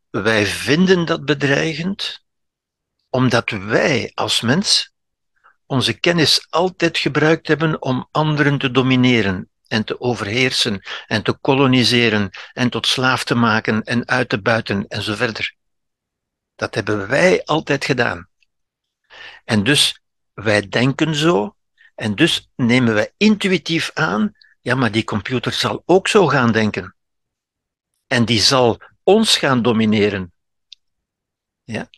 Wij 0.09 0.45
vinden 0.45 1.05
dat 1.05 1.25
bedreigend 1.25 2.25
omdat 3.09 3.49
wij 3.49 4.11
als 4.13 4.41
mens 4.41 4.93
onze 5.65 5.99
kennis 5.99 6.47
altijd 6.49 6.97
gebruikt 6.97 7.47
hebben 7.47 7.81
om 7.81 8.07
anderen 8.11 8.57
te 8.57 8.71
domineren 8.71 9.49
en 9.67 9.83
te 9.83 10.01
overheersen 10.01 10.81
en 11.07 11.23
te 11.23 11.33
koloniseren 11.33 12.29
en 12.53 12.69
tot 12.69 12.87
slaaf 12.87 13.23
te 13.23 13.35
maken 13.35 13.83
en 13.83 14.07
uit 14.07 14.29
te 14.29 14.41
buiten 14.41 14.85
en 14.87 15.01
zo 15.01 15.15
verder. 15.15 15.55
Dat 16.55 16.75
hebben 16.75 17.07
wij 17.07 17.43
altijd 17.45 17.85
gedaan. 17.85 18.27
En 19.45 19.63
dus 19.63 20.01
wij 20.33 20.67
denken 20.67 21.15
zo 21.15 21.55
en 21.95 22.15
dus 22.15 22.49
nemen 22.55 22.93
wij 22.93 23.11
intuïtief 23.17 23.91
aan, 23.93 24.35
ja, 24.61 24.75
maar 24.75 24.91
die 24.91 25.03
computer 25.03 25.51
zal 25.51 25.83
ook 25.85 26.07
zo 26.07 26.27
gaan 26.27 26.51
denken. 26.51 26.95
En 28.07 28.25
die 28.25 28.39
zal 28.41 28.81
ons 29.03 29.37
gaan 29.37 29.61
domineren. 29.61 30.33
Ja? 31.63 31.89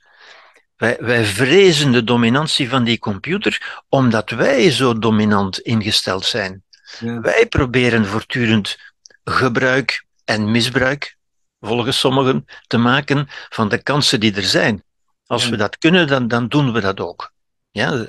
Wij, 0.76 0.97
wij 0.99 1.26
vrezen 1.26 1.91
de 1.91 2.03
dominantie 2.03 2.70
van 2.70 2.84
die 2.84 2.99
computer 2.99 3.84
omdat 3.89 4.30
wij 4.30 4.72
zo 4.72 4.99
dominant 4.99 5.59
ingesteld 5.59 6.26
zijn. 6.26 6.63
Ja. 6.99 7.19
Wij 7.19 7.47
proberen 7.47 8.05
voortdurend 8.05 8.77
gebruik 9.23 10.05
en 10.25 10.51
misbruik, 10.51 11.17
volgens 11.59 11.99
sommigen, 11.99 12.45
te 12.67 12.77
maken 12.77 13.27
van 13.49 13.69
de 13.69 13.83
kansen 13.83 14.19
die 14.19 14.35
er 14.35 14.43
zijn. 14.43 14.83
Als 15.25 15.43
Ja. 15.43 15.49
we 15.49 15.57
dat 15.57 15.77
kunnen, 15.77 16.07
dan, 16.07 16.27
dan 16.27 16.47
doen 16.47 16.73
we 16.73 16.79
dat 16.81 16.99
ook. 16.99 17.33
Ja, 17.71 18.07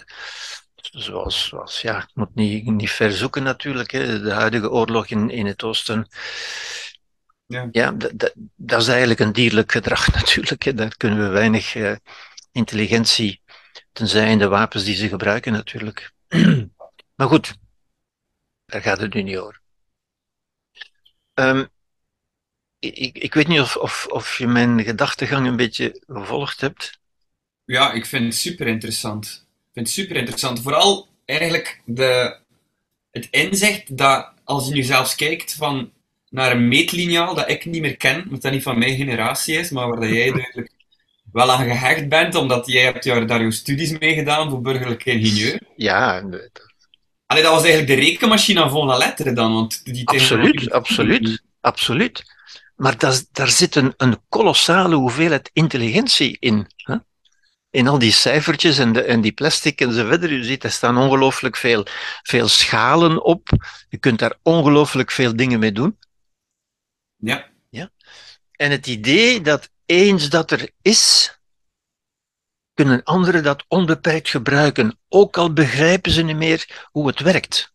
zoals, 0.76 1.44
zoals 1.48 1.80
ja, 1.80 1.98
ik 1.98 2.10
moet 2.14 2.34
niet, 2.34 2.64
niet 2.66 2.90
ver 2.90 3.12
zoeken 3.12 3.42
natuurlijk, 3.42 3.90
hè, 3.90 4.20
de 4.20 4.32
huidige 4.32 4.70
oorlog 4.70 5.06
in, 5.06 5.30
in 5.30 5.46
het 5.46 5.62
oosten. 5.62 6.06
Ja. 7.46 7.68
Ja, 7.72 7.94
dat 8.56 8.80
is 8.80 8.88
eigenlijk 8.88 9.20
een 9.20 9.32
dierlijk 9.32 9.72
gedrag 9.72 10.12
natuurlijk. 10.14 10.62
Hè. 10.62 10.74
Daar 10.74 10.96
kunnen 10.96 11.18
we 11.18 11.28
weinig 11.28 11.74
eh, 11.74 11.96
intelligentie, 12.52 13.42
tenzij 13.92 14.30
in 14.30 14.38
de 14.38 14.48
wapens 14.48 14.84
die 14.84 14.94
ze 14.94 15.08
gebruiken 15.08 15.52
natuurlijk. 15.52 16.12
maar 17.16 17.28
goed, 17.28 17.54
daar 18.70 18.82
gaat 18.82 19.00
het 19.00 19.14
nu 19.14 19.22
niet 19.22 19.36
over. 19.36 19.60
Ehm, 21.34 21.64
ik, 22.78 23.18
ik- 23.18 23.34
weet 23.34 23.48
niet 23.48 23.60
of, 23.60 23.76
of, 23.76 24.06
of 24.10 24.38
je 24.38 24.46
mijn 24.46 24.84
gedachtegang 24.84 25.46
een 25.46 25.56
beetje 25.56 26.02
gevolgd 26.06 26.60
hebt. 26.60 26.98
Ja, 27.64 27.92
ik 27.92 28.06
vind 28.06 28.24
het 28.24 28.34
super 28.34 28.66
interessant. 28.66 29.46
Ik 29.58 29.70
vind 29.72 29.86
het 29.86 29.94
super 29.94 30.16
interessant. 30.16 30.62
Vooral 30.62 31.08
eigenlijk 31.24 31.82
de, 31.84 32.36
het 33.10 33.28
inzicht 33.30 33.96
dat 33.96 34.32
als 34.44 34.68
je 34.68 34.74
nu 34.74 34.82
zelfs 34.82 35.14
kijkt 35.14 35.54
van, 35.54 35.92
naar 36.28 36.52
een 36.52 36.68
meetliniaal 36.68 37.34
dat 37.34 37.50
ik 37.50 37.64
niet 37.64 37.80
meer 37.80 37.96
ken, 37.96 38.22
omdat 38.24 38.42
dat 38.42 38.52
niet 38.52 38.62
van 38.62 38.78
mijn 38.78 38.96
generatie 38.96 39.56
is, 39.58 39.70
maar 39.70 39.88
waar 39.88 40.00
dat 40.00 40.10
jij 40.10 40.32
duidelijk 40.32 40.70
wel 41.32 41.50
aan 41.52 41.64
gehecht 41.66 42.08
bent, 42.08 42.34
omdat 42.34 42.66
jij 42.66 42.82
hebt 42.82 43.04
daar 43.04 43.40
jouw 43.40 43.50
studies 43.50 43.98
mee 43.98 44.14
gedaan 44.14 44.50
voor 44.50 44.60
burgerlijk 44.60 45.04
ingenieur. 45.04 45.60
Ja, 45.76 46.22
Allee, 47.30 47.42
dat 47.42 47.52
was 47.52 47.62
eigenlijk 47.64 47.92
de 47.92 48.06
rekenmachine 48.06 48.62
aan 48.62 48.86
la 48.86 48.96
lettre 48.96 49.32
dan, 49.32 49.52
want 49.52 49.84
die 49.84 50.08
absoluut, 50.08 50.70
absoluut, 50.70 51.42
absoluut. 51.60 52.22
Maar 52.76 52.98
dat, 52.98 53.28
daar 53.32 53.48
zit 53.48 53.74
een, 53.74 53.94
een 53.96 54.20
kolossale 54.28 54.94
hoeveelheid 54.94 55.50
intelligentie 55.52 56.36
in. 56.40 56.66
Hè? 56.76 56.96
In 57.70 57.88
al 57.88 57.98
die 57.98 58.12
cijfertjes 58.12 58.78
en, 58.78 58.92
de, 58.92 59.02
en 59.02 59.20
die 59.20 59.32
plastic 59.32 59.80
en 59.80 59.92
zo 59.92 60.06
verder. 60.06 60.32
U 60.32 60.44
ziet, 60.44 60.64
er 60.64 60.70
staan 60.70 60.96
ongelooflijk 60.96 61.56
veel, 61.56 61.86
veel 62.22 62.48
schalen 62.48 63.24
op. 63.24 63.48
Je 63.88 63.98
kunt 63.98 64.18
daar 64.18 64.34
ongelooflijk 64.42 65.10
veel 65.10 65.36
dingen 65.36 65.58
mee 65.58 65.72
doen. 65.72 65.98
Ja, 67.16 67.48
En 68.56 68.70
het 68.70 68.86
idee 68.86 69.40
dat 69.40 69.70
eens 69.86 70.28
dat 70.28 70.50
er 70.50 70.70
is, 70.82 71.38
kunnen 72.84 73.02
anderen 73.04 73.42
dat 73.42 73.64
onbeperkt 73.68 74.28
gebruiken, 74.28 74.98
ook 75.08 75.36
al 75.36 75.52
begrijpen 75.52 76.12
ze 76.12 76.22
niet 76.22 76.36
meer 76.36 76.88
hoe 76.90 77.06
het 77.06 77.20
werkt. 77.20 77.72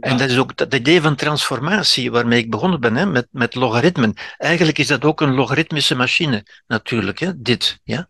En 0.00 0.16
dat 0.16 0.30
is 0.30 0.38
ook 0.38 0.56
dat 0.56 0.74
idee 0.74 1.00
van 1.00 1.16
transformatie 1.16 2.10
waarmee 2.10 2.38
ik 2.38 2.50
begonnen 2.50 2.80
ben, 2.80 2.96
hè, 2.96 3.06
met, 3.06 3.26
met 3.30 3.54
logaritmen. 3.54 4.14
Eigenlijk 4.36 4.78
is 4.78 4.86
dat 4.86 5.04
ook 5.04 5.20
een 5.20 5.34
logaritmische 5.34 5.94
machine, 5.94 6.46
natuurlijk, 6.66 7.18
hè, 7.18 7.42
dit. 7.42 7.80
Ja? 7.84 8.08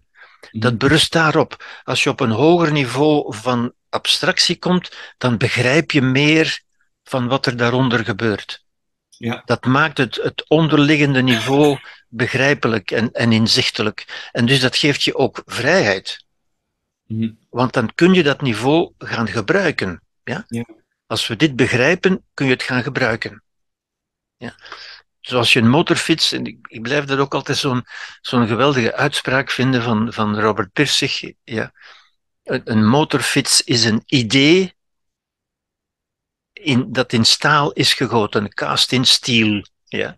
Dat 0.51 0.79
berust 0.79 1.13
daarop. 1.13 1.65
Als 1.85 2.03
je 2.03 2.11
op 2.11 2.21
een 2.21 2.31
hoger 2.31 2.73
niveau 2.73 3.37
van 3.37 3.73
abstractie 3.89 4.59
komt, 4.59 4.97
dan 5.19 5.37
begrijp 5.37 5.91
je 5.91 6.03
meer 6.03 6.61
van 7.05 7.29
wat 7.29 7.47
er 7.47 7.57
daaronder 7.57 8.05
gebeurt. 8.05 8.65
Ja. 9.09 9.43
Dat 9.45 9.65
maakt 9.65 9.99
het, 9.99 10.21
het 10.23 10.45
onderliggende 10.49 11.23
niveau 11.23 11.79
begrijpelijk 12.15 12.91
en, 12.91 13.13
en 13.13 13.33
inzichtelijk. 13.33 14.29
En 14.33 14.47
dus 14.47 14.61
dat 14.61 14.77
geeft 14.77 15.03
je 15.03 15.15
ook 15.15 15.43
vrijheid. 15.47 16.25
Mhm. 17.07 17.31
Want 17.51 17.73
dan 17.73 17.95
kun 17.95 18.15
je 18.15 18.23
dat 18.23 18.41
niveau 18.41 18.93
gaan 18.99 19.29
gebruiken. 19.29 20.03
Ja? 20.25 20.45
Ja. 20.49 20.65
Als 21.07 21.27
we 21.27 21.37
dit 21.37 21.57
begrijpen, 21.57 22.25
kun 22.35 22.47
je 22.47 22.53
het 22.53 22.63
gaan 22.63 22.83
gebruiken. 22.83 23.43
Ja? 24.37 24.55
Zoals 25.21 25.53
je 25.53 25.61
een 25.61 25.69
motorfiets, 25.69 26.33
en 26.33 26.47
ik, 26.47 26.59
ik 26.69 26.83
blijf 26.83 27.05
dat 27.05 27.19
ook 27.19 27.35
altijd 27.35 27.59
zo'n 27.59 27.85
zo'n 28.21 28.47
geweldige 28.47 28.95
uitspraak 28.95 29.51
vinden 29.51 29.83
van, 29.83 30.13
van 30.13 30.41
Robert 30.41 30.73
Pirsig. 30.73 31.33
Ja. 31.45 31.73
Een, 32.43 32.61
een 32.65 32.87
motorfiets 32.87 33.63
is 33.63 33.85
een 33.85 34.03
idee 34.07 34.75
in, 36.53 36.93
dat 36.93 37.13
in 37.13 37.25
staal 37.25 37.73
is 37.73 37.95
gegoten, 37.95 38.55
cast 38.55 38.93
in 38.93 39.05
steel. 39.05 39.67
Ja. 39.85 40.17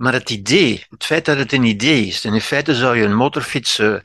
Maar 0.00 0.12
het 0.12 0.30
idee, 0.30 0.84
het 0.88 1.04
feit 1.04 1.24
dat 1.24 1.36
het 1.36 1.52
een 1.52 1.64
idee 1.64 2.06
is, 2.06 2.24
en 2.24 2.34
in 2.34 2.40
feite 2.40 2.74
zou 2.74 2.96
je 2.96 3.04
een 3.04 3.16
motorfiets 3.16 3.78
eh, 3.78 3.96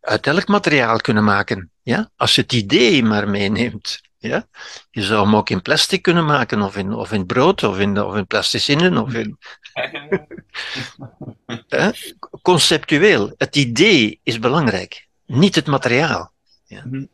uit 0.00 0.26
elk 0.26 0.48
materiaal 0.48 0.96
kunnen 0.96 1.24
maken, 1.24 1.70
ja? 1.82 2.10
als 2.16 2.34
je 2.34 2.40
het 2.40 2.52
idee 2.52 3.02
maar 3.02 3.28
meeneemt. 3.28 4.00
Ja? 4.18 4.48
Je 4.90 5.02
zou 5.02 5.24
hem 5.24 5.36
ook 5.36 5.50
in 5.50 5.62
plastic 5.62 6.02
kunnen 6.02 6.24
maken, 6.24 6.62
of 6.62 6.76
in, 6.76 6.92
of 6.92 7.12
in 7.12 7.26
brood, 7.26 7.62
of 7.62 7.78
in, 7.78 7.98
of 7.98 8.16
in 8.16 8.26
plasticinen, 8.26 8.98
of 8.98 9.14
in, 9.14 9.38
hè? 11.68 11.90
conceptueel. 12.42 13.34
Het 13.36 13.56
idee 13.56 14.20
is 14.22 14.38
belangrijk, 14.38 15.06
niet 15.26 15.54
het 15.54 15.66
materiaal. 15.66 16.32
Ja? 16.64 16.84
Mhm. 16.84 17.06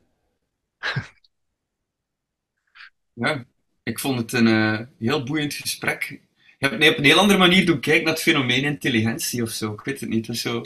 Ja, 3.12 3.44
ik 3.82 3.98
vond 3.98 4.18
het 4.18 4.32
een 4.32 4.46
uh, 4.46 4.80
heel 4.98 5.22
boeiend 5.22 5.54
gesprek. 5.54 6.20
Je 6.61 6.66
hebt 6.66 6.78
mij 6.78 6.88
op 6.88 6.98
een 6.98 7.04
heel 7.04 7.18
andere 7.18 7.38
manier 7.38 7.66
doen 7.66 7.80
kijken 7.80 8.04
naar 8.04 8.12
het 8.12 8.22
fenomeen 8.22 8.64
intelligentie 8.64 9.42
of 9.42 9.50
zo. 9.50 9.72
Ik 9.72 9.80
weet 9.80 10.00
het 10.00 10.08
niet. 10.08 10.28
of 10.28 10.36
zo. 10.36 10.64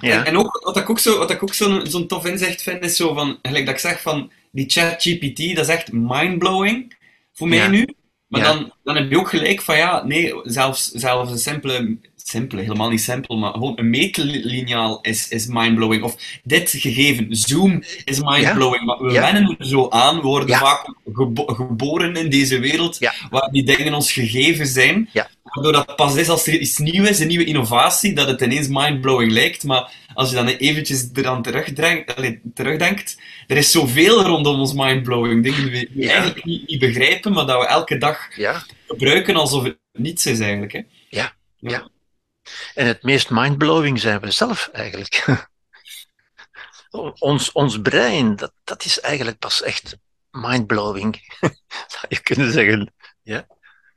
Ja. 0.00 0.18
En, 0.18 0.24
en, 0.24 0.36
ook, 0.36 0.60
wat 0.64 0.76
ik 0.76 0.90
ook 0.90 0.98
zo, 0.98 1.18
wat 1.18 1.30
ik 1.30 1.42
ook 1.42 1.54
zo'n 1.54 1.86
zo'n 1.86 2.06
tof 2.06 2.26
inzicht 2.26 2.62
vind, 2.62 2.84
is 2.84 2.96
zo 2.96 3.14
van, 3.14 3.38
gelijk 3.42 3.66
dat 3.66 3.74
ik 3.74 3.80
zeg 3.80 4.00
van, 4.00 4.32
die 4.52 4.70
chat 4.70 5.02
GPT, 5.02 5.54
dat 5.54 5.68
is 5.68 5.74
echt 5.74 5.92
mindblowing 5.92 6.96
voor 7.32 7.48
mij 7.48 7.68
nu. 7.68 7.94
Maar 8.26 8.42
dan, 8.42 8.72
dan 8.84 8.96
heb 8.96 9.10
je 9.10 9.18
ook 9.18 9.28
gelijk 9.28 9.62
van 9.62 9.76
ja, 9.76 10.04
nee, 10.04 10.34
zelfs, 10.42 10.90
zelfs 10.90 11.30
een 11.30 11.38
simpele, 11.38 11.98
simpele, 12.28 12.62
helemaal 12.62 12.88
niet 12.88 13.00
simpel, 13.00 13.36
maar 13.36 13.52
gewoon 13.52 13.72
een 13.76 13.90
meetliniaal 13.90 14.98
is, 15.00 15.28
is 15.28 15.46
mindblowing. 15.46 16.02
Of 16.02 16.16
dit 16.44 16.70
gegeven, 16.70 17.26
Zoom, 17.30 17.82
is 18.04 18.20
mindblowing. 18.20 18.84
Maar 18.84 18.98
we 18.98 19.12
wennen 19.12 19.56
er 19.58 19.66
zo 19.66 19.88
aan, 19.88 20.16
we 20.16 20.22
worden 20.22 20.56
vaak 20.56 20.94
geboren 21.46 22.16
in 22.16 22.30
deze 22.30 22.58
wereld 22.58 22.98
waar 23.30 23.50
die 23.50 23.64
dingen 23.64 23.94
ons 23.94 24.12
gegeven 24.12 24.66
zijn. 24.66 25.10
Waardoor 25.42 25.72
dat 25.72 25.96
pas 25.96 26.16
is 26.16 26.28
als 26.28 26.46
er 26.46 26.58
iets 26.58 26.78
nieuws 26.78 27.08
is, 27.08 27.20
een 27.20 27.28
nieuwe 27.28 27.44
innovatie, 27.44 28.12
dat 28.12 28.28
het 28.28 28.40
ineens 28.40 28.68
mindblowing 28.68 29.32
lijkt. 29.32 29.64
Maar 29.64 29.92
als 30.14 30.28
je 30.30 30.34
dan 30.34 30.46
eventjes 30.46 31.08
eraan 31.14 31.42
terugdenkt, 31.42 32.14
terugdenkt 32.54 33.20
er 33.46 33.56
is 33.56 33.70
zoveel 33.70 34.22
rondom 34.22 34.60
ons 34.60 34.72
mindblowing. 34.72 35.42
Dingen 35.42 35.72
die 35.72 35.88
we 35.94 36.08
eigenlijk 36.08 36.44
niet, 36.44 36.68
niet, 36.68 36.78
begrijpen, 36.78 37.32
maar 37.32 37.46
dat 37.46 37.60
we 37.60 37.66
elke 37.66 37.98
dag 37.98 38.28
gebruiken 38.86 39.36
alsof 39.36 39.64
het 39.64 39.78
niets 39.92 40.26
is 40.26 40.40
eigenlijk. 40.40 40.72
Hè? 40.72 40.80
Ja, 41.08 41.32
ja. 41.58 41.88
En 42.76 42.86
het 42.86 43.02
meest 43.02 43.30
mindblowing 43.30 44.00
zijn 44.00 44.20
we 44.20 44.30
zelf 44.30 44.68
eigenlijk. 44.72 45.24
ons, 47.18 47.52
ons 47.52 47.80
brein, 47.80 48.36
dat, 48.36 48.52
dat 48.64 48.84
is 48.84 49.00
eigenlijk 49.00 49.38
pas 49.38 49.62
echt 49.62 49.98
mindblowing, 50.30 51.38
zou 51.92 52.04
je 52.08 52.20
kunnen 52.20 52.52
zeggen. 52.52 52.92
Ja, 53.22 53.46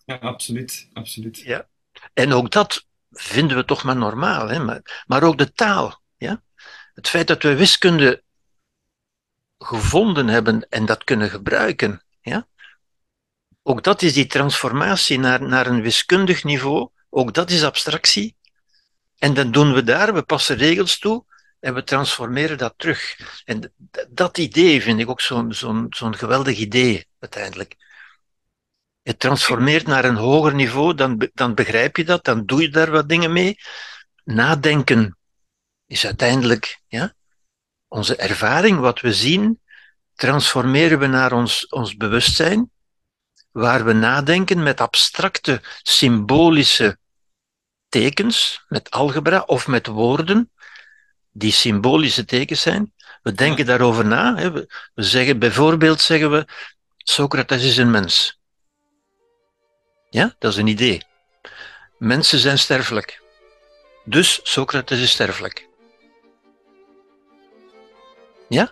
ja 0.05 0.15
absoluut. 0.15 0.89
absoluut. 0.93 1.39
Ja. 1.39 1.67
En 2.13 2.33
ook 2.33 2.51
dat 2.51 2.87
vinden 3.11 3.57
we 3.57 3.65
toch 3.65 3.83
maar 3.83 3.95
normaal. 3.95 4.47
Hè? 4.47 4.59
Maar, 4.59 5.03
maar 5.07 5.23
ook 5.23 5.37
de 5.37 5.53
taal. 5.53 6.01
Ja? 6.17 6.43
Het 6.93 7.09
feit 7.09 7.27
dat 7.27 7.43
we 7.43 7.55
wiskunde 7.55 8.23
gevonden 9.57 10.27
hebben 10.27 10.69
en 10.69 10.85
dat 10.85 11.03
kunnen 11.03 11.29
gebruiken. 11.29 12.03
Ja? 12.21 12.47
Ook 13.63 13.83
dat 13.83 14.01
is 14.01 14.13
die 14.13 14.27
transformatie 14.27 15.19
naar, 15.19 15.41
naar 15.41 15.67
een 15.67 15.81
wiskundig 15.81 16.43
niveau. 16.43 16.89
Ook 17.09 17.33
dat 17.33 17.49
is 17.49 17.63
abstractie. 17.63 18.37
En 19.19 19.33
dan 19.33 19.51
doen 19.51 19.73
we 19.73 19.83
daar, 19.83 20.13
we 20.13 20.21
passen 20.21 20.55
regels 20.55 20.99
toe 20.99 21.25
en 21.59 21.73
we 21.73 21.83
transformeren 21.83 22.57
dat 22.57 22.73
terug. 22.77 23.17
En 23.45 23.73
dat 24.09 24.37
idee 24.37 24.81
vind 24.81 24.99
ik 24.99 25.09
ook 25.09 25.21
zo'n 25.21 25.53
zo'n 25.53 25.87
zo'n 25.89 26.15
geweldig 26.15 26.57
idee 26.57 27.07
uiteindelijk. 27.19 27.75
Je 29.01 29.17
transformeert 29.17 29.87
naar 29.87 30.05
een 30.05 30.15
hoger 30.15 30.55
niveau, 30.55 30.93
dan, 30.93 31.29
dan 31.33 31.53
begrijp 31.53 31.97
je 31.97 32.03
dat, 32.03 32.25
dan 32.25 32.45
doe 32.45 32.61
je 32.61 32.69
daar 32.69 32.91
wat 32.91 33.09
dingen 33.09 33.33
mee. 33.33 33.57
Nadenken 34.23 35.17
is 35.85 36.05
uiteindelijk 36.05 36.81
ja, 36.87 37.13
onze 37.87 38.15
ervaring, 38.15 38.79
wat 38.79 38.99
we 38.99 39.13
zien, 39.13 39.61
transformeren 40.15 40.99
we 40.99 41.07
naar 41.07 41.31
ons, 41.31 41.67
ons 41.67 41.95
bewustzijn, 41.95 42.71
waar 43.51 43.85
we 43.85 43.93
nadenken 43.93 44.63
met 44.63 44.81
abstracte, 44.81 45.61
symbolische 45.81 46.97
tekens, 47.89 48.65
met 48.67 48.89
algebra 48.91 49.43
of 49.45 49.67
met 49.67 49.87
woorden, 49.87 50.51
die 51.31 51.51
symbolische 51.51 52.25
tekens 52.25 52.61
zijn. 52.61 52.93
We 53.21 53.33
denken 53.33 53.65
daarover 53.65 54.05
na. 54.05 54.35
Hè. 54.35 54.51
We, 54.51 54.73
we 54.93 55.03
zeggen 55.03 55.39
bijvoorbeeld, 55.39 56.01
zeggen 56.01 56.31
we, 56.31 56.45
Socrates 56.97 57.63
is 57.63 57.77
een 57.77 57.91
mens. 57.91 58.39
Ja, 60.09 60.35
dat 60.39 60.51
is 60.51 60.57
een 60.57 60.67
idee. 60.67 61.03
Mensen 61.97 62.39
zijn 62.39 62.59
sterfelijk. 62.59 63.21
Dus 64.03 64.39
Socrates 64.43 64.99
is 64.99 65.11
sterfelijk. 65.11 65.67
Ja? 68.49 68.71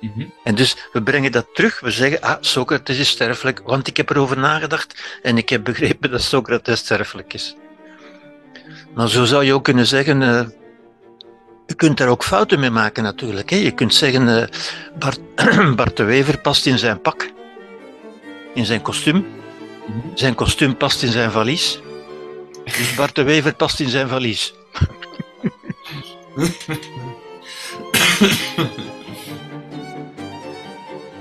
Mhm. 0.00 0.26
En 0.44 0.54
dus 0.54 0.76
we 0.92 1.02
brengen 1.02 1.32
dat 1.32 1.54
terug. 1.54 1.80
We 1.80 1.90
zeggen, 1.90 2.20
ah, 2.20 2.36
Socrates 2.40 2.98
is 2.98 3.08
sterfelijk, 3.08 3.60
want 3.64 3.86
ik 3.86 3.96
heb 3.96 4.10
erover 4.10 4.38
nagedacht 4.38 5.18
en 5.22 5.36
ik 5.38 5.48
heb 5.48 5.64
begrepen 5.64 6.10
dat 6.20 6.22
Socrates 6.22 6.78
sterfelijk 6.78 7.32
is. 7.32 7.56
Maar 8.94 9.08
zo 9.08 9.24
zou 9.24 9.44
je 9.44 9.54
ook 9.54 9.64
kunnen 9.64 9.86
zeggen, 9.86 10.20
uh, 10.20 10.40
je 11.66 11.74
kunt 11.74 11.98
daar 11.98 12.08
ook 12.08 12.24
fouten 12.24 12.60
mee 12.60 12.70
maken 12.70 13.02
natuurlijk. 13.02 13.50
Hè. 13.50 13.56
Je 13.56 13.70
kunt 13.70 13.94
zeggen, 13.94 14.28
uh, 14.28 14.44
Bart, 14.98 15.20
Bart 15.76 15.96
de 15.96 16.04
Wever 16.04 16.38
past 16.38 16.66
in 16.66 16.78
zijn 16.78 17.00
pak, 17.00 17.30
in 18.54 18.66
zijn 18.66 18.82
kostuum. 18.82 19.26
Zijn 20.14 20.34
kostuum 20.34 20.76
past 20.76 21.02
in 21.02 21.12
zijn 21.12 21.30
valies. 21.30 21.80
Dus 22.64 22.94
Bart 22.94 23.14
de 23.14 23.22
Wever 23.22 23.54
past 23.54 23.80
in 23.80 23.88
zijn 23.88 24.08
valies. 24.08 24.54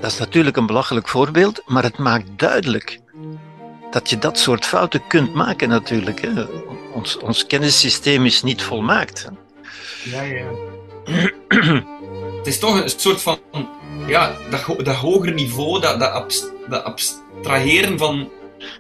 Dat 0.02 0.12
is 0.12 0.18
natuurlijk 0.18 0.58
een 0.58 0.66
belachelijk 0.66 1.08
voorbeeld, 1.08 1.62
maar 1.66 1.84
het 1.84 1.98
maakt 1.98 2.26
duidelijk 2.36 3.00
dat 3.92 4.10
je 4.10 4.18
dat 4.18 4.40
soort 4.40 4.66
fouten 4.66 5.08
kunt 5.08 5.34
maken 5.34 5.70
natuurlijk. 5.70 6.22
Hè. 6.22 6.46
Ons, 7.00 7.18
ons 7.18 7.46
kennissysteem 7.48 8.26
is 8.26 8.44
niet 8.44 8.62
volmaakt. 8.62 9.30
Ja, 10.04 10.22
ja. 10.22 10.46
het 12.38 12.48
is 12.48 12.60
toch 12.60 12.82
een 12.82 12.90
soort 12.90 13.22
van 13.22 13.40
ja, 14.08 14.36
dat, 14.50 14.86
dat 14.86 14.96
hoger 14.96 15.34
niveau, 15.34 15.82
dat, 15.82 16.00
dat, 16.00 16.52
dat 16.70 16.84
abstraheren 16.84 17.98
van, 17.98 18.30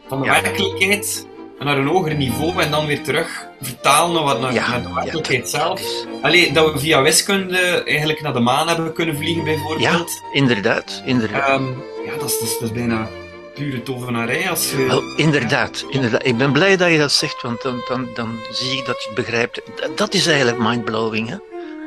van 0.07 0.22
de 0.22 0.28
werkelijkheid 0.28 1.28
naar 1.59 1.78
een 1.78 1.88
hoger 1.88 2.15
niveau 2.15 2.61
en 2.61 2.72
dan 2.72 2.86
weer 2.86 3.03
terug 3.03 3.47
vertalen 3.61 4.24
naar, 4.26 4.39
naar, 4.39 4.70
naar 4.70 4.82
de 4.82 4.93
werkelijkheid 4.93 5.49
zelf. 5.49 5.82
Allee, 6.22 6.53
dat 6.53 6.74
we 6.74 6.80
via 6.80 7.01
wiskunde 7.01 7.84
eigenlijk 7.84 8.22
naar 8.22 8.34
de 8.34 8.39
maan 8.39 8.67
hebben 8.67 8.93
kunnen 8.93 9.17
vliegen, 9.17 9.43
bijvoorbeeld. 9.43 9.82
Ja, 9.82 10.05
inderdaad. 10.34 11.01
inderdaad. 11.05 11.59
Um, 11.59 11.84
ja, 12.05 12.17
dat 12.17 12.30
is, 12.30 12.39
dat, 12.39 12.61
is, 12.61 12.72
bijna 12.72 13.07
pure 13.54 13.84
tovenarij. 13.84 14.50
Als 14.50 14.72
je... 14.72 14.86
Wel, 14.86 15.02
inderdaad, 15.16 15.86
inderdaad. 15.89 16.26
Ik 16.26 16.38
ben 16.38 16.52
blij 16.52 16.78
dat 16.78 16.91
je 16.91 16.97
dat 16.97 17.12
zegt, 17.12 17.41
want 17.41 17.62
dan, 17.62 17.82
dan, 17.88 18.08
dan 18.14 18.36
zie 18.52 18.78
ik 18.78 18.86
dat 18.86 19.04
je 19.04 19.10
het 19.10 19.26
begrijpt. 19.26 19.62
Dat 19.95 20.14
is 20.14 20.28
eigenlijk 20.28 20.58
mindblowing, 20.58 21.30
hè? 21.30 21.36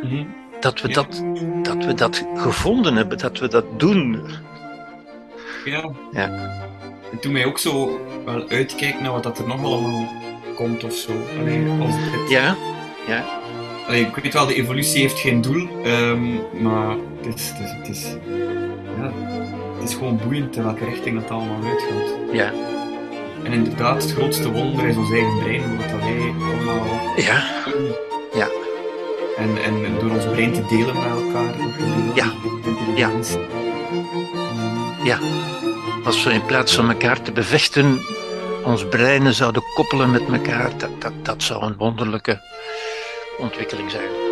Mm 0.03 0.09
-hmm. 0.09 0.35
Dat 0.61 0.81
we, 0.81 0.89
dat, 0.89 1.23
dat 1.63 1.85
we 1.85 1.95
dat 1.95 2.27
gevonden 2.37 2.97
hebben, 2.97 3.19
dat 3.19 3.39
we 3.39 3.49
dat 3.49 3.65
doen. 3.77 4.23
Ja. 5.65 5.91
ja. 6.13 6.29
En 7.13 7.19
toen 7.21 7.33
mij 7.33 7.45
ook 7.45 7.59
zo 7.59 8.01
wel 8.25 8.49
uitkijken 8.49 9.03
naar 9.03 9.13
wat 9.13 9.23
dat 9.23 9.39
er 9.39 9.47
nog 9.47 9.65
allemaal 9.65 10.09
komt 10.55 10.85
of 10.85 10.95
zo. 10.95 11.13
Allee, 11.41 11.69
als 11.81 11.95
het... 11.95 12.31
Ja, 12.31 12.57
ja. 13.07 13.25
Allee, 13.87 14.07
ik 14.07 14.15
weet 14.15 14.33
wel, 14.33 14.47
de 14.47 14.55
evolutie 14.55 15.01
heeft 15.01 15.19
geen 15.19 15.41
doel, 15.41 15.69
um, 15.87 16.41
maar 16.61 16.97
het 17.23 17.35
is, 17.35 17.49
het, 17.55 17.61
is, 17.61 17.71
het, 17.71 17.89
is, 17.89 18.17
ja, 18.99 19.13
het 19.15 19.52
is 19.83 19.95
gewoon 19.95 20.21
boeiend 20.25 20.57
in 20.57 20.63
welke 20.63 20.85
richting 20.85 21.21
dat 21.21 21.31
allemaal 21.31 21.71
uitgaat. 21.71 22.15
Ja. 22.33 22.53
En 23.45 23.53
inderdaad, 23.53 24.03
het 24.03 24.13
grootste 24.13 24.53
wonder 24.53 24.87
is 24.87 24.97
ons 24.97 25.11
eigen 25.11 25.39
brein, 25.39 25.77
wat 25.77 25.91
wij 25.91 26.35
allemaal... 26.41 26.87
Ja. 27.17 27.45
Ja. 28.35 28.49
En, 29.37 29.63
en 29.65 29.99
door 30.01 30.11
ons 30.11 30.25
brein 30.25 30.53
te 30.53 30.67
delen 30.69 30.95
met 30.95 31.25
elkaar. 31.25 31.55
Ja. 32.15 32.33
Ja. 32.95 33.11
Ja. 35.05 35.19
Als 36.05 36.25
we 36.25 36.33
in 36.33 36.47
plaats 36.47 36.75
van 36.75 36.91
elkaar 36.91 37.23
te 37.23 37.33
bevechten, 37.33 38.01
ons 38.65 38.87
breinen 38.89 39.35
zouden 39.35 39.63
koppelen 39.75 40.11
met 40.11 40.29
elkaar, 40.33 40.71
dat, 40.79 40.91
dat, 40.99 41.13
dat 41.23 41.43
zou 41.43 41.63
een 41.65 41.77
wonderlijke 41.77 42.41
ontwikkeling 43.39 43.91
zijn. 43.91 44.32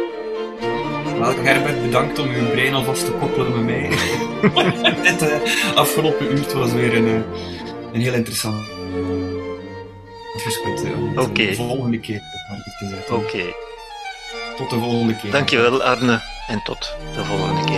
Wel, 1.21 1.37
Herbert, 1.37 1.83
bedankt 1.83 2.19
om 2.19 2.29
uw 2.29 2.51
brein 2.51 2.75
alvast 2.75 3.05
te 3.05 3.13
koppelen 3.13 3.53
met 3.53 3.65
mij. 3.65 3.89
Dit 5.11 5.23
uh, 5.23 5.77
afgelopen 5.77 6.33
uur 6.33 6.59
was 6.59 6.73
weer 6.73 6.97
een, 6.97 7.07
uh, 7.07 7.21
een 7.93 8.01
heel 8.01 8.13
interessant 8.13 8.69
gesprek. 10.37 10.81
Uh, 10.81 11.11
Oké. 11.11 11.21
Okay. 11.21 11.47
De 11.47 11.55
volgende 11.55 12.01
keer 12.01 12.21
te 12.79 12.87
zetten. 12.87 13.17
Oké. 13.17 13.43
Tot 14.57 14.71
de 14.71 14.79
volgende 14.79 15.17
keer. 15.17 15.31
Dankjewel, 15.31 15.83
Arne. 15.83 16.21
En 16.49 16.61
tot 16.65 16.97
de 17.15 17.25
volgende 17.25 17.65
keer. 17.65 17.70